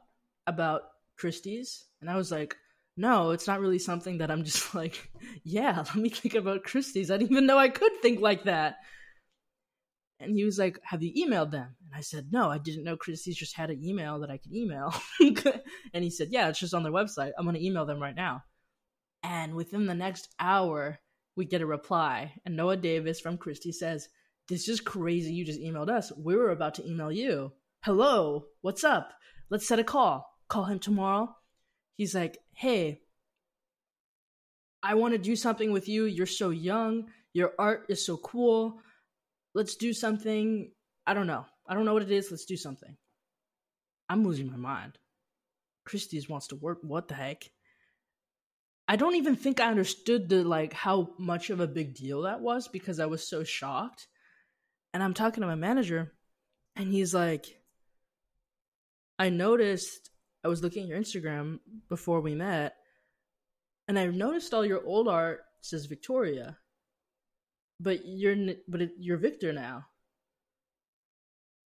about 0.47 0.83
Christie's? 1.19 1.87
And 2.01 2.11
I 2.11 2.17
was 2.17 2.31
like, 2.31 2.57
No, 2.97 3.31
it's 3.31 3.47
not 3.47 3.61
really 3.61 3.79
something 3.79 4.19
that 4.19 4.31
I'm 4.31 4.45
just 4.51 4.75
like, 4.75 5.11
Yeah, 5.45 5.79
let 5.79 5.97
me 5.97 6.09
think 6.09 6.35
about 6.35 6.65
Christie's. 6.65 7.11
I 7.11 7.17
didn't 7.17 7.33
even 7.33 7.47
know 7.47 7.59
I 7.59 7.69
could 7.69 7.93
think 8.03 8.21
like 8.21 8.45
that. 8.45 8.77
And 10.21 10.37
he 10.37 10.45
was 10.45 10.59
like, 10.59 10.79
Have 10.85 11.03
you 11.03 11.27
emailed 11.27 11.51
them? 11.51 11.75
And 11.87 11.95
I 11.95 12.01
said, 12.01 12.29
No, 12.31 12.51
I 12.51 12.59
didn't 12.59 12.85
know 12.85 12.97
Christie's 12.97 13.37
just 13.37 13.57
had 13.57 13.71
an 13.71 13.83
email 13.83 14.21
that 14.21 14.31
I 14.31 14.37
could 14.37 14.55
email. 14.55 14.95
and 15.95 16.05
he 16.05 16.11
said, 16.11 16.29
Yeah, 16.31 16.49
it's 16.49 16.61
just 16.61 16.75
on 16.75 16.83
their 16.83 16.93
website. 16.93 17.33
I'm 17.39 17.45
going 17.45 17.57
to 17.57 17.65
email 17.65 17.87
them 17.87 18.01
right 18.01 18.15
now. 18.15 18.43
And 19.23 19.55
within 19.55 19.87
the 19.87 19.95
next 19.95 20.29
hour, 20.39 20.99
we 21.37 21.45
get 21.45 21.63
a 21.63 21.67
reply. 21.67 22.33
And 22.45 22.57
Noah 22.57 22.77
Davis 22.77 23.21
from 23.21 23.39
Christie 23.39 23.73
says, 23.73 24.09
This 24.49 24.69
is 24.69 24.81
crazy. 24.81 25.33
You 25.33 25.45
just 25.45 25.61
emailed 25.61 25.91
us. 25.91 26.13
We 26.17 26.37
were 26.37 26.51
about 26.51 26.75
to 26.77 26.87
email 26.87 27.13
you. 27.13 27.53
Hello, 27.85 28.47
what's 28.63 28.85
up? 28.85 29.13
Let's 29.51 29.67
set 29.67 29.79
a 29.79 29.85
call. 29.85 30.27
Call 30.49 30.65
him 30.65 30.79
tomorrow. 30.79 31.35
He's 31.97 32.15
like, 32.15 32.39
Hey, 32.55 33.01
I 34.83 34.95
want 34.95 35.13
to 35.13 35.19
do 35.19 35.37
something 35.37 35.73
with 35.73 35.89
you. 35.89 36.05
You're 36.05 36.27
so 36.27 36.51
young. 36.51 37.07
Your 37.33 37.53
art 37.59 37.87
is 37.89 38.05
so 38.05 38.17
cool 38.17 38.81
let's 39.55 39.77
do 39.77 39.93
something. 39.93 40.71
I 41.07 41.15
don't 41.15 41.27
know. 41.27 41.45
I 41.67 41.75
don't 41.75 41.85
know 41.85 41.95
what 41.95 42.03
it 42.03 42.11
is. 42.11 42.31
Let's 42.31 42.45
do 42.45 42.57
something. 42.57 42.97
I'm 44.09 44.25
losing 44.25 44.51
my 44.51 44.57
mind. 44.57 44.99
Christie's 45.85 46.29
wants 46.29 46.49
to 46.49 46.57
work. 46.57 46.79
What 46.83 47.09
the 47.09 47.15
heck? 47.15 47.45
I 48.91 48.97
don't 48.97 49.15
even 49.15 49.37
think 49.37 49.61
I 49.61 49.71
understood 49.71 50.29
the 50.29 50.43
like 50.43 50.73
how 50.73 51.11
much 51.17 51.51
of 51.51 51.61
a 51.61 51.69
big 51.69 51.95
deal 51.95 52.23
that 52.23 52.41
was 52.41 52.67
because 52.67 52.99
I 52.99 53.07
was 53.07 53.29
so 53.29 53.45
shocked. 53.45 54.09
And 54.93 55.01
I'm 55.01 55.15
talking 55.15 55.43
to 55.43 55.47
my 55.47 55.55
manager 55.55 56.13
and 56.75 56.91
he's 56.91 57.15
like 57.15 57.47
I 59.17 59.29
noticed 59.29 60.11
I 60.43 60.49
was 60.49 60.61
looking 60.61 60.83
at 60.83 60.89
your 60.89 60.99
Instagram 60.99 61.61
before 61.89 62.21
we 62.21 62.35
met 62.35 62.75
and 63.87 63.97
I 63.97 64.07
noticed 64.07 64.53
all 64.53 64.67
your 64.67 64.85
old 64.85 65.07
art 65.07 65.43
says 65.61 65.87
Victoria 65.87 66.59
but 67.79 68.01
you're 68.05 68.55
but 68.67 68.81
you're 68.99 69.19
Victor 69.19 69.53
now. 69.53 69.87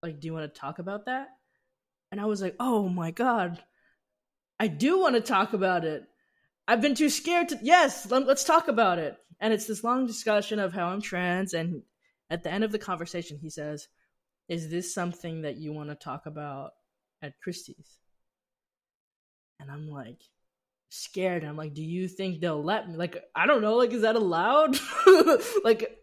Like, 0.02 0.20
do 0.20 0.26
you 0.26 0.34
want 0.34 0.52
to 0.52 0.60
talk 0.60 0.80
about 0.80 1.06
that? 1.06 1.28
And 2.12 2.20
I 2.20 2.26
was 2.26 2.42
like, 2.42 2.56
oh 2.60 2.90
my 2.90 3.12
god, 3.12 3.64
I 4.60 4.66
do 4.66 5.00
want 5.00 5.14
to 5.14 5.22
talk 5.22 5.54
about 5.54 5.86
it. 5.86 6.06
I've 6.68 6.82
been 6.82 6.96
too 6.96 7.10
scared 7.10 7.50
to. 7.50 7.60
Yes, 7.62 8.10
let, 8.10 8.26
let's 8.26 8.44
talk 8.44 8.68
about 8.68 9.00
it. 9.00 9.18
And 9.40 9.54
it's 9.54 9.68
this 9.68 9.84
long 9.84 10.08
discussion 10.08 10.60
of 10.60 10.74
how 10.74 10.88
I'm 10.88 11.02
trans. 11.02 11.54
And 11.54 11.84
at 12.30 12.44
the 12.44 12.52
end 12.52 12.64
of 12.64 12.72
the 12.72 12.80
conversation, 12.80 13.38
he 13.42 13.50
says, 13.50 13.88
"Is 14.48 14.70
this 14.70 14.94
something 14.94 15.42
that 15.42 15.58
you 15.58 15.74
want 15.74 15.90
to 15.90 15.96
talk 15.96 16.26
about 16.26 16.72
at 17.22 17.40
Christie's?" 17.42 17.98
And 19.60 19.72
I'm 19.72 19.88
like, 19.88 20.22
scared. 20.94 21.44
I'm 21.44 21.58
like, 21.58 21.74
do 21.74 21.82
you 21.82 22.08
think 22.08 22.40
they'll 22.40 22.64
let 22.64 22.90
me? 22.90 22.96
Like, 22.96 23.24
I 23.36 23.48
don't 23.48 23.62
know. 23.62 23.76
Like, 23.76 23.92
is 23.94 24.04
that 24.04 24.16
allowed? 24.16 24.78
like, 25.64 25.98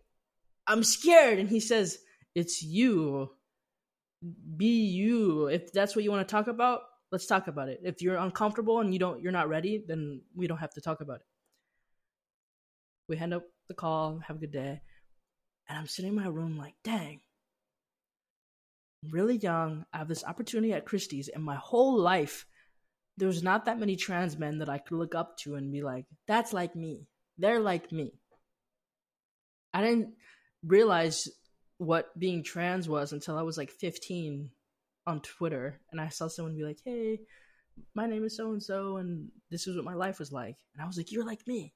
I'm 0.66 0.82
scared. 0.82 1.38
And 1.38 1.48
he 1.48 1.60
says, 1.60 1.98
it's 2.34 2.62
you. 2.62 3.30
Be 4.56 4.84
you. 4.86 5.46
If 5.46 5.72
that's 5.72 5.94
what 5.94 6.04
you 6.04 6.10
want 6.10 6.26
to 6.26 6.32
talk 6.32 6.48
about, 6.48 6.80
let's 7.12 7.26
talk 7.26 7.48
about 7.48 7.68
it. 7.68 7.80
If 7.82 8.02
you're 8.02 8.16
uncomfortable 8.16 8.80
and 8.80 8.92
you 8.92 8.98
don't, 8.98 9.22
you're 9.22 9.32
not 9.32 9.48
ready, 9.48 9.82
then 9.86 10.22
we 10.34 10.46
don't 10.46 10.58
have 10.58 10.74
to 10.74 10.80
talk 10.80 11.00
about 11.00 11.16
it. 11.16 11.26
We 13.08 13.16
hand 13.16 13.34
up 13.34 13.44
the 13.68 13.74
call. 13.74 14.20
Have 14.26 14.36
a 14.36 14.40
good 14.40 14.52
day. 14.52 14.80
And 15.68 15.78
I'm 15.78 15.86
sitting 15.86 16.10
in 16.10 16.16
my 16.16 16.26
room 16.26 16.56
like, 16.56 16.74
dang. 16.84 17.20
I'm 19.02 19.10
really 19.10 19.36
young. 19.36 19.84
I 19.92 19.98
have 19.98 20.08
this 20.08 20.24
opportunity 20.24 20.72
at 20.72 20.84
Christie's, 20.84 21.28
and 21.28 21.42
my 21.42 21.56
whole 21.56 21.98
life 21.98 22.46
there's 23.20 23.42
not 23.42 23.66
that 23.66 23.78
many 23.78 23.96
trans 23.96 24.38
men 24.38 24.58
that 24.58 24.70
I 24.70 24.78
could 24.78 24.96
look 24.96 25.14
up 25.14 25.36
to 25.38 25.54
and 25.54 25.70
be 25.70 25.82
like, 25.82 26.06
that's 26.26 26.52
like 26.52 26.74
me. 26.74 27.06
They're 27.36 27.60
like 27.60 27.92
me. 27.92 28.14
I 29.74 29.82
didn't 29.82 30.14
realize 30.64 31.28
what 31.76 32.18
being 32.18 32.42
trans 32.42 32.88
was 32.88 33.12
until 33.12 33.36
I 33.36 33.42
was 33.42 33.58
like 33.58 33.70
15 33.70 34.50
on 35.10 35.20
Twitter 35.20 35.80
and 35.92 36.00
I 36.00 36.08
saw 36.08 36.28
someone 36.28 36.56
be 36.56 36.64
like, 36.64 36.80
"Hey, 36.84 37.20
my 37.94 38.06
name 38.06 38.24
is 38.24 38.36
so 38.36 38.52
and 38.52 38.62
so 38.62 38.96
and 38.96 39.28
this 39.50 39.66
is 39.66 39.76
what 39.76 39.84
my 39.84 39.94
life 39.94 40.18
was 40.18 40.32
like." 40.32 40.56
And 40.74 40.82
I 40.82 40.86
was 40.86 40.96
like, 40.96 41.12
"You're 41.12 41.26
like 41.26 41.46
me." 41.46 41.74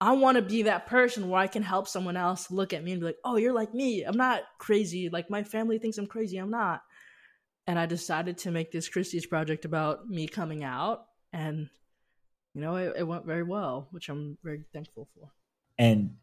I 0.00 0.12
want 0.12 0.36
to 0.36 0.42
be 0.42 0.62
that 0.62 0.86
person 0.86 1.28
where 1.28 1.40
I 1.40 1.46
can 1.46 1.62
help 1.62 1.86
someone 1.86 2.16
else 2.16 2.50
look 2.50 2.72
at 2.72 2.82
me 2.82 2.92
and 2.92 3.00
be 3.00 3.06
like, 3.06 3.18
"Oh, 3.24 3.36
you're 3.36 3.52
like 3.52 3.74
me. 3.74 4.02
I'm 4.04 4.16
not 4.16 4.42
crazy. 4.58 5.10
Like 5.10 5.28
my 5.28 5.42
family 5.42 5.78
thinks 5.78 5.98
I'm 5.98 6.06
crazy. 6.06 6.38
I'm 6.38 6.50
not." 6.50 6.82
and 7.70 7.78
I 7.78 7.86
decided 7.86 8.38
to 8.38 8.50
make 8.50 8.72
this 8.72 8.88
Christie's 8.88 9.26
project 9.26 9.64
about 9.64 10.08
me 10.08 10.26
coming 10.26 10.64
out, 10.64 11.04
and 11.32 11.68
you 12.52 12.60
know, 12.60 12.74
it, 12.74 12.94
it 12.98 13.06
went 13.06 13.26
very 13.26 13.44
well, 13.44 13.86
which 13.92 14.08
I'm 14.08 14.38
very 14.42 14.64
thankful 14.72 15.08
for. 15.14 15.30
And 15.78 16.16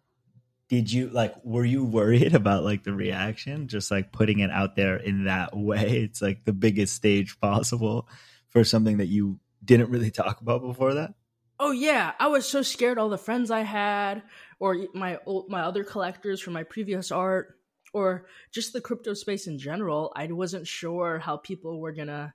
did 0.70 0.91
you 0.91 1.09
like 1.09 1.34
were 1.43 1.65
you 1.65 1.84
worried 1.84 2.34
about 2.41 2.63
like 2.63 2.84
the 2.84 2.93
reaction 2.93 3.68
just 3.68 3.91
like 3.91 4.11
putting 4.11 4.39
it 4.39 4.51
out 4.51 4.76
there 4.76 4.97
in 4.97 5.26
that 5.26 5.55
way 5.55 6.01
it's 6.03 6.22
like 6.22 6.43
the 6.45 6.53
biggest 6.53 6.93
stage 6.93 7.39
possible 7.41 8.07
for 8.49 8.63
something 8.63 8.97
that 8.97 9.07
you 9.07 9.39
didn't 9.63 9.89
really 9.89 10.11
talk 10.11 10.41
about 10.41 10.61
before 10.61 10.93
that 10.93 11.13
oh 11.59 11.72
yeah 11.72 12.13
i 12.20 12.28
was 12.28 12.47
so 12.47 12.61
scared 12.61 12.97
all 12.97 13.09
the 13.09 13.18
friends 13.18 13.51
i 13.51 13.61
had 13.61 14.22
or 14.59 14.78
my 14.93 15.18
my 15.49 15.61
other 15.61 15.84
collectors 15.84 16.39
from 16.41 16.53
my 16.53 16.63
previous 16.63 17.11
art 17.11 17.57
or 17.93 18.26
just 18.51 18.74
the 18.74 18.82
crypto 18.82 19.13
space 19.13 19.47
in 19.47 19.57
general, 19.57 20.11
I 20.15 20.28
wasn't 20.28 20.68
sure 20.68 21.20
how 21.20 21.38
people 21.38 21.80
were 21.80 21.93
gonna. 21.93 22.34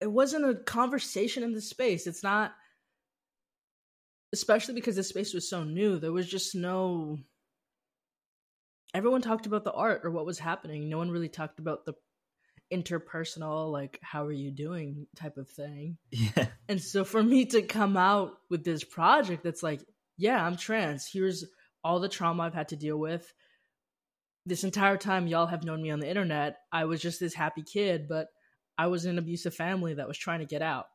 It 0.00 0.10
wasn't 0.10 0.48
a 0.48 0.54
conversation 0.54 1.42
in 1.42 1.52
the 1.52 1.60
space. 1.60 2.06
It's 2.06 2.22
not, 2.22 2.52
especially 4.32 4.74
because 4.74 4.96
the 4.96 5.02
space 5.02 5.34
was 5.34 5.48
so 5.48 5.64
new. 5.64 5.98
There 5.98 6.12
was 6.12 6.28
just 6.28 6.54
no. 6.54 7.18
Everyone 8.94 9.20
talked 9.20 9.46
about 9.46 9.64
the 9.64 9.72
art 9.72 10.02
or 10.04 10.10
what 10.10 10.26
was 10.26 10.38
happening. 10.38 10.88
No 10.88 10.98
one 10.98 11.10
really 11.10 11.28
talked 11.28 11.58
about 11.58 11.84
the 11.84 11.94
interpersonal, 12.72 13.70
like 13.70 13.98
how 14.02 14.24
are 14.24 14.32
you 14.32 14.50
doing 14.50 15.06
type 15.16 15.36
of 15.36 15.48
thing. 15.48 15.98
Yeah. 16.10 16.46
And 16.68 16.80
so 16.80 17.04
for 17.04 17.22
me 17.22 17.46
to 17.46 17.62
come 17.62 17.96
out 17.96 18.32
with 18.50 18.64
this 18.64 18.84
project 18.84 19.42
that's 19.42 19.62
like, 19.62 19.80
yeah, 20.16 20.44
I'm 20.44 20.56
trans. 20.56 21.08
Here's 21.10 21.44
all 21.82 22.00
the 22.00 22.08
trauma 22.08 22.42
I've 22.42 22.54
had 22.54 22.68
to 22.68 22.76
deal 22.76 22.98
with 22.98 23.32
this 24.48 24.64
entire 24.64 24.96
time 24.96 25.26
y'all 25.26 25.46
have 25.46 25.62
known 25.62 25.82
me 25.82 25.90
on 25.90 26.00
the 26.00 26.08
internet, 26.08 26.56
I 26.72 26.86
was 26.86 27.02
just 27.02 27.20
this 27.20 27.34
happy 27.34 27.62
kid, 27.62 28.08
but 28.08 28.28
I 28.78 28.86
was 28.86 29.04
in 29.04 29.12
an 29.12 29.18
abusive 29.18 29.54
family 29.54 29.94
that 29.94 30.08
was 30.08 30.16
trying 30.16 30.40
to 30.40 30.46
get 30.46 30.62
out. 30.62 30.86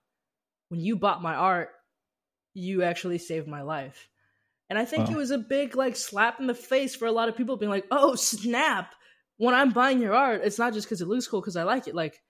When 0.70 0.82
you 0.82 0.96
bought 0.96 1.22
my 1.22 1.36
art, 1.36 1.70
you 2.54 2.84
actually 2.84 3.18
saved 3.18 3.48
my 3.48 3.62
life. 3.62 4.10
And 4.70 4.80
I 4.80 4.86
think 4.86 5.08
wow. 5.08 5.14
it 5.14 5.18
was 5.18 5.32
a 5.32 5.38
big 5.38 5.76
like 5.76 5.96
slap 5.96 6.40
in 6.40 6.48
the 6.48 6.56
face 6.56 6.96
for 6.96 7.06
a 7.08 7.12
lot 7.12 7.30
of 7.30 7.38
people 7.38 7.58
being 7.58 7.70
like, 7.70 7.86
"Oh, 7.92 8.16
snap. 8.16 8.94
When 9.38 9.54
I'm 9.54 9.72
buying 9.72 10.02
your 10.02 10.14
art, 10.14 10.42
it's 10.44 10.60
not 10.60 10.74
just 10.74 10.88
cuz 10.88 11.02
it 11.02 11.08
looks 11.08 11.28
cool 11.28 11.42
cuz 11.42 11.56
I 11.56 11.64
like 11.64 11.88
it. 11.88 11.96
Like 11.96 12.22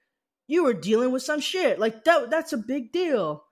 you 0.48 0.64
were 0.64 0.74
dealing 0.74 1.12
with 1.12 1.24
some 1.24 1.40
shit. 1.40 1.80
Like 1.80 2.04
that 2.06 2.30
that's 2.30 2.54
a 2.54 2.58
big 2.58 2.92
deal." 2.92 3.46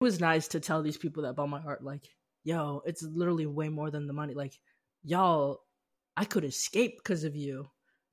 It 0.00 0.04
was 0.04 0.20
nice 0.20 0.48
to 0.48 0.60
tell 0.60 0.82
these 0.82 0.98
people 0.98 1.22
that 1.22 1.34
bought 1.34 1.48
my 1.48 1.62
art 1.62 1.82
like, 1.82 2.06
"Yo, 2.44 2.82
it's 2.84 3.02
literally 3.02 3.46
way 3.46 3.68
more 3.68 3.90
than 3.90 4.06
the 4.06 4.12
money. 4.12 4.34
Like 4.34 4.58
y'all 5.02 5.62
I 6.16 6.24
could 6.24 6.44
escape 6.44 6.98
because 6.98 7.24
of 7.24 7.36
you. 7.36 7.68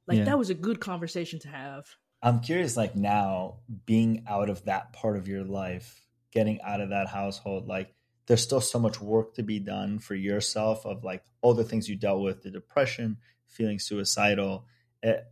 Like 0.07 0.19
yeah. 0.19 0.25
that 0.25 0.37
was 0.37 0.49
a 0.49 0.55
good 0.55 0.79
conversation 0.79 1.39
to 1.39 1.47
have. 1.47 1.85
I'm 2.21 2.39
curious, 2.39 2.77
like 2.77 2.95
now 2.95 3.59
being 3.85 4.23
out 4.27 4.49
of 4.49 4.63
that 4.65 4.93
part 4.93 5.17
of 5.17 5.27
your 5.27 5.43
life, 5.43 6.02
getting 6.33 6.61
out 6.61 6.81
of 6.81 6.89
that 6.89 7.07
household, 7.07 7.67
like 7.67 7.93
there's 8.27 8.41
still 8.41 8.61
so 8.61 8.79
much 8.79 9.01
work 9.01 9.35
to 9.35 9.43
be 9.43 9.59
done 9.59 9.99
for 9.99 10.15
yourself 10.15 10.85
of 10.85 11.03
like 11.03 11.23
all 11.41 11.53
the 11.53 11.63
things 11.63 11.89
you 11.89 11.95
dealt 11.95 12.21
with, 12.21 12.41
the 12.41 12.51
depression, 12.51 13.17
feeling 13.47 13.79
suicidal, 13.79 14.65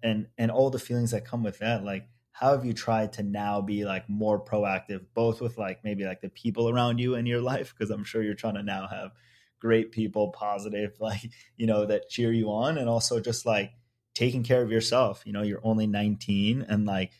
and 0.03 0.27
and 0.37 0.51
all 0.51 0.69
the 0.69 0.79
feelings 0.79 1.11
that 1.11 1.25
come 1.25 1.43
with 1.43 1.59
that. 1.59 1.83
Like, 1.83 2.07
how 2.31 2.51
have 2.51 2.65
you 2.65 2.73
tried 2.73 3.13
to 3.13 3.23
now 3.23 3.61
be 3.61 3.85
like 3.85 4.09
more 4.09 4.43
proactive 4.43 5.05
both 5.13 5.41
with 5.41 5.57
like 5.57 5.83
maybe 5.83 6.05
like 6.05 6.21
the 6.21 6.29
people 6.29 6.69
around 6.69 6.97
you 6.97 7.15
in 7.15 7.25
your 7.25 7.41
life 7.51 7.73
because 7.77 7.91
i'm 7.91 8.03
sure 8.03 8.23
you're 8.23 8.33
trying 8.33 8.55
to 8.55 8.63
now 8.63 8.87
have 8.87 9.11
great 9.59 9.91
people 9.91 10.31
positive 10.31 10.93
like 10.99 11.29
you 11.55 11.67
know 11.67 11.85
that 11.85 12.09
cheer 12.09 12.31
you 12.31 12.51
on 12.51 12.77
and 12.77 12.89
also 12.89 13.19
just 13.19 13.45
like 13.45 13.71
taking 14.13 14.43
care 14.43 14.61
of 14.61 14.71
yourself 14.71 15.21
you 15.25 15.33
know 15.33 15.43
you're 15.43 15.61
only 15.63 15.87
19 15.87 16.65
and 16.67 16.85
like 16.85 17.11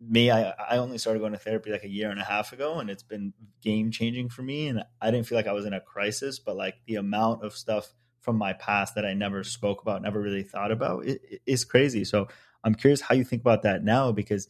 me 0.00 0.30
I, 0.30 0.50
I 0.50 0.76
only 0.78 0.98
started 0.98 1.20
going 1.20 1.32
to 1.32 1.38
therapy 1.38 1.72
like 1.72 1.84
a 1.84 1.88
year 1.88 2.10
and 2.10 2.20
a 2.20 2.24
half 2.24 2.52
ago 2.52 2.78
and 2.78 2.88
it's 2.88 3.02
been 3.02 3.32
game 3.62 3.90
changing 3.90 4.28
for 4.28 4.42
me 4.42 4.68
and 4.68 4.84
i 5.02 5.10
didn't 5.10 5.26
feel 5.26 5.36
like 5.36 5.48
i 5.48 5.52
was 5.52 5.66
in 5.66 5.72
a 5.72 5.80
crisis 5.80 6.38
but 6.38 6.56
like 6.56 6.76
the 6.86 6.96
amount 6.96 7.44
of 7.44 7.52
stuff 7.52 7.92
from 8.20 8.36
my 8.36 8.52
past 8.52 8.94
that 8.94 9.04
i 9.04 9.12
never 9.12 9.42
spoke 9.42 9.82
about 9.82 10.02
never 10.02 10.20
really 10.20 10.44
thought 10.44 10.70
about 10.70 11.04
it, 11.04 11.20
it 11.28 11.42
is 11.46 11.64
crazy 11.64 12.04
so 12.04 12.28
I'm 12.64 12.74
curious 12.74 13.00
how 13.00 13.14
you 13.14 13.24
think 13.24 13.42
about 13.42 13.62
that 13.62 13.82
now 13.82 14.12
because 14.12 14.48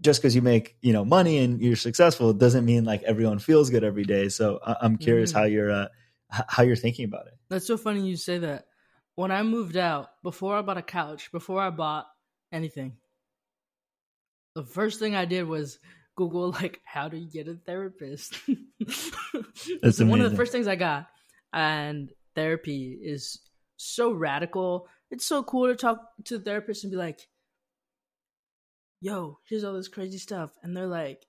just 0.00 0.20
because 0.20 0.34
you 0.34 0.42
make 0.42 0.76
you 0.80 0.92
know 0.92 1.04
money 1.04 1.38
and 1.38 1.60
you're 1.60 1.76
successful 1.76 2.32
doesn't 2.32 2.64
mean 2.64 2.84
like 2.84 3.02
everyone 3.02 3.38
feels 3.38 3.70
good 3.70 3.84
every 3.84 4.04
day. 4.04 4.28
So 4.28 4.60
I'm 4.62 4.96
curious 4.96 5.30
mm-hmm. 5.30 5.38
how 5.40 5.44
you're 5.44 5.70
uh, 5.70 5.88
how 6.28 6.62
you're 6.62 6.76
thinking 6.76 7.04
about 7.04 7.26
it. 7.26 7.34
That's 7.48 7.66
so 7.66 7.76
funny 7.76 8.06
you 8.06 8.16
say 8.16 8.38
that. 8.38 8.66
When 9.14 9.32
I 9.32 9.42
moved 9.42 9.76
out, 9.76 10.10
before 10.22 10.56
I 10.56 10.62
bought 10.62 10.78
a 10.78 10.82
couch, 10.82 11.32
before 11.32 11.60
I 11.60 11.70
bought 11.70 12.06
anything, 12.52 12.98
the 14.54 14.64
first 14.64 14.98
thing 14.98 15.14
I 15.14 15.24
did 15.24 15.44
was 15.44 15.78
Google 16.16 16.50
like 16.50 16.80
how 16.84 17.08
to 17.08 17.20
get 17.20 17.48
a 17.48 17.54
therapist. 17.54 18.34
That's 19.82 20.00
one 20.00 20.20
of 20.20 20.30
the 20.30 20.36
first 20.36 20.52
things 20.52 20.66
I 20.66 20.76
got, 20.76 21.06
and 21.52 22.10
therapy 22.34 22.98
is 23.00 23.40
so 23.76 24.12
radical 24.12 24.88
it's 25.10 25.26
so 25.26 25.42
cool 25.42 25.68
to 25.68 25.76
talk 25.76 26.00
to 26.24 26.38
the 26.38 26.44
therapist 26.44 26.84
and 26.84 26.90
be 26.90 26.96
like, 26.96 27.20
yo, 29.00 29.38
here's 29.48 29.64
all 29.64 29.74
this 29.74 29.88
crazy 29.88 30.18
stuff. 30.18 30.50
And 30.62 30.76
they're 30.76 30.86
like, 30.86 31.24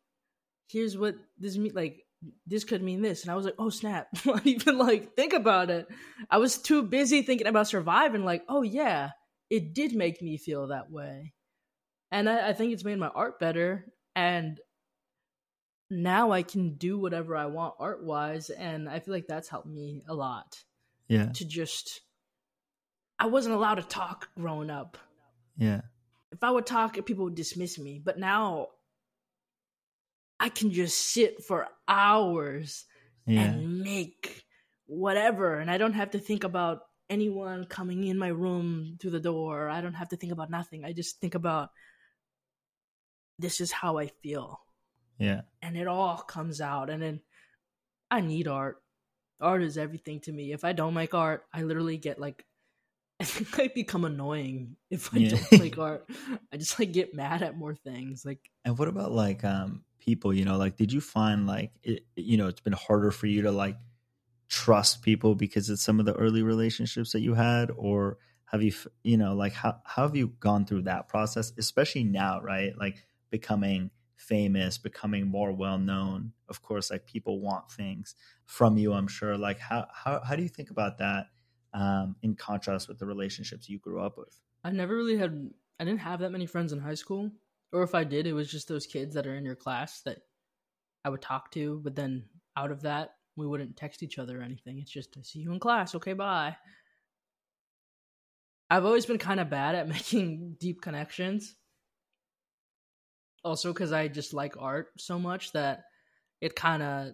here's 0.68 0.98
what 0.98 1.16
this 1.38 1.58
mean 1.58 1.74
like 1.74 2.04
this 2.46 2.66
could 2.66 2.84
mean 2.84 3.02
this. 3.02 3.24
And 3.24 3.32
I 3.32 3.36
was 3.36 3.46
like, 3.46 3.56
oh 3.58 3.70
snap. 3.70 4.08
not 4.26 4.46
even 4.46 4.78
like 4.78 5.16
think 5.16 5.34
about 5.34 5.70
it. 5.70 5.88
I 6.30 6.38
was 6.38 6.58
too 6.58 6.84
busy 6.84 7.22
thinking 7.22 7.48
about 7.48 7.68
surviving, 7.68 8.26
like, 8.26 8.44
oh 8.50 8.62
yeah, 8.62 9.12
it 9.50 9.74
did 9.74 9.96
make 9.96 10.22
me 10.22 10.38
feel 10.38 10.68
that 10.68 10.92
way. 10.92 11.34
And 12.12 12.30
I, 12.30 12.50
I 12.50 12.54
think 12.54 12.74
it's 12.74 12.84
made 12.84 12.98
my 12.98 13.08
art 13.08 13.40
better. 13.40 13.86
And 14.16 14.60
now 15.90 16.32
I 16.32 16.44
can 16.44 16.76
do 16.76 16.98
whatever 16.98 17.36
I 17.36 17.48
want 17.48 17.76
art 17.80 18.04
wise. 18.04 18.50
And 18.50 18.90
I 18.90 19.00
feel 19.00 19.14
like 19.14 19.28
that's 19.28 19.50
helped 19.50 19.68
me 19.68 20.04
a 20.08 20.14
lot. 20.14 20.64
Yeah. 21.08 21.32
To 21.34 21.46
just 21.46 22.02
I 23.20 23.26
wasn't 23.26 23.56
allowed 23.56 23.76
to 23.76 23.84
talk 23.84 24.30
growing 24.36 24.70
up. 24.70 24.98
Yeah. 25.58 25.82
If 26.32 26.44
I 26.44 26.52
would 26.52 26.66
talk, 26.66 26.94
people 27.06 27.26
would 27.26 27.36
dismiss 27.36 27.78
me. 27.78 28.02
But 28.04 28.18
now 28.18 28.68
I 30.40 30.50
can 30.50 30.72
just 30.72 30.98
sit 30.98 31.44
for 31.44 31.68
hours 31.88 32.86
yeah. 33.26 33.42
and 33.42 33.82
make 33.82 34.44
whatever. 34.86 35.56
And 35.56 35.70
I 35.70 35.78
don't 35.78 35.94
have 35.94 36.12
to 36.12 36.20
think 36.20 36.46
about 36.46 36.82
anyone 37.10 37.66
coming 37.66 38.06
in 38.06 38.18
my 38.18 38.30
room 38.30 38.98
through 39.02 39.12
the 39.12 39.20
door. 39.20 39.68
I 39.68 39.82
don't 39.82 39.96
have 39.96 40.10
to 40.10 40.16
think 40.16 40.32
about 40.32 40.50
nothing. 40.50 40.86
I 40.86 40.94
just 40.94 41.20
think 41.20 41.36
about 41.36 41.70
this 43.40 43.62
is 43.62 43.72
how 43.72 43.98
I 43.98 44.08
feel. 44.08 44.62
Yeah. 45.18 45.42
And 45.62 45.78
it 45.78 45.88
all 45.88 46.18
comes 46.18 46.62
out. 46.62 46.90
And 46.90 47.02
then 47.02 47.22
I 48.12 48.22
need 48.22 48.48
art. 48.48 48.82
Art 49.42 49.64
is 49.64 49.78
everything 49.78 50.20
to 50.22 50.32
me. 50.32 50.52
If 50.52 50.64
I 50.64 50.74
don't 50.74 50.94
make 50.94 51.14
art, 51.14 51.46
I 51.54 51.64
literally 51.64 51.98
get 51.98 52.20
like 52.20 52.46
I 53.22 53.26
think 53.26 53.60
I 53.60 53.68
become 53.68 54.06
annoying 54.06 54.78
if 54.90 55.14
I 55.14 55.18
yeah. 55.18 55.30
don't 55.50 55.62
like 55.62 55.78
art. 55.80 56.10
I 56.54 56.58
just 56.58 56.80
like 56.80 56.94
get 56.94 57.14
mad 57.14 57.42
at 57.42 57.58
more 57.58 57.76
things. 57.76 58.24
Like, 58.26 58.50
and 58.64 58.78
what 58.78 58.88
about 58.88 59.12
like 59.12 59.44
um 59.44 59.84
people? 60.00 60.34
You 60.34 60.46
know, 60.46 60.58
like 60.58 60.78
did 60.78 60.94
you 60.94 61.02
find 61.02 61.46
like 61.46 61.72
it? 61.84 62.06
You 62.16 62.38
know, 62.38 62.48
it's 62.48 62.62
been 62.62 62.74
harder 62.74 63.12
for 63.12 63.28
you 63.28 63.42
to 63.44 63.52
like 63.52 63.78
trust 64.48 65.02
people 65.02 65.36
because 65.36 65.70
of 65.70 65.80
some 65.80 66.00
of 66.00 66.06
the 66.06 66.14
early 66.14 66.44
relationships 66.44 67.12
that 67.12 67.20
you 67.20 67.34
had, 67.34 67.72
or 67.76 68.18
have 68.46 68.64
you 68.64 68.74
you 69.04 69.18
know 69.18 69.36
like 69.36 69.54
how 69.54 69.80
how 69.86 70.04
have 70.04 70.16
you 70.16 70.28
gone 70.40 70.66
through 70.66 70.84
that 70.84 71.10
process, 71.10 71.52
especially 71.58 72.06
now, 72.06 72.42
right? 72.42 72.72
Like 72.78 73.06
becoming 73.30 73.92
famous, 74.16 74.78
becoming 74.78 75.28
more 75.28 75.52
well 75.52 75.78
known. 75.78 76.34
Of 76.50 76.62
course, 76.62 76.92
like 76.92 77.06
people 77.06 77.40
want 77.40 77.72
things 77.72 78.16
from 78.46 78.78
you. 78.78 78.94
I'm 78.94 79.08
sure. 79.08 79.38
Like 79.38 79.60
how 79.60 79.88
how 79.94 80.22
how 80.24 80.36
do 80.36 80.44
you 80.44 80.50
think 80.50 80.70
about 80.70 80.98
that? 81.00 81.28
um, 81.74 82.16
in 82.22 82.36
contrast 82.36 82.88
with 82.88 83.00
the 83.00 83.06
relationships 83.06 83.70
you 83.70 83.80
grew 83.80 84.02
up 84.02 84.18
with? 84.18 84.40
I 84.64 84.72
never 84.72 84.96
really 84.96 85.18
had. 85.18 85.50
I 85.80 85.86
didn't 85.86 86.02
have 86.02 86.20
that 86.20 86.32
many 86.32 86.46
friends 86.46 86.74
in 86.74 86.80
high 86.80 86.96
school, 86.96 87.32
or 87.72 87.84
if 87.84 87.96
I 87.96 88.04
did, 88.04 88.28
it 88.28 88.34
was 88.34 88.52
just 88.52 88.68
those 88.68 88.86
kids 88.86 89.16
that 89.16 89.28
are 89.28 89.36
in 89.36 89.46
your 89.46 89.56
class 89.56 90.02
that 90.02 90.20
I 91.06 91.10
would 91.10 91.22
talk 91.22 91.52
to. 91.52 91.80
But 91.84 91.96
then 91.96 92.26
out 92.58 92.72
of 92.72 92.82
that, 92.82 93.16
we 93.36 93.48
wouldn't 93.48 93.78
text 93.78 94.04
each 94.04 94.20
other 94.20 94.40
or 94.40 94.44
anything. 94.44 94.80
It's 94.80 94.92
just 94.92 95.16
I 95.18 95.22
see 95.22 95.40
you 95.40 95.52
in 95.52 95.60
class. 95.60 95.96
Okay, 95.96 96.14
bye. 96.14 96.58
I've 98.70 98.86
always 98.86 99.06
been 99.06 99.18
kind 99.18 99.40
of 99.40 99.50
bad 99.50 99.76
at 99.76 99.88
making 99.88 100.58
deep 100.60 100.82
connections. 100.82 101.56
Also, 103.44 103.72
because 103.74 103.92
I 103.92 104.08
just 104.08 104.34
like 104.34 104.56
art 104.60 104.88
so 104.98 105.18
much 105.18 105.54
that 105.54 105.84
it 106.42 106.56
kind 106.56 106.84
of 106.84 107.14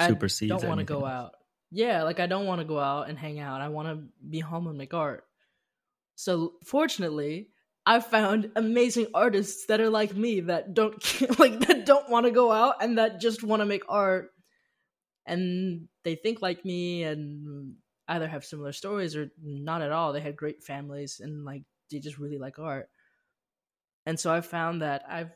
supersedes. 0.00 0.52
I 0.52 0.56
don't 0.58 0.68
want 0.68 0.78
to 0.80 0.84
go 0.84 1.04
out 1.06 1.32
yeah, 1.72 2.02
like 2.02 2.20
I 2.20 2.26
don't 2.26 2.46
want 2.46 2.60
to 2.60 2.66
go 2.66 2.78
out 2.78 3.08
and 3.08 3.18
hang 3.18 3.40
out. 3.40 3.62
I 3.62 3.68
want 3.68 3.88
to 3.88 4.04
be 4.28 4.40
home 4.40 4.66
and 4.66 4.76
make 4.76 4.92
art. 4.92 5.24
So 6.16 6.52
fortunately, 6.64 7.48
I 7.86 8.00
found 8.00 8.52
amazing 8.54 9.06
artists 9.14 9.66
that 9.66 9.80
are 9.80 9.88
like 9.88 10.14
me 10.14 10.40
that 10.40 10.74
don't 10.74 10.94
like 11.38 11.60
that 11.60 11.86
don't 11.86 12.10
want 12.10 12.26
to 12.26 12.30
go 12.30 12.52
out 12.52 12.76
and 12.82 12.98
that 12.98 13.20
just 13.20 13.42
want 13.42 13.60
to 13.60 13.66
make 13.66 13.84
art 13.88 14.30
and 15.24 15.88
they 16.04 16.14
think 16.14 16.42
like 16.42 16.64
me 16.64 17.04
and 17.04 17.76
either 18.06 18.28
have 18.28 18.44
similar 18.44 18.72
stories 18.72 19.16
or 19.16 19.30
not 19.42 19.80
at 19.80 19.92
all. 19.92 20.12
They 20.12 20.20
had 20.20 20.36
great 20.36 20.62
families 20.62 21.20
and 21.24 21.46
like 21.46 21.62
they 21.90 22.00
just 22.00 22.18
really 22.18 22.38
like 22.38 22.58
art. 22.58 22.90
And 24.06 24.18
so 24.18 24.32
I've 24.32 24.46
found 24.46 24.82
that 24.82 25.04
I've 25.08 25.30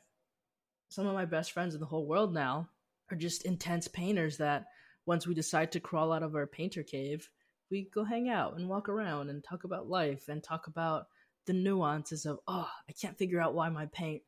some 0.88 1.06
of 1.06 1.14
my 1.14 1.24
best 1.24 1.52
friends 1.52 1.74
in 1.74 1.80
the 1.80 1.86
whole 1.86 2.06
world 2.06 2.32
now 2.32 2.68
are 3.10 3.16
just 3.16 3.44
intense 3.44 3.88
painters 3.88 4.36
that 4.38 4.66
once 5.04 5.26
we 5.26 5.34
decide 5.34 5.72
to 5.72 5.80
crawl 5.80 6.12
out 6.12 6.22
of 6.22 6.34
our 6.34 6.46
painter 6.46 6.82
cave, 6.82 7.28
we 7.70 7.88
go 7.92 8.04
hang 8.04 8.28
out 8.28 8.56
and 8.56 8.68
walk 8.68 8.88
around 8.88 9.28
and 9.28 9.42
talk 9.42 9.64
about 9.64 9.88
life 9.88 10.28
and 10.28 10.42
talk 10.42 10.66
about 10.66 11.06
the 11.46 11.52
nuances 11.52 12.26
of, 12.26 12.38
oh, 12.46 12.68
I 12.88 12.92
can't 12.92 13.18
figure 13.18 13.40
out 13.40 13.54
why 13.54 13.68
my 13.68 13.86
paint 13.86 14.22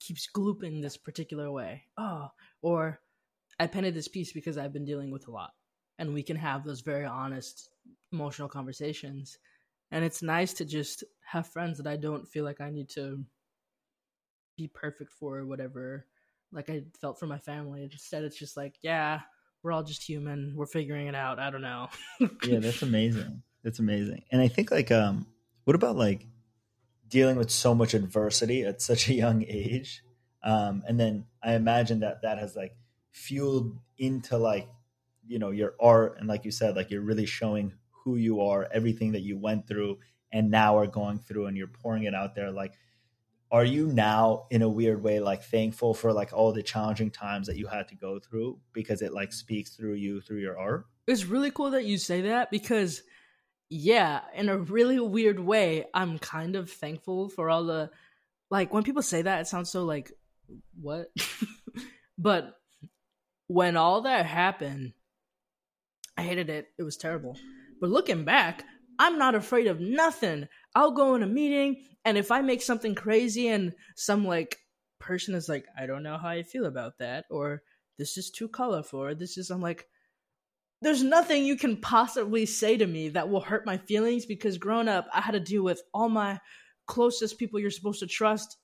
keeps 0.00 0.28
glooping 0.34 0.82
this 0.82 0.96
particular 0.96 1.50
way. 1.50 1.84
Oh, 1.96 2.28
or 2.62 3.00
I 3.58 3.66
painted 3.66 3.94
this 3.94 4.08
piece 4.08 4.32
because 4.32 4.58
I've 4.58 4.72
been 4.72 4.84
dealing 4.84 5.10
with 5.10 5.28
a 5.28 5.30
lot. 5.30 5.50
And 5.98 6.12
we 6.12 6.24
can 6.24 6.36
have 6.36 6.64
those 6.64 6.80
very 6.80 7.04
honest, 7.04 7.68
emotional 8.12 8.48
conversations. 8.48 9.38
And 9.92 10.04
it's 10.04 10.22
nice 10.22 10.52
to 10.54 10.64
just 10.64 11.04
have 11.24 11.46
friends 11.46 11.78
that 11.78 11.86
I 11.86 11.96
don't 11.96 12.28
feel 12.28 12.44
like 12.44 12.60
I 12.60 12.70
need 12.70 12.88
to 12.90 13.24
be 14.56 14.68
perfect 14.68 15.12
for 15.12 15.38
or 15.38 15.46
whatever, 15.46 16.06
like 16.52 16.70
I 16.70 16.84
felt 17.00 17.18
for 17.18 17.26
my 17.26 17.38
family. 17.38 17.82
Instead, 17.82 18.24
it's 18.24 18.38
just 18.38 18.56
like, 18.56 18.76
yeah, 18.82 19.20
we're 19.62 19.72
all 19.72 19.82
just 19.82 20.02
human. 20.02 20.52
We're 20.54 20.66
figuring 20.66 21.08
it 21.08 21.14
out. 21.14 21.38
I 21.38 21.50
don't 21.50 21.62
know. 21.62 21.88
yeah, 22.44 22.60
that's 22.60 22.82
amazing. 22.82 23.42
That's 23.64 23.78
amazing. 23.78 24.22
And 24.30 24.40
I 24.40 24.48
think 24.48 24.70
like 24.70 24.92
um 24.92 25.26
what 25.64 25.74
about 25.74 25.96
like 25.96 26.26
dealing 27.08 27.36
with 27.36 27.50
so 27.50 27.74
much 27.74 27.94
adversity 27.94 28.62
at 28.62 28.82
such 28.82 29.08
a 29.08 29.14
young 29.14 29.42
age? 29.48 30.02
Um 30.42 30.84
and 30.86 31.00
then 31.00 31.24
I 31.42 31.54
imagine 31.54 32.00
that 32.00 32.22
that 32.22 32.38
has 32.38 32.54
like 32.54 32.76
fueled 33.10 33.78
into 33.96 34.36
like 34.36 34.68
you 35.26 35.38
know 35.38 35.50
your 35.50 35.74
art 35.80 36.16
and 36.18 36.28
like 36.28 36.44
you 36.44 36.50
said 36.50 36.76
like 36.76 36.90
you're 36.90 37.00
really 37.00 37.26
showing 37.26 37.72
who 38.04 38.16
you 38.16 38.42
are, 38.42 38.68
everything 38.70 39.12
that 39.12 39.22
you 39.22 39.38
went 39.38 39.66
through 39.66 39.98
and 40.30 40.50
now 40.50 40.76
are 40.76 40.86
going 40.86 41.18
through 41.18 41.46
and 41.46 41.56
you're 41.56 41.68
pouring 41.68 42.02
it 42.04 42.14
out 42.14 42.34
there 42.34 42.50
like 42.50 42.74
are 43.54 43.64
you 43.64 43.86
now 43.86 44.46
in 44.50 44.62
a 44.62 44.68
weird 44.68 45.00
way 45.00 45.20
like 45.20 45.44
thankful 45.44 45.94
for 45.94 46.12
like 46.12 46.32
all 46.32 46.52
the 46.52 46.60
challenging 46.60 47.08
times 47.08 47.46
that 47.46 47.56
you 47.56 47.68
had 47.68 47.86
to 47.86 47.94
go 47.94 48.18
through 48.18 48.58
because 48.72 49.00
it 49.00 49.14
like 49.14 49.32
speaks 49.32 49.76
through 49.76 49.94
you 49.94 50.20
through 50.20 50.40
your 50.40 50.58
art? 50.58 50.86
It's 51.06 51.24
really 51.24 51.52
cool 51.52 51.70
that 51.70 51.84
you 51.84 51.96
say 51.96 52.22
that 52.22 52.50
because 52.50 53.04
yeah 53.70 54.22
in 54.34 54.48
a 54.48 54.58
really 54.58 54.98
weird 55.00 55.38
way 55.38 55.86
i'm 55.94 56.18
kind 56.18 56.54
of 56.54 56.70
thankful 56.70 57.28
for 57.28 57.48
all 57.48 57.64
the 57.64 57.90
like 58.50 58.72
when 58.72 58.82
people 58.82 59.02
say 59.02 59.22
that 59.22 59.40
it 59.40 59.46
sounds 59.46 59.70
so 59.70 59.84
like 59.84 60.12
what? 60.80 61.06
But 62.18 62.56
when 63.46 63.76
all 63.76 64.02
that 64.02 64.26
happened 64.26 64.94
i 66.16 66.22
hated 66.22 66.50
it. 66.50 66.68
It 66.76 66.82
was 66.82 66.96
terrible. 66.96 67.36
But 67.80 67.90
looking 67.90 68.24
back 68.24 68.64
i'm 68.98 69.16
not 69.16 69.36
afraid 69.36 69.68
of 69.68 69.78
nothing 69.78 70.48
i'll 70.74 70.92
go 70.92 71.14
in 71.14 71.22
a 71.22 71.26
meeting 71.26 71.84
and 72.04 72.18
if 72.18 72.30
I 72.30 72.42
make 72.42 72.62
something 72.62 72.94
crazy 72.94 73.48
and 73.48 73.72
some 73.96 74.26
like 74.26 74.58
person 74.98 75.34
is 75.34 75.48
like, 75.48 75.66
I 75.78 75.86
don't 75.86 76.02
know 76.02 76.18
how 76.18 76.28
I 76.28 76.42
feel 76.42 76.66
about 76.66 76.98
that, 76.98 77.24
or 77.30 77.62
this 77.98 78.16
is 78.18 78.30
too 78.30 78.48
colorful, 78.48 79.00
or 79.02 79.14
this 79.14 79.38
is, 79.38 79.50
I'm 79.50 79.62
like, 79.62 79.86
there's 80.82 81.02
nothing 81.02 81.44
you 81.44 81.56
can 81.56 81.78
possibly 81.78 82.44
say 82.44 82.76
to 82.76 82.86
me 82.86 83.10
that 83.10 83.30
will 83.30 83.40
hurt 83.40 83.64
my 83.64 83.78
feelings 83.78 84.26
because 84.26 84.58
growing 84.58 84.88
up, 84.88 85.06
I 85.14 85.20
had 85.20 85.32
to 85.32 85.40
deal 85.40 85.62
with 85.62 85.82
all 85.94 86.10
my 86.10 86.40
closest 86.86 87.38
people 87.38 87.58
you're 87.58 87.70
supposed 87.70 88.00
to 88.00 88.06
trust 88.06 88.58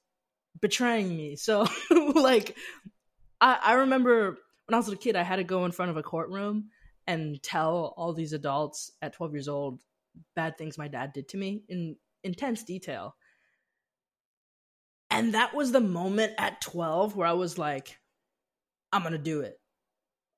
betraying 0.61 1.17
me. 1.17 1.37
So 1.37 1.67
like 2.15 2.57
I, 3.41 3.59
I 3.63 3.73
remember 3.75 4.37
when 4.67 4.75
I 4.75 4.77
was 4.77 4.89
a 4.89 4.97
kid, 4.97 5.17
I 5.17 5.23
had 5.23 5.37
to 5.37 5.45
go 5.45 5.65
in 5.65 5.73
front 5.73 5.91
of 5.91 5.97
a 5.97 6.03
courtroom 6.03 6.69
and 7.07 7.43
tell 7.43 7.95
all 7.97 8.13
these 8.13 8.35
adults 8.35 8.93
at 9.01 9.15
12 9.15 9.33
years 9.33 9.49
old 9.49 9.81
bad 10.37 10.59
things 10.59 10.79
my 10.79 10.89
dad 10.89 11.12
did 11.12 11.29
to 11.31 11.37
me 11.37 11.64
in 11.68 11.97
intense 12.23 12.62
detail. 12.62 13.14
And 15.11 15.35
that 15.35 15.55
was 15.55 15.73
the 15.73 15.81
moment 15.81 16.35
at 16.39 16.61
12 16.61 17.16
where 17.16 17.27
I 17.27 17.33
was 17.33 17.59
like, 17.59 17.99
I'm 18.93 19.03
going 19.03 19.12
to 19.12 19.18
do 19.18 19.41
it. 19.41 19.57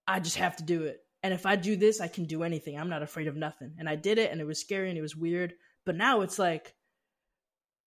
I 0.07 0.21
just 0.21 0.37
have 0.37 0.57
to 0.57 0.65
do 0.65 0.85
it. 0.85 0.99
And 1.23 1.33
if 1.33 1.47
I 1.47 1.57
do 1.57 1.77
this, 1.77 2.01
I 2.01 2.09
can 2.09 2.25
do 2.25 2.43
anything. 2.43 2.79
I'm 2.79 2.89
not 2.89 3.03
afraid 3.03 3.29
of 3.29 3.37
nothing. 3.37 3.75
And 3.79 3.89
I 3.89 3.97
did 3.97 4.19
it, 4.19 4.33
and 4.33 4.41
it 4.41 4.47
was 4.47 4.61
scary 4.61 4.89
and 4.89 4.99
it 4.99 5.03
was 5.03 5.15
weird. 5.15 5.55
But 5.87 5.97
now 5.97 6.23
it's 6.23 6.39
like, 6.39 6.75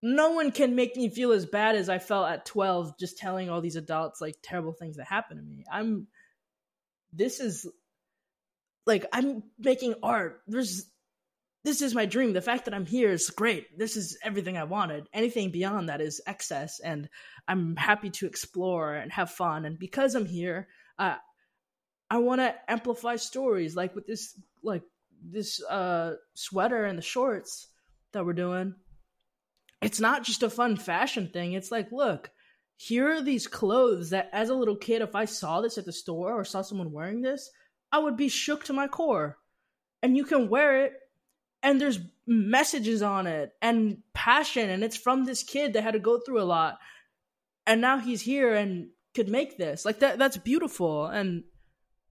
no 0.02 0.32
one 0.32 0.52
can 0.52 0.76
make 0.76 0.96
me 0.96 1.10
feel 1.10 1.32
as 1.32 1.46
bad 1.46 1.76
as 1.76 1.89
I 1.89 1.98
felt 1.98 2.30
at 2.30 2.46
12 2.46 2.98
just 3.00 3.18
telling 3.18 3.50
all 3.50 3.60
these 3.60 3.76
adults 3.76 4.22
like 4.22 4.36
terrible 4.43 4.74
things 4.74 4.98
that 4.98 5.08
happened 5.08 5.39
to 5.39 5.43
me. 5.43 5.66
I'm 5.72 6.08
this 7.12 7.39
is 7.39 7.68
like 8.86 9.06
I'm 9.12 9.41
making 9.58 9.96
art. 10.04 10.41
There's 10.46 10.86
this 11.66 11.82
is 11.82 11.93
my 11.93 12.05
dream. 12.05 12.32
The 12.32 12.41
fact 12.41 12.66
that 12.66 12.74
I'm 12.74 12.86
here 12.86 13.11
is 13.11 13.30
great. 13.30 13.78
This 13.78 13.97
is 13.97 14.18
everything 14.24 14.57
I 14.57 14.63
wanted. 14.63 15.07
Anything 15.13 15.51
beyond 15.51 15.89
that 15.89 15.99
is 15.99 16.22
excess 16.26 16.80
and 16.80 17.09
I'm 17.47 17.76
happy 17.76 18.09
to 18.11 18.28
explore 18.28 18.93
and 18.93 19.11
have 19.11 19.32
fun 19.32 19.66
and 19.66 19.78
because 19.78 20.16
I'm 20.16 20.26
here, 20.26 20.68
uh, 20.97 21.16
I 22.09 22.20
want 22.20 22.39
to 22.39 22.55
amplify 22.68 23.18
stories 23.18 23.76
like 23.76 23.95
with 23.95 24.07
this 24.07 24.39
like 24.63 24.84
this 25.22 25.61
uh 25.63 26.13
sweater 26.36 26.86
and 26.86 26.97
the 26.97 27.03
shorts 27.03 27.68
that 28.13 28.26
we're 28.26 28.34
doing 28.34 28.76
it's 29.86 29.99
not 29.99 30.24
just 30.24 30.41
a 30.41 30.49
fun 30.49 30.78
fashion 30.78 31.30
thing. 31.32 31.53
It's 31.53 31.72
like, 31.72 31.91
look, 31.91 32.32
here 32.76 33.11
are 33.11 33.22
these 33.22 33.45
clothes 33.45 34.09
that 34.09 34.30
as 34.34 34.49
a 34.49 34.55
little 34.55 34.76
kid, 34.76 35.03
if 35.03 35.16
I 35.16 35.26
saw 35.26 35.61
this 35.61 35.78
at 35.78 35.86
the 35.86 35.91
store 35.91 36.34
or 36.34 36.43
saw 36.43 36.63
someone 36.63 36.91
wearing 36.91 37.22
this, 37.22 37.51
I 37.91 37.99
would 37.99 38.18
be 38.18 38.28
shook 38.28 38.63
to 38.66 38.74
my 38.74 38.88
core. 38.88 39.38
And 40.01 40.18
you 40.18 40.26
can 40.26 40.49
wear 40.49 40.86
it, 40.86 40.93
and 41.66 41.82
there's 41.82 41.99
messages 42.28 43.01
on 43.01 43.26
it 43.26 43.51
and 43.61 43.97
passion, 44.13 44.70
and 44.70 44.84
it's 44.84 44.95
from 44.95 45.26
this 45.26 45.41
kid 45.41 45.74
that 45.74 45.82
had 45.82 45.93
to 45.93 45.99
go 45.99 46.20
through 46.20 46.39
a 46.39 46.45
lot. 46.45 46.78
And 47.66 47.82
now 47.82 47.97
he's 47.97 48.22
here 48.22 48.53
and 48.53 48.89
could 49.16 49.28
make 49.28 49.57
this. 49.57 49.84
Like 49.84 49.99
that 49.99 50.20
that's 50.20 50.38
beautiful. 50.38 51.07
And 51.07 51.43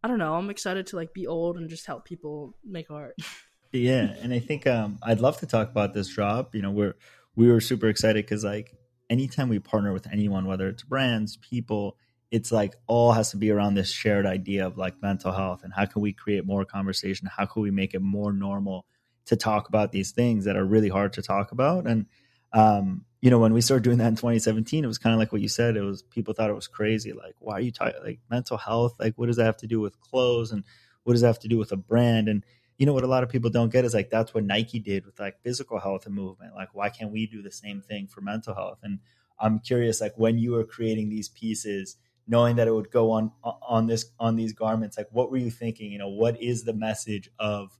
I 0.03 0.09
don't 0.09 0.19
know, 0.19 0.35
I'm 0.35 0.51
excited 0.51 0.89
to 0.89 0.97
like 0.97 1.15
be 1.15 1.29
old 1.29 1.57
and 1.57 1.71
just 1.71 1.87
help 1.87 2.05
people 2.05 2.57
make 2.65 2.91
art. 2.91 3.15
yeah, 3.73 4.15
and 4.21 4.35
I 4.35 4.41
think 4.41 4.67
um 4.67 4.99
I'd 5.03 5.21
love 5.21 5.39
to 5.39 5.47
talk 5.47 5.71
about 5.71 5.95
this 5.95 6.09
drop. 6.09 6.55
You 6.57 6.63
know, 6.63 6.73
we're 6.73 6.97
we 7.37 7.51
were 7.51 7.61
super 7.61 7.87
excited 7.89 8.25
because 8.25 8.43
like 8.43 8.75
anytime 9.09 9.49
we 9.49 9.61
partner 9.61 9.93
with 9.93 10.09
anyone, 10.13 10.47
whether 10.47 10.67
it's 10.67 10.83
brands, 10.83 11.37
people, 11.37 11.97
it's 12.33 12.51
like 12.51 12.75
all 12.89 13.13
has 13.13 13.31
to 13.31 13.37
be 13.37 13.53
around 13.53 13.75
this 13.75 13.93
shared 13.93 14.27
idea 14.27 14.67
of 14.67 14.77
like 14.77 15.01
mental 15.01 15.31
health 15.31 15.63
and 15.63 15.73
how 15.73 15.87
can 15.87 16.03
we 16.03 16.13
create 16.13 16.45
more 16.45 16.65
conversation? 16.65 17.29
How 17.29 17.47
can 17.47 17.63
we 17.63 17.71
make 17.71 17.95
it 17.95 18.03
more 18.03 18.33
normal 18.33 18.87
to 19.27 19.37
talk 19.37 19.69
about 19.69 19.93
these 19.93 20.13
things 20.13 20.45
that 20.45 20.57
are 20.57 20.65
really 20.65 20.89
hard 20.89 21.13
to 21.15 21.23
talk 21.23 21.53
about? 21.53 21.87
And 21.87 22.07
um, 22.53 23.05
you 23.21 23.31
know, 23.31 23.39
when 23.39 23.53
we 23.53 23.61
started 23.61 23.85
doing 23.85 23.99
that 23.99 24.09
in 24.09 24.17
2017, 24.17 24.85
it 24.85 24.87
was 24.87 24.99
kind 24.99 25.15
of 25.15 25.19
like 25.19 25.33
what 25.33 25.41
you 25.41 25.49
said. 25.49 25.77
It 25.77 25.83
was 25.83 26.03
people 26.03 26.35
thought 26.35 26.51
it 26.51 26.55
was 26.55 26.69
crazy. 26.69 27.13
Like, 27.13 27.35
why 27.39 27.55
are 27.55 27.61
you 27.61 27.73
talking 27.73 27.95
like 28.05 28.21
mental 28.31 28.57
health? 28.57 28.95
Like, 28.99 29.15
what 29.17 29.27
does 29.27 29.37
that 29.37 29.47
have 29.47 29.57
to 29.59 29.67
do 29.67 29.81
with 29.81 30.01
clothes? 30.01 30.53
And 30.53 30.63
what 31.03 31.15
does 31.15 31.23
that 31.23 31.29
have 31.29 31.39
to 31.41 31.49
do 31.49 31.59
with 31.59 31.73
a 31.73 31.77
brand? 31.77 32.29
And 32.29 32.45
you 32.79 32.87
know 32.87 32.93
what 32.93 33.05
a 33.05 33.09
lot 33.09 33.23
of 33.23 33.29
people 33.29 33.51
don't 33.51 33.73
get 33.73 33.85
is 33.85 33.95
like 33.95 34.11
that's 34.11 34.35
what 34.35 34.45
Nike 34.45 34.79
did 34.79 35.07
with 35.07 35.19
like 35.19 35.41
physical 35.43 35.79
health 35.79 36.07
and 36.07 36.15
movement. 36.15 36.55
Like 36.55 36.75
why 36.75 36.91
can't 36.91 37.13
we 37.13 37.27
do 37.27 37.43
the 37.43 37.53
same 37.53 37.81
thing 37.81 38.09
for 38.09 38.21
mental 38.21 38.55
health? 38.55 38.79
And 38.83 38.99
I'm 39.39 39.59
curious 39.59 40.01
like 40.01 40.15
when 40.17 40.39
you 40.39 40.53
were 40.53 40.65
creating 40.65 41.09
these 41.09 41.29
pieces 41.29 41.97
knowing 42.27 42.57
that 42.57 42.69
it 42.69 42.75
would 42.75 42.91
go 42.91 43.11
on 43.11 43.33
on 43.43 43.87
this 43.87 44.07
on 44.19 44.37
these 44.37 44.53
garments 44.53 44.97
like 44.97 45.09
what 45.11 45.31
were 45.31 45.37
you 45.37 45.51
thinking 45.51 45.93
you 45.93 45.99
know 45.99 46.09
what 46.09 46.41
is 46.43 46.65
the 46.65 46.73
message 46.73 47.29
of 47.39 47.77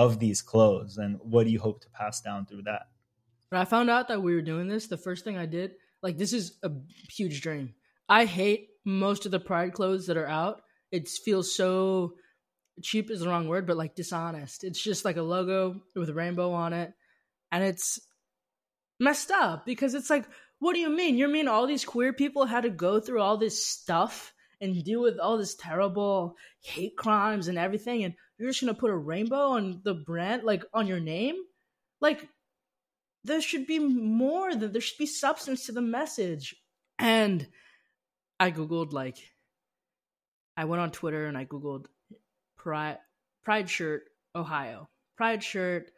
of 0.00 0.18
these 0.18 0.42
clothes 0.42 0.96
and 0.96 1.18
what 1.22 1.44
do 1.44 1.52
you 1.52 1.60
hope 1.60 1.80
to 1.80 1.90
pass 1.90 2.20
down 2.20 2.46
through 2.46 2.62
that 2.62 2.88
when 3.50 3.60
i 3.60 3.64
found 3.64 3.90
out 3.90 4.08
that 4.08 4.22
we 4.22 4.34
were 4.34 4.42
doing 4.42 4.68
this 4.68 4.86
the 4.86 4.96
first 4.96 5.24
thing 5.24 5.36
i 5.36 5.46
did 5.46 5.72
like 6.02 6.16
this 6.16 6.32
is 6.32 6.58
a 6.62 6.70
huge 7.10 7.40
dream 7.40 7.74
i 8.08 8.24
hate 8.24 8.68
most 8.84 9.26
of 9.26 9.32
the 9.32 9.40
pride 9.40 9.72
clothes 9.72 10.06
that 10.06 10.16
are 10.16 10.28
out 10.28 10.62
it 10.90 11.08
feels 11.08 11.54
so 11.54 12.14
cheap 12.82 13.10
is 13.10 13.20
the 13.20 13.28
wrong 13.28 13.48
word, 13.48 13.66
but 13.66 13.76
like 13.76 13.94
dishonest. 13.94 14.64
It's 14.64 14.82
just 14.82 15.04
like 15.04 15.16
a 15.16 15.22
logo 15.22 15.80
with 15.94 16.08
a 16.08 16.14
rainbow 16.14 16.52
on 16.52 16.72
it. 16.72 16.92
And 17.52 17.64
it's 17.64 18.00
messed 18.98 19.30
up 19.30 19.66
because 19.66 19.94
it's 19.94 20.10
like, 20.10 20.26
what 20.58 20.74
do 20.74 20.80
you 20.80 20.90
mean? 20.90 21.16
You 21.16 21.28
mean 21.28 21.48
all 21.48 21.66
these 21.66 21.84
queer 21.84 22.12
people 22.12 22.44
had 22.44 22.62
to 22.62 22.70
go 22.70 23.00
through 23.00 23.20
all 23.20 23.36
this 23.36 23.64
stuff 23.64 24.32
and 24.60 24.84
deal 24.84 25.00
with 25.00 25.18
all 25.18 25.38
this 25.38 25.54
terrible 25.54 26.36
hate 26.60 26.96
crimes 26.96 27.48
and 27.48 27.56
everything, 27.56 28.04
and 28.04 28.14
you're 28.40 28.50
just 28.50 28.60
gonna 28.62 28.74
put 28.74 28.90
a 28.90 28.96
rainbow 28.96 29.50
on 29.50 29.82
the 29.84 29.94
brand, 29.94 30.44
like 30.44 30.64
on 30.72 30.86
your 30.86 31.00
name? 31.00 31.36
Like, 32.00 32.28
there 33.24 33.40
should 33.42 33.66
be 33.66 33.78
more 33.78 34.54
than 34.54 34.72
there 34.72 34.80
should 34.80 34.98
be 34.98 35.06
substance 35.06 35.66
to 35.66 35.72
the 35.72 35.82
message. 35.82 36.56
And 36.98 37.46
I 38.38 38.50
Googled, 38.50 38.92
like, 38.92 39.18
I 40.56 40.64
went 40.64 40.80
on 40.80 40.90
Twitter 40.90 41.26
and 41.26 41.36
I 41.36 41.44
Googled 41.44 41.86
Pride 42.56 42.98
Pride 43.42 43.68
shirt 43.68 44.04
Ohio, 44.34 44.88
Pride 45.16 45.42
shirt 45.42 45.90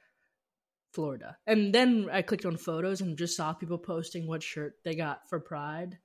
Florida. 0.93 1.37
And 1.47 1.75
then 1.75 2.09
I 2.13 2.23
clicked 2.23 2.45
on 2.45 2.57
photos 2.57 3.01
and 3.01 3.17
just 3.17 3.37
saw 3.37 3.53
people 3.53 3.79
posting 3.79 4.27
what 4.27 4.43
shirt 4.43 4.75
they 4.85 4.95
got 4.95 5.29
for 5.29 5.41
Pride, 5.41 5.99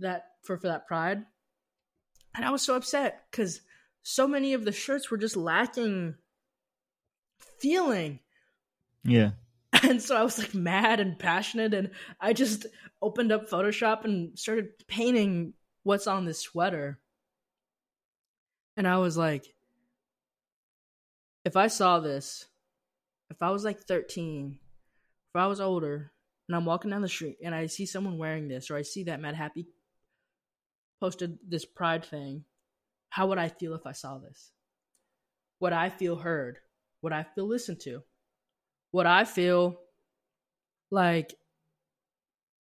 that 0.00 0.26
for 0.42 0.58
for 0.58 0.68
that 0.68 0.86
Pride. 0.86 1.24
And 2.36 2.44
I 2.44 2.50
was 2.50 2.62
so 2.62 2.74
upset 2.74 3.26
cuz 3.30 3.60
so 4.04 4.28
many 4.28 4.52
of 4.52 4.64
the 4.64 4.70
shirts 4.70 5.10
were 5.10 5.16
just 5.16 5.36
lacking 5.36 6.14
feeling. 7.58 8.20
Yeah. 9.02 9.32
And 9.82 10.00
so 10.00 10.16
I 10.16 10.22
was 10.22 10.38
like 10.38 10.54
mad 10.54 10.98
and 11.00 11.18
passionate 11.18 11.74
and 11.74 11.90
I 12.18 12.32
just 12.32 12.64
opened 13.02 13.32
up 13.32 13.50
Photoshop 13.50 14.04
and 14.04 14.38
started 14.38 14.68
painting 14.86 15.52
what's 15.82 16.06
on 16.06 16.24
this 16.24 16.40
sweater. 16.40 17.00
And 18.78 18.88
I 18.88 18.98
was 18.98 19.16
like, 19.16 19.44
if 21.44 21.56
I 21.56 21.66
saw 21.66 22.00
this, 22.00 22.46
if 23.30 23.42
I 23.42 23.50
was 23.50 23.64
like 23.64 23.80
13, 23.80 24.58
if 25.34 25.36
I 25.36 25.48
was 25.48 25.60
older, 25.60 26.12
and 26.48 26.56
I'm 26.56 26.64
walking 26.64 26.90
down 26.90 27.02
the 27.02 27.08
street 27.08 27.38
and 27.42 27.54
I 27.54 27.66
see 27.66 27.84
someone 27.84 28.16
wearing 28.16 28.48
this, 28.48 28.70
or 28.70 28.76
I 28.76 28.82
see 28.82 29.04
that 29.04 29.20
Madhappy 29.20 29.66
posted 31.00 31.38
this 31.46 31.64
pride 31.64 32.04
thing, 32.04 32.44
how 33.14 33.28
would 33.28 33.38
I 33.38 33.48
feel 33.48 33.74
if 33.74 33.86
I 33.86 33.92
saw 33.92 34.18
this? 34.18 34.50
Would 35.60 35.72
I 35.72 35.88
feel 35.88 36.16
heard? 36.16 36.58
Would 37.02 37.12
I 37.12 37.22
feel 37.22 37.46
listened 37.46 37.78
to? 37.82 38.02
Would 38.90 39.06
I 39.06 39.22
feel 39.22 39.78
like 40.90 41.32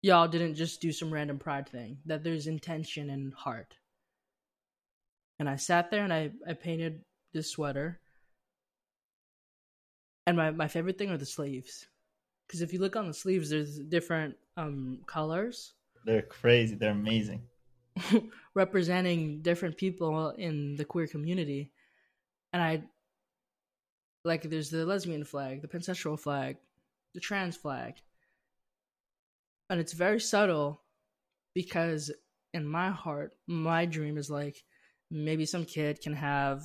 y'all 0.01 0.27
didn't 0.27 0.55
just 0.55 0.81
do 0.81 0.91
some 0.91 1.13
random 1.13 1.37
pride 1.37 1.69
thing, 1.69 1.99
that 2.07 2.23
there's 2.23 2.47
intention 2.47 3.11
and 3.11 3.31
heart? 3.35 3.75
And 5.37 5.47
I 5.47 5.57
sat 5.57 5.91
there 5.91 6.03
and 6.03 6.11
I, 6.11 6.31
I 6.47 6.53
painted 6.53 7.01
this 7.33 7.51
sweater 7.51 7.99
and 10.25 10.35
my, 10.35 10.49
my 10.49 10.67
favorite 10.67 10.97
thing 10.97 11.11
are 11.11 11.19
the 11.19 11.25
sleeves. 11.27 11.85
Because 12.47 12.63
if 12.63 12.73
you 12.73 12.79
look 12.79 12.95
on 12.95 13.07
the 13.07 13.13
sleeves, 13.13 13.51
there's 13.51 13.77
different 13.77 14.37
um, 14.57 15.01
colors. 15.05 15.75
They're 16.03 16.23
crazy. 16.23 16.73
They're 16.73 16.89
amazing. 16.89 17.43
representing 18.53 19.41
different 19.41 19.77
people 19.77 20.31
in 20.31 20.75
the 20.75 20.85
queer 20.85 21.07
community. 21.07 21.71
And 22.53 22.61
I 22.61 22.83
like 24.23 24.43
there's 24.43 24.69
the 24.69 24.85
lesbian 24.85 25.23
flag, 25.23 25.61
the 25.61 25.67
pansexual 25.67 26.19
flag, 26.19 26.57
the 27.13 27.19
trans 27.19 27.57
flag. 27.57 27.95
And 29.69 29.79
it's 29.79 29.93
very 29.93 30.19
subtle 30.19 30.81
because 31.53 32.11
in 32.53 32.67
my 32.67 32.89
heart, 32.89 33.33
my 33.47 33.85
dream 33.85 34.17
is 34.17 34.29
like 34.29 34.63
maybe 35.09 35.45
some 35.45 35.65
kid 35.65 36.01
can 36.01 36.13
have 36.13 36.63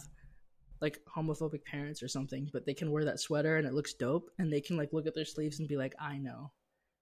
like 0.81 0.99
homophobic 1.17 1.65
parents 1.65 2.03
or 2.03 2.09
something, 2.09 2.51
but 2.53 2.67
they 2.67 2.75
can 2.75 2.91
wear 2.91 3.05
that 3.05 3.21
sweater 3.21 3.57
and 3.57 3.67
it 3.67 3.75
looks 3.75 3.95
dope, 3.95 4.31
and 4.39 4.53
they 4.53 4.61
can 4.61 4.77
like 4.77 4.93
look 4.93 5.07
at 5.07 5.15
their 5.15 5.25
sleeves 5.25 5.59
and 5.59 5.69
be 5.69 5.77
like, 5.77 5.95
"I 5.99 6.19
know," 6.19 6.53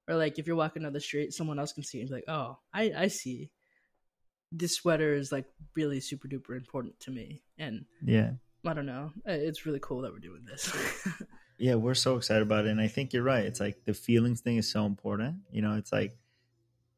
or 0.09 0.17
like 0.17 0.39
if 0.39 0.47
you're 0.47 0.57
walking 0.57 0.83
down 0.83 0.93
the 0.93 1.01
street, 1.01 1.33
someone 1.33 1.59
else 1.59 1.73
can 1.73 1.83
see 1.85 1.99
it 1.99 2.03
and 2.03 2.11
be 2.11 2.17
like, 2.17 2.29
"Oh, 2.29 2.59
I 2.73 2.93
I 2.97 3.09
see." 3.09 3.51
This 4.53 4.77
sweater 4.77 5.15
is 5.15 5.33
like 5.33 5.47
really 5.75 6.01
super 6.01 6.29
duper 6.29 6.57
important 6.57 6.99
to 7.01 7.11
me, 7.11 7.43
and 7.59 7.85
yeah, 8.05 8.33
I 8.67 8.75
don't 8.75 8.87
know, 8.87 9.13
it's 9.25 9.67
really 9.67 9.81
cool 9.81 10.03
that 10.03 10.13
we're 10.13 10.19
doing 10.19 10.45
this. 10.47 10.75
yeah, 11.59 11.75
we're 11.75 11.95
so 11.95 12.17
excited 12.17 12.43
about 12.43 12.67
it, 12.67 12.71
and 12.71 12.81
I 12.81 12.89
think 12.89 13.13
you're 13.13 13.23
right. 13.23 13.45
It's 13.45 13.61
like 13.61 13.85
the 13.85 13.95
feelings 13.95 14.41
thing 14.41 14.57
is 14.57 14.71
so 14.71 14.87
important. 14.87 15.37
You 15.51 15.63
know, 15.63 15.75
it's 15.75 15.93
like 15.93 16.17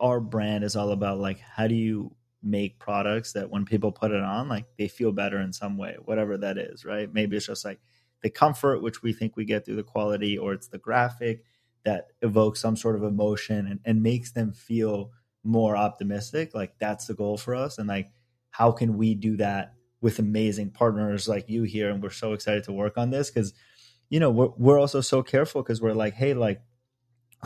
our 0.01 0.21
brand 0.21 0.65
is 0.65 0.77
all 0.77 0.91
about 0.91 1.19
like 1.19 1.41
how 1.41 1.67
do 1.67 1.75
you 1.75 2.15
make 2.43 2.79
products 2.79 3.33
that 3.33 3.51
when 3.51 3.65
people 3.65 3.91
put 3.91 4.13
it 4.13 4.23
on, 4.23 4.49
like 4.49 4.67
they 4.79 4.89
feel 4.89 5.13
better 5.13 5.41
in 5.41 5.53
some 5.53 5.77
way, 5.77 5.97
whatever 6.05 6.37
that 6.39 6.59
is, 6.59 6.85
right? 6.85 7.13
Maybe 7.13 7.37
it's 7.37 7.47
just 7.47 7.65
like 7.65 7.81
the 8.23 8.31
comfort, 8.31 8.83
which 8.83 9.03
we 9.03 9.13
think 9.13 9.37
we 9.37 9.45
get 9.45 9.65
through 9.65 9.77
the 9.77 9.83
quality, 9.83 10.39
or 10.39 10.53
it's 10.53 10.69
the 10.69 10.79
graphic 10.79 11.45
that 11.85 12.09
evokes 12.23 12.61
some 12.61 12.77
sort 12.77 12.97
of 12.97 13.03
emotion 13.03 13.67
and, 13.67 13.81
and 13.85 14.03
makes 14.03 14.33
them 14.33 14.53
feel 14.53 15.11
more 15.47 15.77
optimistic. 15.77 16.55
Like 16.55 16.79
that's 16.79 17.07
the 17.07 17.15
goal 17.15 17.37
for 17.37 17.55
us. 17.55 17.79
And 17.79 17.89
like, 17.89 18.11
how 18.51 18.73
can 18.73 18.97
we 18.97 19.15
do 19.15 19.37
that 19.37 19.75
with 20.01 20.19
amazing 20.19 20.71
partners 20.71 21.29
like 21.29 21.49
you 21.49 21.63
here? 21.63 21.91
And 21.91 22.03
we're 22.03 22.11
so 22.11 22.33
excited 22.33 22.65
to 22.65 22.73
work 22.73 22.99
on 22.99 23.11
this 23.11 23.31
because, 23.31 23.55
you 24.09 24.21
know, 24.21 24.31
we're, 24.31 24.49
we're 24.57 24.81
also 24.81 25.01
so 25.01 25.23
careful 25.23 25.63
because 25.63 25.81
we're 25.81 25.93
like, 25.93 26.15
hey, 26.15 26.35
like, 26.35 26.61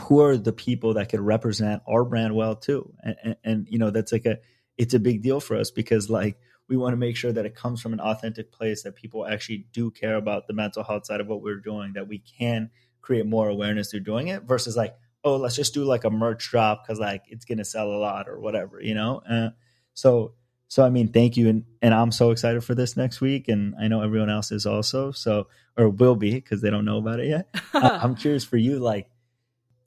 who 0.01 0.21
are 0.21 0.37
the 0.37 0.53
people 0.53 0.93
that 0.95 1.09
could 1.09 1.19
represent 1.19 1.81
our 1.87 2.03
brand 2.05 2.35
well 2.35 2.55
too? 2.55 2.93
And, 3.03 3.15
and, 3.23 3.35
and 3.43 3.67
you 3.69 3.77
know, 3.77 3.89
that's 3.89 4.11
like 4.11 4.25
a, 4.25 4.37
it's 4.77 4.93
a 4.93 4.99
big 4.99 5.21
deal 5.21 5.39
for 5.39 5.57
us 5.57 5.69
because 5.69 6.09
like 6.09 6.39
we 6.69 6.77
want 6.77 6.93
to 6.93 6.97
make 6.97 7.17
sure 7.17 7.33
that 7.33 7.45
it 7.45 7.55
comes 7.55 7.81
from 7.81 7.93
an 7.93 7.99
authentic 7.99 8.51
place 8.51 8.83
that 8.83 8.95
people 8.95 9.27
actually 9.27 9.67
do 9.73 9.91
care 9.91 10.15
about 10.15 10.47
the 10.47 10.53
mental 10.53 10.83
health 10.83 11.05
side 11.05 11.19
of 11.19 11.27
what 11.27 11.41
we're 11.41 11.57
doing, 11.57 11.93
that 11.93 12.07
we 12.07 12.19
can 12.19 12.69
create 13.01 13.25
more 13.25 13.49
awareness 13.49 13.91
through 13.91 13.99
doing 13.99 14.29
it 14.29 14.43
versus 14.43 14.77
like, 14.77 14.95
oh, 15.23 15.37
let's 15.37 15.55
just 15.55 15.73
do 15.73 15.83
like 15.83 16.03
a 16.03 16.09
merch 16.09 16.49
drop 16.49 16.83
because 16.83 16.99
like 16.99 17.23
it's 17.27 17.45
gonna 17.45 17.65
sell 17.65 17.87
a 17.91 17.97
lot 17.97 18.27
or 18.27 18.39
whatever, 18.39 18.81
you 18.81 18.93
know. 18.93 19.21
Uh, 19.29 19.49
so 19.93 20.33
so 20.67 20.85
I 20.85 20.89
mean, 20.89 21.09
thank 21.09 21.35
you, 21.37 21.49
and 21.49 21.65
and 21.81 21.93
I'm 21.93 22.11
so 22.11 22.31
excited 22.31 22.63
for 22.63 22.75
this 22.75 22.95
next 22.95 23.19
week, 23.21 23.47
and 23.49 23.75
I 23.79 23.87
know 23.87 24.01
everyone 24.01 24.29
else 24.29 24.51
is 24.51 24.65
also. 24.65 25.11
So 25.11 25.47
or 25.77 25.89
will 25.89 26.15
be 26.15 26.33
because 26.33 26.61
they 26.61 26.69
don't 26.69 26.85
know 26.85 26.97
about 26.97 27.19
it 27.19 27.27
yet. 27.27 27.53
I'm 27.73 28.15
curious 28.15 28.43
for 28.43 28.57
you, 28.57 28.77
like, 28.79 29.09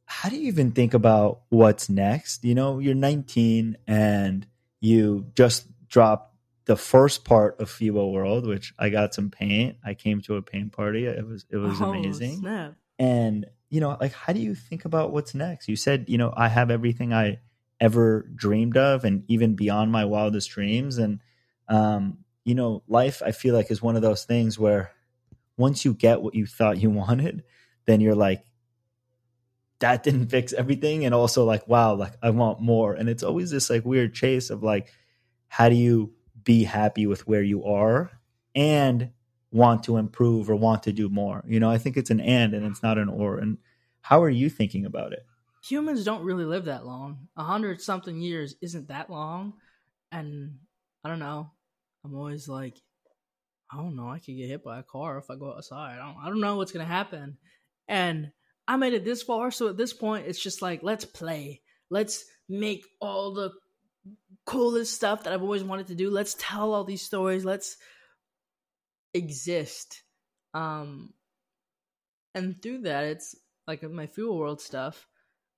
how 0.06 0.28
do 0.28 0.36
you 0.36 0.48
even 0.48 0.72
think 0.72 0.94
about 0.94 1.40
what's 1.50 1.88
next? 1.88 2.44
You 2.44 2.54
know, 2.54 2.78
you're 2.78 2.94
19 2.94 3.76
and 3.86 4.46
you 4.80 5.26
just 5.34 5.66
dropped 5.88 6.34
the 6.66 6.76
first 6.76 7.24
part 7.24 7.60
of 7.60 7.68
Fewo 7.70 8.12
World, 8.12 8.46
which 8.46 8.72
I 8.78 8.88
got 8.88 9.12
some 9.14 9.30
paint. 9.30 9.76
I 9.84 9.92
came 9.94 10.22
to 10.22 10.36
a 10.36 10.42
paint 10.42 10.72
party. 10.72 11.04
It 11.06 11.26
was 11.26 11.44
it 11.50 11.56
was 11.58 11.80
Oh, 11.80 11.90
amazing. 11.92 12.38
snap. 12.38 12.74
And 12.98 13.46
you 13.74 13.80
know, 13.80 13.96
like 14.00 14.12
how 14.12 14.32
do 14.32 14.38
you 14.38 14.54
think 14.54 14.84
about 14.84 15.10
what's 15.10 15.34
next? 15.34 15.68
You 15.68 15.74
said, 15.74 16.04
you 16.06 16.16
know, 16.16 16.32
I 16.36 16.46
have 16.46 16.70
everything 16.70 17.12
I 17.12 17.40
ever 17.80 18.30
dreamed 18.32 18.76
of 18.76 19.04
and 19.04 19.24
even 19.26 19.56
beyond 19.56 19.90
my 19.90 20.04
wildest 20.04 20.48
dreams 20.50 20.96
and 20.96 21.18
um 21.68 22.18
you 22.44 22.54
know, 22.54 22.84
life 22.86 23.20
I 23.26 23.32
feel 23.32 23.52
like 23.52 23.72
is 23.72 23.82
one 23.82 23.96
of 23.96 24.02
those 24.02 24.26
things 24.26 24.60
where 24.60 24.92
once 25.56 25.84
you 25.84 25.92
get 25.92 26.22
what 26.22 26.36
you 26.36 26.46
thought 26.46 26.80
you 26.80 26.88
wanted, 27.04 27.42
then 27.84 28.00
you're 28.00 28.14
like 28.14 28.44
that 29.80 30.04
didn't 30.04 30.28
fix 30.28 30.52
everything 30.52 31.04
and 31.04 31.12
also 31.12 31.44
like 31.44 31.66
wow, 31.66 31.94
like 31.94 32.12
I 32.22 32.30
want 32.30 32.60
more. 32.60 32.94
And 32.94 33.08
it's 33.08 33.24
always 33.24 33.50
this 33.50 33.70
like 33.70 33.84
weird 33.84 34.14
chase 34.14 34.50
of 34.50 34.62
like 34.62 34.92
how 35.48 35.68
do 35.68 35.74
you 35.74 36.12
be 36.44 36.62
happy 36.62 37.08
with 37.08 37.26
where 37.26 37.42
you 37.42 37.64
are 37.64 38.12
and 38.54 39.10
want 39.54 39.84
to 39.84 39.96
improve 39.96 40.50
or 40.50 40.56
want 40.56 40.82
to 40.82 40.92
do 40.92 41.08
more. 41.08 41.42
You 41.46 41.60
know, 41.60 41.70
I 41.70 41.78
think 41.78 41.96
it's 41.96 42.10
an 42.10 42.20
and 42.20 42.52
and 42.54 42.66
it's 42.66 42.82
not 42.82 42.98
an 42.98 43.08
or. 43.08 43.38
And 43.38 43.58
how 44.04 44.22
are 44.22 44.30
you 44.30 44.50
thinking 44.50 44.86
about 44.86 45.12
it? 45.12 45.24
humans 45.64 46.04
don't 46.04 46.24
really 46.24 46.44
live 46.44 46.66
that 46.66 46.84
long. 46.84 47.28
A 47.36 47.42
hundred 47.42 47.80
something 47.80 48.20
years 48.20 48.54
isn't 48.60 48.88
that 48.88 49.10
long, 49.10 49.54
and 50.12 50.58
I 51.02 51.08
don't 51.08 51.18
know. 51.18 51.50
I'm 52.04 52.14
always 52.14 52.48
like, 52.48 52.76
I 53.72 53.78
don't 53.78 53.96
know. 53.96 54.10
I 54.10 54.18
could 54.18 54.36
get 54.36 54.48
hit 54.48 54.62
by 54.62 54.78
a 54.78 54.82
car 54.82 55.18
if 55.18 55.30
I 55.30 55.36
go 55.36 55.54
outside. 55.54 55.98
I 55.98 56.06
don't. 56.06 56.16
I 56.22 56.28
don't 56.28 56.40
know 56.40 56.56
what's 56.56 56.72
gonna 56.72 56.84
happen, 56.84 57.38
and 57.88 58.30
I 58.68 58.76
made 58.76 58.92
it 58.92 59.04
this 59.04 59.22
far. 59.22 59.50
So 59.50 59.68
at 59.68 59.76
this 59.76 59.92
point, 59.92 60.26
it's 60.26 60.42
just 60.42 60.60
like 60.62 60.82
let's 60.82 61.04
play. 61.04 61.62
Let's 61.90 62.24
make 62.48 62.84
all 63.00 63.32
the 63.32 63.52
coolest 64.44 64.94
stuff 64.94 65.24
that 65.24 65.32
I've 65.32 65.42
always 65.42 65.64
wanted 65.64 65.86
to 65.88 65.94
do. 65.94 66.10
Let's 66.10 66.36
tell 66.38 66.74
all 66.74 66.84
these 66.84 67.02
stories. 67.02 67.44
Let's 67.44 67.76
exist. 69.14 70.02
Um, 70.52 71.14
and 72.34 72.60
through 72.60 72.82
that, 72.82 73.04
it's 73.04 73.34
like 73.66 73.82
my 73.82 74.06
Fewo 74.06 74.36
World 74.36 74.60
stuff. 74.60 75.06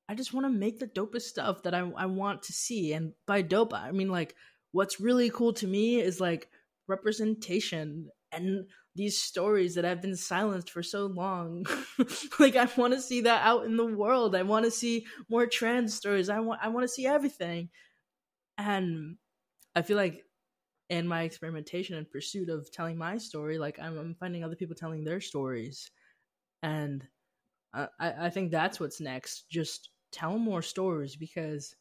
I 0.08 0.14
just 0.14 0.32
want 0.32 0.46
to 0.46 0.50
make 0.50 0.78
the 0.78 0.86
dopest 0.86 1.22
stuff 1.22 1.62
that 1.64 1.74
I 1.74 1.80
I 1.96 2.06
want 2.06 2.44
to 2.44 2.52
see. 2.52 2.92
And 2.92 3.12
by 3.26 3.42
dope, 3.42 3.74
I 3.74 3.92
mean 3.92 4.08
like 4.08 4.34
what's 4.72 5.00
really 5.00 5.30
cool 5.30 5.52
to 5.54 5.66
me 5.66 6.00
is 6.00 6.20
like 6.20 6.48
representation 6.88 8.08
and 8.32 8.66
these 8.94 9.18
stories 9.18 9.74
that 9.74 9.84
have 9.84 10.00
been 10.00 10.16
silenced 10.16 10.70
for 10.70 10.82
so 10.82 11.06
long. 11.06 11.66
like 12.40 12.56
I 12.56 12.68
want 12.76 12.94
to 12.94 13.00
see 13.00 13.22
that 13.22 13.44
out 13.44 13.66
in 13.66 13.76
the 13.76 13.86
world. 13.86 14.34
I 14.34 14.42
want 14.42 14.64
to 14.64 14.70
see 14.70 15.06
more 15.28 15.46
trans 15.46 15.94
stories. 15.94 16.28
I 16.28 16.40
want 16.40 16.60
I 16.62 16.68
want 16.68 16.84
to 16.84 16.92
see 16.92 17.06
everything. 17.06 17.68
And 18.58 19.16
I 19.74 19.82
feel 19.82 19.96
like 19.96 20.22
in 20.88 21.06
my 21.06 21.22
experimentation 21.22 21.96
and 21.96 22.10
pursuit 22.10 22.48
of 22.48 22.70
telling 22.72 22.96
my 22.96 23.18
story, 23.18 23.58
like 23.58 23.78
I'm, 23.80 23.98
I'm 23.98 24.14
finding 24.14 24.44
other 24.44 24.56
people 24.56 24.76
telling 24.76 25.04
their 25.04 25.20
stories. 25.20 25.90
And 26.62 27.04
I, 27.98 28.26
I 28.26 28.30
think 28.30 28.50
that's 28.50 28.80
what's 28.80 29.00
next. 29.00 29.48
Just 29.50 29.90
tell 30.12 30.38
more 30.38 30.62
stories 30.62 31.16
because 31.16 31.74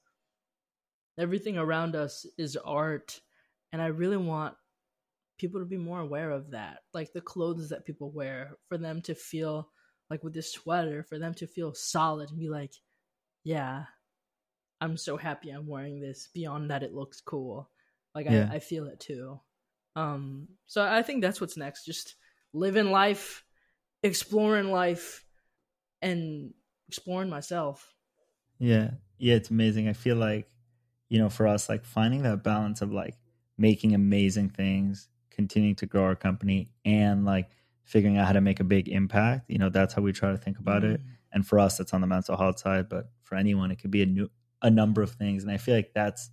everything 1.18 1.58
around 1.58 1.96
us 1.96 2.26
is 2.38 2.58
art 2.58 3.22
and 3.72 3.82
i 3.82 3.88
really 3.88 4.18
want 4.18 4.56
people 5.38 5.60
to 5.60 5.66
be 5.66 5.78
more 5.78 6.00
aware 6.00 6.32
of 6.32 6.52
that 6.52 6.80
like 6.93 7.12
the 7.14 7.22
clothes 7.22 7.70
that 7.70 7.86
people 7.86 8.12
wear 8.12 8.58
for 8.68 8.78
them 8.78 9.02
to 9.02 9.16
feel 9.16 9.70
like 10.10 10.24
with 10.24 10.34
this 10.34 10.52
sweater 10.52 11.04
for 11.04 11.20
them 11.20 11.34
to 11.34 11.48
feel 11.48 11.74
solid 11.74 12.30
and 12.30 12.39
be 12.39 12.50
like 12.50 12.74
yeah 13.43 13.84
i'm 14.82 14.98
so 14.98 15.18
happy 15.18 15.50
i'm 15.50 15.68
wearing 15.68 16.00
this 16.00 16.30
beyond 16.34 16.70
that 16.70 16.84
it 16.84 16.93
looks 16.93 17.22
cool 17.22 17.70
like 18.14 18.28
Yeah. 18.28 18.48
I, 18.52 18.56
I 18.56 18.60
feel 18.60 18.88
it 18.88 19.00
too 19.00 19.39
um 19.96 20.48
so 20.68 20.84
i 20.84 21.02
think 21.02 21.22
that's 21.22 21.39
what's 21.39 21.58
next 21.58 21.86
just 21.86 22.16
living 22.54 22.91
life 22.91 23.43
exploring 24.04 24.72
life 24.72 25.25
and 26.02 26.54
exploring 26.88 27.30
myself 27.30 27.93
Yeah. 28.60 28.91
Yeah, 29.18 29.36
it's 29.36 29.50
amazing. 29.50 29.88
I 29.88 29.93
feel 29.93 30.18
like, 30.18 30.50
you 31.10 31.20
know, 31.20 31.30
for 31.30 31.48
us, 31.48 31.70
like 31.70 31.86
finding 31.86 32.24
that 32.24 32.43
balance 32.43 32.82
of 32.82 32.91
like 32.91 33.16
making 33.58 33.93
amazing 33.93 34.50
things, 34.50 35.08
continuing 35.32 35.76
to 35.76 35.86
grow 35.86 36.04
our 36.04 36.16
company, 36.16 36.70
and 36.84 37.26
like 37.26 37.50
figuring 37.84 38.18
out 38.18 38.28
how 38.28 38.34
to 38.34 38.41
make 38.41 38.60
a 38.60 38.64
big 38.66 38.89
impact. 38.89 39.50
You 39.50 39.58
know, 39.58 39.70
that's 39.70 39.93
how 39.93 40.02
we 40.02 40.12
try 40.12 40.32
to 40.32 40.38
think 40.38 40.60
about 40.60 40.84
it. 40.84 41.02
Mm. 41.02 41.06
And 41.32 41.48
for 41.48 41.60
us, 41.60 41.78
that's 41.78 41.93
on 41.93 42.02
the 42.02 42.08
mental 42.08 42.38
health 42.38 42.60
side. 42.60 42.89
But 42.89 43.10
for 43.24 43.36
anyone, 43.36 43.72
it 43.72 43.78
could 43.80 43.91
be 43.91 44.02
a 44.04 44.06
new 44.06 44.30
a 44.62 44.70
number 44.70 45.02
of 45.02 45.12
things. 45.12 45.43
And 45.43 45.52
I 45.52 45.58
feel 45.58 45.76
like 45.76 45.93
that's 45.93 46.30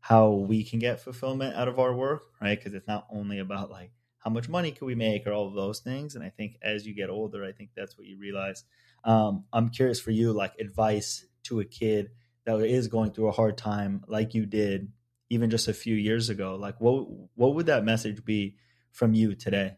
how 0.00 0.30
we 0.30 0.64
can 0.64 0.78
get 0.78 1.00
fulfillment 1.00 1.56
out 1.56 1.68
of 1.68 1.78
our 1.78 1.94
work, 1.94 2.24
right? 2.40 2.58
Because 2.58 2.74
it's 2.74 2.86
not 2.86 3.06
only 3.10 3.38
about 3.38 3.70
like 3.70 3.90
how 4.18 4.30
much 4.30 4.48
money 4.48 4.70
can 4.70 4.86
we 4.86 4.94
make 4.94 5.26
or 5.26 5.32
all 5.32 5.48
of 5.48 5.54
those 5.54 5.80
things. 5.80 6.14
And 6.14 6.24
I 6.24 6.28
think 6.28 6.56
as 6.62 6.86
you 6.86 6.94
get 6.94 7.10
older, 7.10 7.44
I 7.44 7.52
think 7.52 7.70
that's 7.74 7.96
what 7.96 8.06
you 8.06 8.18
realize. 8.18 8.64
Um, 9.04 9.44
I'm 9.52 9.70
curious 9.70 10.00
for 10.00 10.10
you, 10.10 10.32
like 10.32 10.54
advice 10.58 11.26
to 11.44 11.60
a 11.60 11.64
kid 11.64 12.10
that 12.46 12.58
is 12.60 12.88
going 12.88 13.12
through 13.12 13.28
a 13.28 13.32
hard 13.32 13.56
time, 13.56 14.04
like 14.08 14.34
you 14.34 14.46
did, 14.46 14.92
even 15.30 15.50
just 15.50 15.68
a 15.68 15.74
few 15.74 15.94
years 15.94 16.30
ago. 16.30 16.56
Like, 16.56 16.80
what 16.80 17.06
what 17.34 17.54
would 17.54 17.66
that 17.66 17.84
message 17.84 18.24
be 18.24 18.56
from 18.92 19.14
you 19.14 19.34
today? 19.34 19.76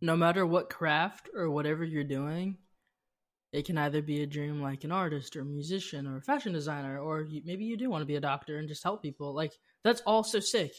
no 0.00 0.16
matter 0.16 0.46
what 0.46 0.70
craft 0.70 1.28
or 1.34 1.50
whatever 1.50 1.84
you're 1.84 2.04
doing, 2.04 2.56
it 3.52 3.66
can 3.66 3.78
either 3.78 4.02
be 4.02 4.22
a 4.22 4.26
dream 4.26 4.62
like 4.62 4.84
an 4.84 4.92
artist 4.92 5.34
or 5.36 5.40
a 5.40 5.44
musician 5.44 6.06
or 6.06 6.18
a 6.18 6.22
fashion 6.22 6.52
designer, 6.52 6.98
or 6.98 7.22
you, 7.22 7.42
maybe 7.44 7.64
you 7.64 7.76
do 7.76 7.90
want 7.90 8.02
to 8.02 8.06
be 8.06 8.16
a 8.16 8.20
doctor 8.20 8.58
and 8.58 8.68
just 8.68 8.84
help 8.84 9.02
people. 9.02 9.34
Like, 9.34 9.52
that's 9.82 10.02
all 10.02 10.22
so 10.22 10.40
sick. 10.40 10.72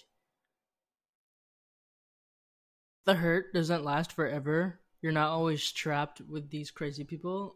The 3.05 3.15
hurt 3.15 3.53
doesn't 3.53 3.83
last 3.83 4.11
forever. 4.11 4.79
You're 5.01 5.13
not 5.13 5.29
always 5.29 5.71
trapped 5.71 6.21
with 6.21 6.49
these 6.49 6.71
crazy 6.71 7.05
people. 7.05 7.55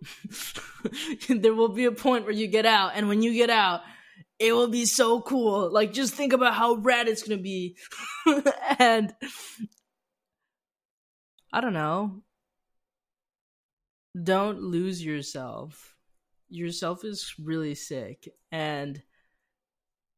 there 1.30 1.54
will 1.54 1.70
be 1.70 1.86
a 1.86 1.91
point 1.91 2.24
where 2.26 2.34
you 2.34 2.48
get 2.48 2.66
out, 2.66 2.94
and 2.96 3.08
when 3.10 3.22
you 3.22 3.34
get 3.34 3.50
out, 3.50 3.82
it 4.39 4.54
will 4.54 4.70
be 4.70 4.86
so 4.86 5.22
cool. 5.22 5.72
Like, 5.72 5.94
just 5.94 6.14
think 6.14 6.34
about 6.34 6.54
how 6.54 6.76
rad 6.76 7.08
it's 7.08 7.24
gonna 7.24 7.41
be. 7.41 7.78
and 8.80 9.14
I 11.52 11.62
don't 11.62 11.74
know. 11.74 12.24
Don't 14.22 14.62
lose 14.62 15.04
yourself. 15.04 15.96
Yourself 16.50 17.04
is 17.04 17.34
really 17.39 17.76
sick. 17.76 18.28
And 18.52 19.02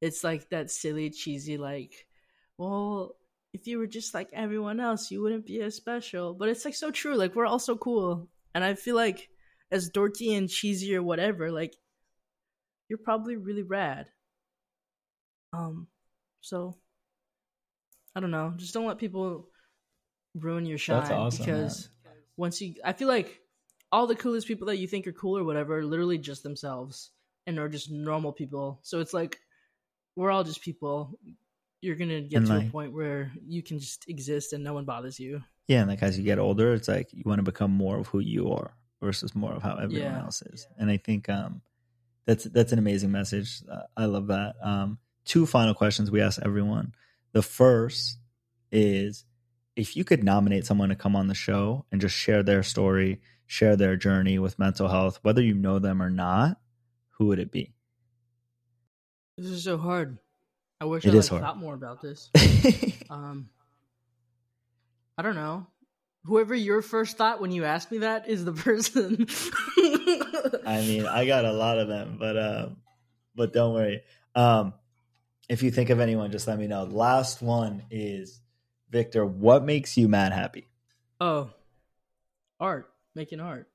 it's 0.02 0.24
like 0.24 0.50
that 0.50 0.70
silly, 0.70 1.10
cheesy, 1.10 1.58
like, 1.58 2.08
well, 2.58 3.16
if 3.56 3.68
you 3.68 3.78
were 3.78 3.88
just 3.88 4.14
like 4.14 4.30
everyone 4.34 4.80
else, 4.80 5.10
you 5.10 5.22
wouldn't 5.22 5.46
be 5.46 5.62
as 5.62 5.76
special. 5.76 6.34
But 6.34 6.50
it's 6.50 6.66
like 6.66 6.76
so 6.76 6.92
true. 6.92 7.16
Like, 7.16 7.36
we're 7.36 7.46
all 7.46 7.60
so 7.60 7.78
cool. 7.78 8.28
And 8.54 8.64
I 8.64 8.76
feel 8.76 8.96
like, 8.96 9.30
as 9.72 9.90
dorky 9.90 10.38
and 10.38 10.50
cheesy 10.50 10.96
or 10.96 11.02
whatever, 11.02 11.52
like, 11.52 11.74
you're 12.90 13.00
probably 13.00 13.38
really 13.38 13.64
rad. 13.64 14.08
Um, 15.54 15.88
so, 16.42 16.76
I 18.14 18.20
don't 18.20 18.32
know. 18.32 18.54
Just 18.58 18.74
don't 18.74 18.86
let 18.86 18.98
people 18.98 19.48
ruin 20.36 20.66
your 20.66 20.78
shine 20.78 21.00
That's 21.00 21.12
awesome, 21.12 21.46
because 21.46 21.90
once 22.38 22.60
you 22.60 22.76
i 22.84 22.92
feel 22.92 23.08
like 23.08 23.40
all 23.92 24.08
the 24.08 24.16
coolest 24.16 24.48
people 24.48 24.68
that 24.68 24.78
you 24.78 24.88
think 24.88 25.08
are 25.08 25.14
cool 25.14 25.38
or 25.38 25.46
whatever 25.46 25.78
are 25.78 25.86
literally 25.86 26.18
just 26.18 26.44
themselves 26.44 27.12
and 27.48 27.58
are 27.58 27.70
just 27.70 27.90
normal 27.90 28.34
people 28.34 28.80
so 28.84 29.00
it's 29.00 29.14
like 29.14 29.40
we're 30.18 30.32
all 30.32 30.44
just 30.44 30.62
people 30.62 31.18
you're 31.82 31.96
gonna 31.96 32.22
get 32.22 32.38
And, 32.38 32.48
to 32.48 32.68
a 32.68 32.72
point 32.72 32.94
where 32.94 33.32
you 33.46 33.62
can 33.64 33.80
just 33.80 34.08
exist 34.10 34.54
and 34.54 34.64
no 34.64 34.74
one 34.74 34.86
bothers 34.86 35.20
you 35.20 35.44
Yeah, 35.68 35.82
and 35.82 35.90
like 35.90 36.02
as 36.04 36.18
you 36.18 36.24
get 36.24 36.40
older, 36.40 36.74
it's 36.74 36.88
like 36.88 37.12
you 37.14 37.24
want 37.26 37.40
to 37.40 37.44
become 37.44 37.72
more 37.72 37.98
of 37.98 38.08
who 38.08 38.20
you 38.20 38.52
are 38.52 38.76
versus 39.02 39.36
more 39.36 39.54
of 39.54 39.62
how 39.64 39.76
everyone 39.76 40.14
Yeah. 40.16 40.22
else 40.24 40.42
is. 40.44 40.68
And 40.78 40.90
I 40.90 40.98
think 40.98 41.30
um 41.30 41.62
that's 42.26 42.46
that's 42.46 42.72
an 42.72 42.80
amazing 42.80 43.12
message. 43.12 43.62
Uh, 43.72 43.84
I 43.96 44.06
love 44.06 44.28
that. 44.28 44.56
Um, 44.64 44.98
two 45.26 45.46
final 45.46 45.74
questions 45.76 46.10
we 46.10 46.22
ask 46.22 46.42
everyone. 46.44 46.94
The 47.34 47.44
first 47.44 48.18
is 48.72 49.26
if 49.76 49.96
you 49.96 50.04
could 50.04 50.24
nominate 50.24 50.66
someone 50.66 50.90
to 50.90 50.96
come 50.96 51.16
on 51.16 51.28
the 51.28 51.36
show 51.36 51.86
and 51.92 52.02
just 52.02 52.16
share 52.16 52.42
their 52.42 52.64
story, 52.64 53.22
share 53.46 53.76
their 53.76 53.96
journey 53.96 54.40
with 54.40 54.58
mental 54.58 54.88
health, 54.88 55.20
whether 55.22 55.42
you 55.42 55.54
know 55.54 55.78
them 55.80 56.02
or 56.02 56.10
not, 56.10 56.60
who 57.18 57.28
would 57.28 57.40
it 57.40 57.52
be? 57.52 57.74
This 59.38 59.48
is 59.48 59.64
so 59.64 59.78
hard. 59.78 60.18
I 60.82 60.86
wish 60.86 61.06
It 61.06 61.12
I 61.14 61.18
like, 61.18 61.26
thought 61.26 61.58
more 61.58 61.74
about 61.74 62.02
this. 62.02 62.30
Um, 63.10 63.50
I 65.18 65.22
don't 65.22 65.36
know. 65.36 65.68
Whoever 66.26 66.56
your 66.56 66.82
first 66.82 67.18
thought 67.18 67.40
when 67.40 67.52
you 67.52 67.66
asked 67.66 67.92
me 67.92 68.00
that 68.00 68.28
is 68.28 68.44
the 68.44 68.52
person. 68.68 69.28
I 70.66 70.82
mean, 70.82 71.06
I 71.06 71.26
got 71.28 71.46
a 71.46 71.54
lot 71.54 71.78
of 71.78 71.88
them, 71.88 72.18
but 72.20 72.36
uh, 72.36 72.70
but 73.36 73.54
don't 73.54 73.74
worry. 73.76 74.02
Um, 74.34 74.74
if 75.48 75.62
you 75.62 75.70
think 75.70 75.92
of 75.92 76.00
anyone, 76.00 76.32
just 76.32 76.48
let 76.48 76.58
me 76.58 76.66
know. 76.68 76.84
Last 76.84 77.44
one 77.44 77.84
is 77.92 78.42
Victor. 78.90 79.24
What 79.26 79.64
makes 79.64 79.96
you 79.98 80.08
mad 80.08 80.34
happy? 80.34 80.68
oh, 81.22 81.52
art, 82.60 82.90
making 83.14 83.40
art, 83.40 83.70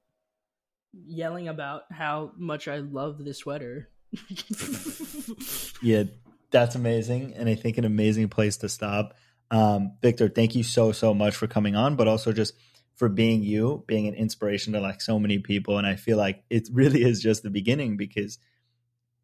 yelling 0.93 1.47
about 1.49 1.85
how 1.93 2.33
much 2.37 2.67
I 2.69 2.79
love 2.79 3.25
this 3.25 3.39
sweater. 3.39 3.89
Yeah, 5.83 6.05
that's 6.51 6.75
amazing, 6.75 7.35
and 7.35 7.49
I 7.49 7.55
think 7.55 7.79
an 7.79 7.85
amazing 7.85 8.29
place 8.29 8.57
to 8.59 8.69
stop. 8.69 9.15
Um, 9.51 9.93
Victor, 10.03 10.29
thank 10.29 10.55
you 10.55 10.63
so 10.63 10.93
so 10.93 11.15
much 11.15 11.37
for 11.37 11.47
coming 11.47 11.77
on, 11.77 11.97
but 11.97 12.09
also 12.09 12.33
just 12.33 12.55
for 12.95 13.09
being 13.09 13.43
you, 13.43 13.83
being 13.87 14.07
an 14.07 14.15
inspiration 14.15 14.75
to 14.75 14.81
like 14.81 15.01
so 15.01 15.19
many 15.19 15.39
people. 15.39 15.79
And 15.79 15.87
I 15.87 15.97
feel 15.97 16.19
like 16.19 16.45
it 16.51 16.69
really 16.73 17.03
is 17.03 17.23
just 17.23 17.43
the 17.43 17.51
beginning 17.51 17.97
because 17.97 18.39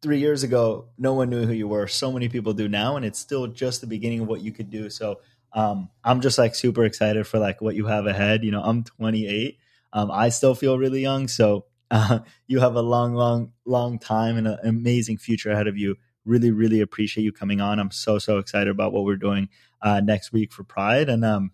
three 0.01 0.19
years 0.19 0.43
ago, 0.43 0.89
no 0.97 1.13
one 1.13 1.29
knew 1.29 1.45
who 1.45 1.53
you 1.53 1.67
were. 1.67 1.87
So 1.87 2.11
many 2.11 2.29
people 2.29 2.53
do 2.53 2.67
now, 2.67 2.95
and 2.95 3.05
it's 3.05 3.19
still 3.19 3.47
just 3.47 3.81
the 3.81 3.87
beginning 3.87 4.21
of 4.21 4.27
what 4.27 4.41
you 4.41 4.51
could 4.51 4.69
do. 4.69 4.89
So 4.89 5.19
um, 5.53 5.89
I'm 6.03 6.21
just 6.21 6.37
like 6.37 6.55
super 6.55 6.85
excited 6.85 7.25
for 7.25 7.39
like 7.39 7.61
what 7.61 7.75
you 7.75 7.85
have 7.85 8.05
ahead. 8.05 8.43
You 8.43 8.51
know, 8.51 8.61
I'm 8.61 8.83
28. 8.83 9.57
Um, 9.93 10.11
I 10.11 10.29
still 10.29 10.55
feel 10.55 10.77
really 10.77 11.01
young, 11.01 11.27
so 11.27 11.65
uh, 11.91 12.19
you 12.47 12.59
have 12.59 12.75
a 12.75 12.81
long, 12.81 13.13
long, 13.13 13.53
long 13.65 13.99
time 13.99 14.37
and 14.37 14.47
an 14.47 14.57
amazing 14.63 15.17
future 15.17 15.51
ahead 15.51 15.67
of 15.67 15.77
you. 15.77 15.95
Really, 16.27 16.51
really 16.51 16.81
appreciate 16.81 17.23
you 17.23 17.31
coming 17.31 17.61
on. 17.61 17.79
I'm 17.79 17.91
so, 17.91 18.19
so 18.19 18.37
excited 18.37 18.69
about 18.69 18.91
what 18.91 19.05
we're 19.05 19.15
doing 19.15 19.49
uh, 19.81 20.01
next 20.01 20.31
week 20.33 20.51
for 20.51 20.63
Pride, 20.63 21.09
and 21.09 21.23
um, 21.23 21.51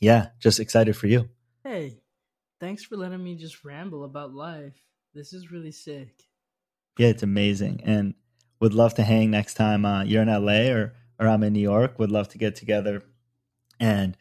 yeah, 0.00 0.28
just 0.40 0.58
excited 0.58 0.96
for 0.96 1.06
you. 1.06 1.28
hey, 1.62 1.98
thanks 2.60 2.84
for 2.84 2.96
letting 2.96 3.22
me 3.22 3.36
just 3.36 3.64
ramble 3.64 4.04
about 4.04 4.34
life. 4.34 4.74
This 5.14 5.32
is 5.32 5.52
really 5.52 5.72
sick. 5.72 6.24
Yeah, 6.98 7.08
it's 7.08 7.22
amazing, 7.22 7.82
and 7.84 8.14
would 8.60 8.74
love 8.74 8.94
to 8.94 9.02
hang 9.02 9.30
next 9.30 9.54
time 9.54 9.84
uh, 9.84 10.02
you're 10.04 10.22
in 10.22 10.28
LA 10.28 10.72
or 10.72 10.94
or 11.18 11.28
I'm 11.28 11.42
in 11.44 11.52
New 11.52 11.60
York. 11.60 11.98
Would 11.98 12.10
love 12.10 12.28
to 12.30 12.38
get 12.38 12.56
together, 12.56 13.02
and 13.78 14.16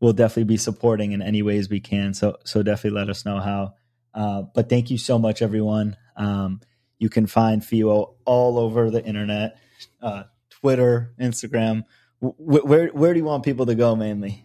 we'll 0.00 0.12
definitely 0.12 0.44
be 0.44 0.56
supporting 0.56 1.12
in 1.12 1.22
any 1.22 1.42
ways 1.42 1.68
we 1.68 1.80
can. 1.80 2.14
So 2.14 2.38
so 2.44 2.62
definitely 2.62 2.98
let 2.98 3.10
us 3.10 3.24
know 3.24 3.40
how. 3.40 3.74
Uh, 4.14 4.42
but 4.54 4.70
thank 4.70 4.90
you 4.90 4.96
so 4.96 5.18
much, 5.18 5.42
everyone. 5.42 5.96
Um, 6.16 6.60
you 6.98 7.08
can 7.08 7.26
find 7.26 7.62
Fewo 7.62 8.14
all 8.24 8.58
over 8.58 8.90
the 8.90 9.04
internet, 9.04 9.58
uh, 10.00 10.24
Twitter, 10.50 11.12
Instagram. 11.20 11.84
W- 12.22 12.64
where 12.66 12.88
where 12.88 13.12
do 13.12 13.18
you 13.18 13.24
want 13.24 13.44
people 13.44 13.66
to 13.66 13.74
go 13.74 13.94
mainly? 13.94 14.42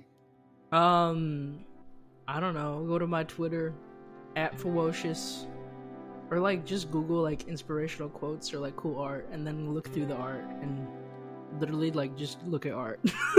Um, 0.71 1.65
I 2.27 2.39
don't 2.39 2.53
know. 2.53 2.83
Go 2.87 2.99
to 2.99 3.07
my 3.07 3.23
Twitter 3.23 3.73
at 4.35 4.57
FEWOCiOUS, 4.57 5.45
or 6.29 6.39
like 6.39 6.65
just 6.65 6.91
Google 6.91 7.21
like 7.21 7.47
inspirational 7.47 8.09
quotes 8.09 8.53
or 8.53 8.59
like 8.59 8.75
cool 8.75 8.99
art, 8.99 9.27
and 9.31 9.45
then 9.45 9.73
look 9.73 9.91
through 9.93 10.05
the 10.07 10.15
art 10.15 10.45
and 10.61 10.87
literally 11.59 11.91
like 11.91 12.15
just 12.17 12.41
look 12.45 12.65
at 12.65 12.73
art. 12.73 12.99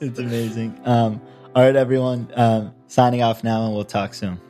it's 0.00 0.18
amazing. 0.18 0.80
Um, 0.84 1.20
all 1.54 1.64
right, 1.64 1.76
everyone. 1.76 2.30
Um, 2.34 2.74
signing 2.86 3.22
off 3.22 3.42
now, 3.44 3.64
and 3.64 3.74
we'll 3.74 3.84
talk 3.84 4.14
soon. 4.14 4.40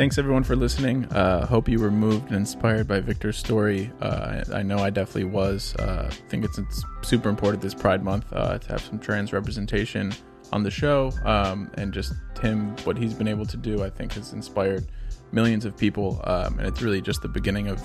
Thanks 0.00 0.16
everyone 0.16 0.44
for 0.44 0.56
listening. 0.56 1.04
Uh, 1.12 1.44
hope 1.44 1.68
you 1.68 1.78
were 1.78 1.90
moved 1.90 2.28
and 2.28 2.36
inspired 2.36 2.88
by 2.88 3.00
Victor's 3.00 3.36
story. 3.36 3.92
Uh, 4.00 4.40
I, 4.50 4.60
I 4.60 4.62
know 4.62 4.78
I 4.78 4.88
definitely 4.88 5.24
was. 5.24 5.76
Uh, 5.76 6.08
I 6.10 6.14
think 6.30 6.42
it's, 6.42 6.56
it's 6.56 6.82
super 7.02 7.28
important 7.28 7.62
this 7.62 7.74
Pride 7.74 8.02
Month 8.02 8.24
uh, 8.32 8.56
to 8.56 8.68
have 8.68 8.80
some 8.80 8.98
trans 8.98 9.34
representation 9.34 10.14
on 10.52 10.62
the 10.62 10.70
show, 10.70 11.12
um, 11.26 11.70
and 11.74 11.92
just 11.92 12.14
him 12.40 12.74
what 12.84 12.96
he's 12.96 13.12
been 13.12 13.28
able 13.28 13.44
to 13.44 13.58
do. 13.58 13.84
I 13.84 13.90
think 13.90 14.14
has 14.14 14.32
inspired 14.32 14.86
millions 15.32 15.66
of 15.66 15.76
people, 15.76 16.18
um, 16.24 16.58
and 16.58 16.66
it's 16.66 16.80
really 16.80 17.02
just 17.02 17.20
the 17.20 17.28
beginning 17.28 17.68
of 17.68 17.78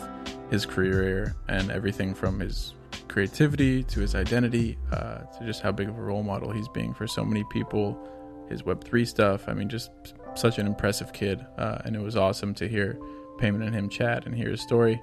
his 0.49 0.65
career 0.65 1.35
and 1.49 1.69
everything 1.69 2.13
from 2.15 2.39
his 2.39 2.75
creativity 3.09 3.83
to 3.83 3.99
his 3.99 4.15
identity 4.15 4.77
uh, 4.93 5.17
to 5.37 5.45
just 5.45 5.61
how 5.61 5.73
big 5.73 5.89
of 5.89 5.97
a 5.97 6.01
role 6.01 6.23
model 6.23 6.49
he's 6.49 6.69
being 6.69 6.93
for 6.93 7.07
so 7.07 7.25
many 7.25 7.43
people. 7.51 8.09
His 8.47 8.63
Web 8.63 8.85
three 8.85 9.03
stuff. 9.03 9.49
I 9.49 9.53
mean, 9.53 9.67
just 9.67 10.13
such 10.35 10.59
an 10.59 10.67
impressive 10.67 11.13
kid, 11.13 11.45
uh, 11.57 11.79
and 11.85 11.95
it 11.95 12.01
was 12.01 12.15
awesome 12.15 12.53
to 12.55 12.67
hear 12.67 12.99
Peiman 13.39 13.65
and 13.65 13.75
him 13.75 13.89
chat 13.89 14.25
and 14.25 14.35
hear 14.35 14.49
his 14.49 14.61
story. 14.61 15.01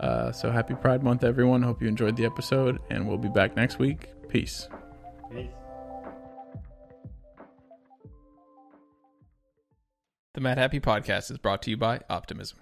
Uh, 0.00 0.32
so 0.32 0.50
happy 0.50 0.74
Pride 0.74 1.02
Month, 1.02 1.24
everyone. 1.24 1.62
Hope 1.62 1.82
you 1.82 1.88
enjoyed 1.88 2.16
the 2.16 2.24
episode, 2.24 2.78
and 2.90 3.06
we'll 3.06 3.18
be 3.18 3.28
back 3.28 3.56
next 3.56 3.78
week. 3.78 4.08
Peace. 4.28 4.68
The 10.32 10.40
Madhappy 10.40 10.80
Podcast 10.80 11.30
is 11.30 11.38
brought 11.38 11.60
to 11.62 11.70
you 11.70 11.76
by 11.76 12.00
Optimism. 12.08 12.58